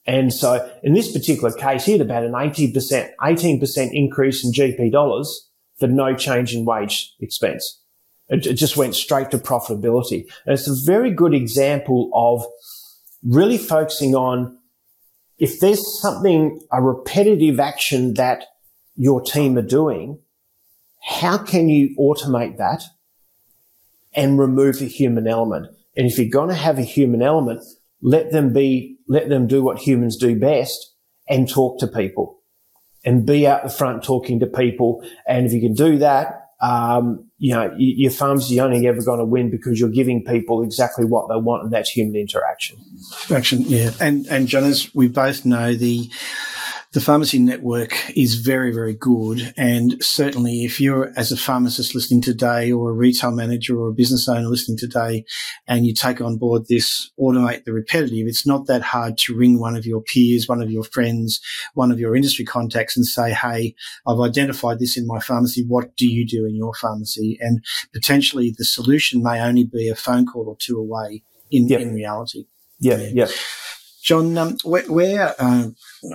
And 0.07 0.33
so 0.33 0.71
in 0.83 0.95
this 0.95 1.13
particular 1.13 1.53
case, 1.53 1.85
he 1.85 1.93
had 1.93 2.01
about 2.01 2.25
an 2.25 2.33
80%, 2.33 3.11
18% 3.21 3.91
increase 3.93 4.45
in 4.45 4.53
GP 4.53 4.93
dollars 4.93 5.51
for 5.79 5.89
no 5.89 6.15
change 6.15 6.55
in 6.55 6.65
wage 6.65 7.15
expense. 7.21 7.83
It, 8.29 8.47
it 8.47 8.55
just 8.55 8.77
went 8.77 8.95
straight 8.95 9.31
to 9.33 9.39
profitability. 9.39 10.27
And 10.47 10.55
it's 10.55 10.69
a 10.69 10.87
very 10.87 11.11
good 11.11 11.35
example 11.35 12.11
of 12.15 12.45
really 13.23 13.59
focusing 13.59 14.15
on 14.15 14.59
if 15.39 15.61
there's 15.61 16.01
something, 16.01 16.61
a 16.73 16.83
repetitive 16.83 17.61
action 17.61 18.15
that 18.15 18.45
your 18.97 19.21
team 19.21 19.59
are 19.59 19.63
doing, 19.63 20.19
how 21.07 21.39
can 21.39 21.69
you 21.69 21.95
automate 21.99 22.59
that 22.59 22.83
and 24.13 24.39
remove 24.39 24.81
the 24.81 24.89
human 24.89 25.29
element? 25.29 25.69
And 25.97 26.07
if 26.07 26.19
you're 26.19 26.29
going 26.29 26.49
to 26.49 26.55
have 26.55 26.79
a 26.79 26.83
human 26.83 27.23
element, 27.23 27.63
let 28.03 28.33
them 28.33 28.53
be, 28.53 28.99
let 29.09 29.29
them 29.29 29.47
do 29.47 29.63
what 29.63 29.79
humans 29.79 30.17
do 30.17 30.39
best 30.39 30.95
and 31.29 31.49
talk 31.49 31.79
to 31.79 31.87
people 31.87 32.41
and 33.05 33.25
be 33.25 33.47
out 33.47 33.63
the 33.63 33.71
front 33.71 34.03
talking 34.03 34.41
to 34.41 34.47
people. 34.47 35.07
And 35.29 35.47
if 35.47 35.53
you 35.53 35.61
can 35.61 35.75
do 35.75 35.99
that, 35.99 36.43
um, 36.61 37.31
you 37.39 37.55
know, 37.55 37.73
your 37.79 38.11
farm's 38.11 38.49
the 38.49 38.61
only 38.61 38.87
ever 38.89 39.03
going 39.03 39.21
to 39.21 39.25
win 39.25 39.51
because 39.51 39.79
you're 39.79 39.91
giving 39.91 40.25
people 40.25 40.63
exactly 40.63 41.05
what 41.05 41.29
they 41.29 41.37
want, 41.37 41.65
and 41.65 41.73
that's 41.73 41.91
human 41.91 42.17
interaction. 42.17 42.79
Interaction, 43.25 43.61
yeah. 43.61 43.91
And 44.01 44.27
and 44.29 44.49
John, 44.49 44.65
as 44.65 44.93
we 44.95 45.09
both 45.09 45.45
know, 45.45 45.75
the 45.75 46.11
the 46.97 47.01
pharmacy 47.03 47.39
network 47.39 47.95
is 48.17 48.37
very, 48.37 48.73
very 48.73 48.95
good. 48.95 49.53
And 49.59 50.03
certainly 50.03 50.65
if 50.65 50.81
you're 50.81 51.13
as 51.15 51.31
a 51.31 51.37
pharmacist 51.37 51.95
listening 51.95 52.23
today 52.23 52.73
or 52.73 52.89
a 52.89 52.95
retail 52.95 53.33
manager 53.33 53.79
or 53.79 53.89
a 53.89 53.93
business 53.93 54.27
owner 54.31 54.49
listening 54.49 54.79
today 54.79 55.27
and 55.69 55.85
you 55.85 55.93
take 55.93 56.23
on 56.23 56.39
board 56.39 56.69
this 56.71 57.11
automate 57.21 57.65
the 57.65 57.75
repetitive, 57.75 58.27
it's 58.27 58.47
not 58.47 58.67
that 58.69 58.81
hard 58.81 59.19
to 59.19 59.37
ring 59.37 59.61
one 59.61 59.77
of 59.77 59.85
your 59.85 60.01
peers, 60.01 60.49
one 60.49 60.63
of 60.63 60.71
your 60.71 60.85
friends, 60.85 61.39
one 61.75 61.93
of 61.93 62.01
your 62.01 62.17
industry 62.17 62.47
contacts 62.47 62.97
and 62.97 63.05
say, 63.05 63.31
Hey, 63.31 63.75
I've 64.07 64.21
identified 64.21 64.79
this 64.79 64.97
in 64.97 65.07
my 65.07 65.21
pharmacy. 65.21 65.67
What 65.69 65.99
do 65.99 66.09
you 66.09 66.27
do 66.27 66.47
in 66.47 66.57
your 66.57 66.73
pharmacy? 66.73 67.37
And 67.43 67.63
potentially 67.93 68.55
the 68.57 68.65
solution 68.65 69.23
may 69.23 69.43
only 69.43 69.65
be 69.65 69.91
a 69.91 69.95
phone 69.95 70.25
call 70.25 70.49
or 70.49 70.57
two 70.59 70.79
away 70.79 71.25
in, 71.51 71.69
yep. 71.69 71.83
in 71.83 71.93
reality. 71.93 72.47
Yeah. 72.81 73.07
Yeah. 73.13 73.29
John, 74.07 74.39
um, 74.39 74.57
uh, 74.65 75.65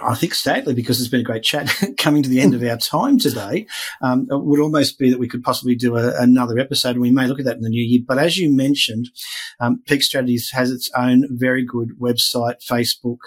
I 0.04 0.16
think 0.16 0.34
sadly, 0.34 0.74
because 0.74 1.00
it's 1.00 1.10
been 1.10 1.22
a 1.22 1.24
great 1.24 1.44
chat, 1.44 1.74
coming 1.98 2.24
to 2.24 2.30
the 2.30 2.40
end 2.40 2.54
of 2.54 2.64
our 2.64 2.78
time 2.78 3.18
today, 3.18 3.66
um, 4.02 4.28
it 4.30 4.44
would 4.44 4.60
almost 4.60 4.98
be 4.98 5.10
that 5.10 5.20
we 5.20 5.28
could 5.28 5.44
possibly 5.44 5.76
do 5.76 5.98
a, 5.98 6.20
another 6.22 6.60
episode, 6.60 6.92
and 6.92 7.02
we 7.02 7.12
may 7.12 7.28
look 7.28 7.40
at 7.40 7.46
that 7.46 7.58
in 7.58 7.62
the 7.62 7.70
new 7.70 7.84
year. 7.84 8.02
But 8.06 8.18
as 8.18 8.38
you 8.38 8.52
mentioned, 8.52 9.10
um, 9.60 9.82
Peak 9.88 10.04
Strategies 10.04 10.52
has 10.52 10.72
its 10.72 10.90
own 10.96 11.28
very 11.32 11.64
good 11.64 11.92
website, 12.00 12.66
Facebook, 12.66 13.18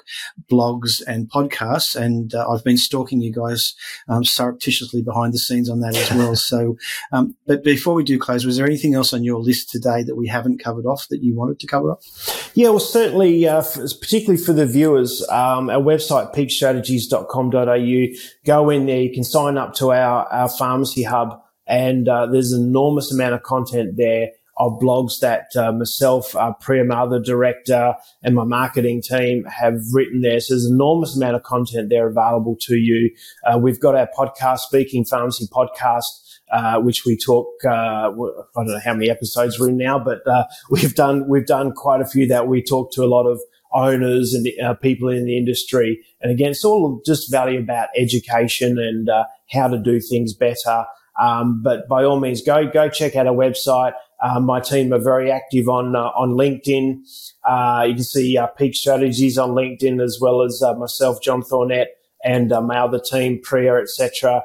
blogs, 0.50 1.02
and 1.06 1.30
podcasts, 1.30 1.94
and 1.94 2.34
uh, 2.34 2.48
I've 2.48 2.64
been 2.64 2.78
stalking 2.78 3.20
you 3.20 3.32
guys 3.32 3.74
um, 4.08 4.24
surreptitiously 4.24 5.02
behind 5.02 5.34
the 5.34 5.38
scenes 5.38 5.68
on 5.68 5.80
that 5.80 5.96
as 5.96 6.10
well. 6.12 6.36
so, 6.44 6.76
um, 7.12 7.36
but 7.46 7.62
before 7.64 7.94
we 7.94 8.04
do 8.04 8.18
close, 8.18 8.44
was 8.44 8.56
there 8.56 8.66
anything 8.66 8.94
else 8.94 9.12
on 9.12 9.24
your 9.24 9.40
list 9.40 9.70
today 9.70 10.02
that 10.02 10.16
we 10.16 10.28
haven't 10.28 10.62
covered 10.62 10.86
off 10.86 11.08
that 11.08 11.22
you 11.22 11.34
wanted 11.34 11.60
to 11.60 11.66
cover 11.66 11.92
off? 11.92 12.52
Yeah, 12.54 12.70
well, 12.70 12.80
certainly, 12.80 13.46
uh, 13.46 13.62
for, 13.62 13.86
particularly 14.00 14.42
for 14.42 14.52
the 14.52 14.66
viewers, 14.66 15.26
um, 15.28 15.68
our 15.70 15.80
website, 15.80 16.32
Peak 16.32 16.50
peakstrategies.com.au. 16.60 18.16
Go 18.44 18.70
in 18.70 18.86
there. 18.86 19.00
You 19.00 19.12
can 19.12 19.24
sign 19.24 19.58
up 19.58 19.74
to 19.74 19.92
our, 19.92 20.26
our 20.26 20.48
pharmacy 20.48 21.02
hub 21.02 21.40
and 21.66 22.08
uh, 22.08 22.26
there's 22.26 22.52
an 22.52 22.62
enormous 22.62 23.12
amount 23.12 23.34
of 23.34 23.42
content 23.42 23.96
there 23.96 24.30
of 24.56 24.78
blogs 24.78 25.18
that 25.20 25.48
uh, 25.56 25.72
myself, 25.72 26.34
uh, 26.36 26.52
Priya 26.60 26.84
director, 27.24 27.94
and 28.22 28.34
my 28.34 28.44
marketing 28.44 29.02
team 29.02 29.44
have 29.46 29.80
written 29.92 30.20
there. 30.20 30.38
So 30.38 30.54
there's 30.54 30.66
an 30.66 30.74
enormous 30.74 31.16
amount 31.16 31.36
of 31.36 31.42
content 31.42 31.88
there 31.88 32.06
available 32.06 32.56
to 32.62 32.76
you. 32.76 33.10
Uh, 33.44 33.58
we've 33.58 33.80
got 33.80 33.96
our 33.96 34.08
podcast, 34.16 34.60
Speaking 34.60 35.04
Pharmacy 35.04 35.46
Podcast, 35.52 36.04
uh, 36.52 36.80
which 36.80 37.04
we 37.04 37.16
talk. 37.16 37.48
Uh, 37.64 37.68
I 37.68 38.10
don't 38.10 38.66
know 38.68 38.80
how 38.84 38.94
many 38.94 39.10
episodes 39.10 39.58
we're 39.58 39.70
in 39.70 39.76
now, 39.76 39.98
but 39.98 40.24
uh, 40.26 40.44
we've 40.70 40.94
done 40.94 41.28
we've 41.28 41.46
done 41.46 41.72
quite 41.72 42.00
a 42.00 42.06
few 42.06 42.28
that 42.28 42.46
we 42.46 42.62
talk 42.62 42.92
to 42.92 43.02
a 43.02 43.06
lot 43.06 43.26
of 43.26 43.40
owners 43.74 44.32
and 44.34 44.46
uh, 44.62 44.74
people 44.74 45.08
in 45.08 45.24
the 45.24 45.36
industry. 45.36 46.00
And 46.20 46.32
again, 46.32 46.52
it's 46.52 46.64
all 46.64 47.02
just 47.04 47.30
value 47.30 47.58
about 47.58 47.88
education 47.96 48.78
and 48.78 49.08
uh, 49.08 49.24
how 49.50 49.68
to 49.68 49.78
do 49.78 50.00
things 50.00 50.32
better. 50.32 50.84
Um, 51.20 51.62
but 51.62 51.86
by 51.88 52.04
all 52.04 52.18
means, 52.18 52.42
go 52.42 52.66
go 52.68 52.88
check 52.88 53.14
out 53.16 53.26
our 53.26 53.34
website. 53.34 53.92
Uh, 54.22 54.40
my 54.40 54.60
team 54.60 54.92
are 54.92 55.02
very 55.02 55.30
active 55.30 55.68
on 55.68 55.94
uh, 55.94 56.10
on 56.16 56.30
LinkedIn. 56.30 57.00
Uh, 57.44 57.84
you 57.86 57.94
can 57.94 58.04
see 58.04 58.38
uh, 58.38 58.46
Peak 58.46 58.74
Strategies 58.74 59.38
on 59.38 59.50
LinkedIn 59.50 60.02
as 60.02 60.18
well 60.20 60.42
as 60.42 60.62
myself, 60.78 61.20
John 61.22 61.42
Thornett, 61.42 61.88
and 62.24 62.48
my 62.66 62.78
other 62.78 62.98
team, 62.98 63.40
Priya, 63.42 63.74
etc. 63.74 64.42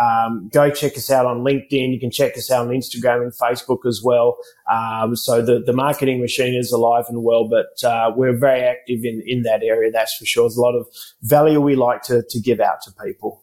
Um, 0.00 0.50
go 0.52 0.70
check 0.70 0.96
us 0.96 1.10
out 1.10 1.26
on 1.26 1.40
LinkedIn. 1.40 1.92
You 1.92 1.98
can 1.98 2.10
check 2.10 2.36
us 2.36 2.50
out 2.50 2.66
on 2.66 2.72
Instagram 2.72 3.22
and 3.22 3.32
Facebook 3.32 3.86
as 3.86 4.02
well. 4.04 4.36
Um, 4.70 5.16
so 5.16 5.42
the, 5.42 5.62
the 5.64 5.72
marketing 5.72 6.20
machine 6.20 6.54
is 6.54 6.72
alive 6.72 7.06
and 7.08 7.22
well, 7.22 7.48
but 7.48 7.82
uh, 7.88 8.12
we're 8.14 8.36
very 8.36 8.62
active 8.62 9.00
in, 9.04 9.22
in 9.26 9.42
that 9.42 9.62
area, 9.62 9.90
that's 9.90 10.14
for 10.16 10.26
sure. 10.26 10.44
There's 10.44 10.56
a 10.56 10.60
lot 10.60 10.74
of 10.74 10.86
value 11.22 11.60
we 11.60 11.74
like 11.74 12.02
to, 12.02 12.22
to 12.28 12.40
give 12.40 12.60
out 12.60 12.82
to 12.82 12.92
people. 13.04 13.42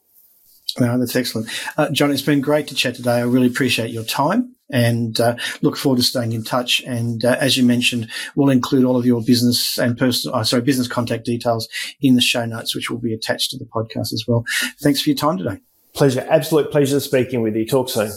No, 0.80 0.97
that's 0.99 1.15
excellent. 1.15 1.49
Uh, 1.78 1.89
John, 1.89 2.11
it's 2.11 2.22
been 2.22 2.41
great 2.41 2.67
to 2.67 2.76
chat 2.76 2.95
today. 2.95 3.13
I 3.13 3.22
really 3.22 3.47
appreciate 3.47 3.91
your 3.91 4.03
time 4.03 4.55
and 4.72 5.20
uh, 5.20 5.36
look 5.61 5.78
forward 5.78 5.97
to 5.97 6.03
staying 6.03 6.34
in 6.34 6.43
touch. 6.43 6.82
And 6.86 7.26
uh, 7.26 7.38
as 7.39 7.57
you 7.57 7.63
mentioned, 7.63 8.09
we'll 8.36 8.49
include 8.49 8.86
all 8.86 8.97
of 8.97 9.05
your 9.05 9.22
business 9.22 9.78
and 9.80 9.97
personal, 9.97 10.38
uh, 10.38 10.43
sorry, 10.43 10.61
business 10.61 10.88
contact 10.88 11.26
details 11.26 11.67
in 12.01 12.15
the 12.15 12.22
show 12.22 12.45
notes, 12.45 12.76
which 12.76 12.89
will 12.89 12.99
be 12.99 13.13
attached 13.13 13.51
to 13.51 13.57
the 13.57 13.65
podcast 13.65 14.13
as 14.13 14.26
well. 14.28 14.43
Thanks 14.82 15.01
for 15.01 15.09
your 15.09 15.17
time 15.17 15.38
today. 15.38 15.59
Pleasure. 15.93 16.26
Absolute 16.30 16.72
pleasure 16.72 16.99
speaking 16.99 17.41
with 17.41 17.55
you. 17.55 17.65
Talk 17.65 17.89
soon. 17.89 18.11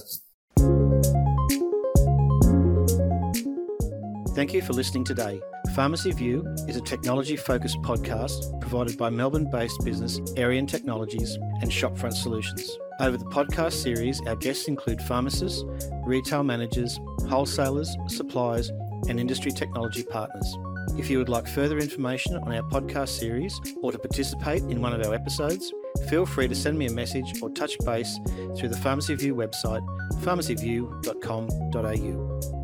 Thank 4.35 4.55
you 4.55 4.63
for 4.63 4.73
listening 4.73 5.05
today. 5.05 5.41
Pharmacy 5.71 6.13
View 6.13 6.47
is 6.69 6.77
a 6.77 6.83
technology 6.83 7.37
focused 7.37 7.81
podcast 7.81 8.61
provided 8.61 8.99
by 8.99 9.09
Melbourne 9.09 9.49
based 9.51 9.83
business 9.83 10.21
Arian 10.37 10.67
Technologies 10.67 11.39
and 11.63 11.71
Shopfront 11.71 12.13
Solutions. 12.13 12.77
Over 13.01 13.17
the 13.17 13.25
podcast 13.27 13.73
series, 13.73 14.21
our 14.27 14.37
guests 14.37 14.69
include 14.69 15.01
pharmacists, 15.01 15.65
retail 16.05 16.45
managers, 16.45 17.01
wholesalers, 17.27 17.97
suppliers, 18.09 18.71
and 19.09 19.19
industry 19.19 19.51
technology 19.51 20.03
partners. 20.03 20.59
If 20.99 21.09
you 21.09 21.17
would 21.19 21.31
like 21.31 21.49
further 21.49 21.79
information 21.79 22.37
on 22.37 22.53
our 22.53 22.63
podcast 22.65 23.19
series 23.19 23.59
or 23.83 23.93
to 23.93 23.99
participate 23.99 24.63
in 24.65 24.83
one 24.83 24.93
of 24.93 25.03
our 25.07 25.15
episodes, 25.15 25.73
feel 26.11 26.27
free 26.27 26.49
to 26.49 26.55
send 26.55 26.79
me 26.79 26.85
a 26.87 26.93
message 26.93 27.41
or 27.41 27.49
touch 27.49 27.79
base 27.87 28.21
through 28.59 28.69
the 28.69 28.77
Pharmacy 28.77 29.15
View 29.15 29.35
website, 29.35 29.81
pharmacyview.com.au. 30.21 32.62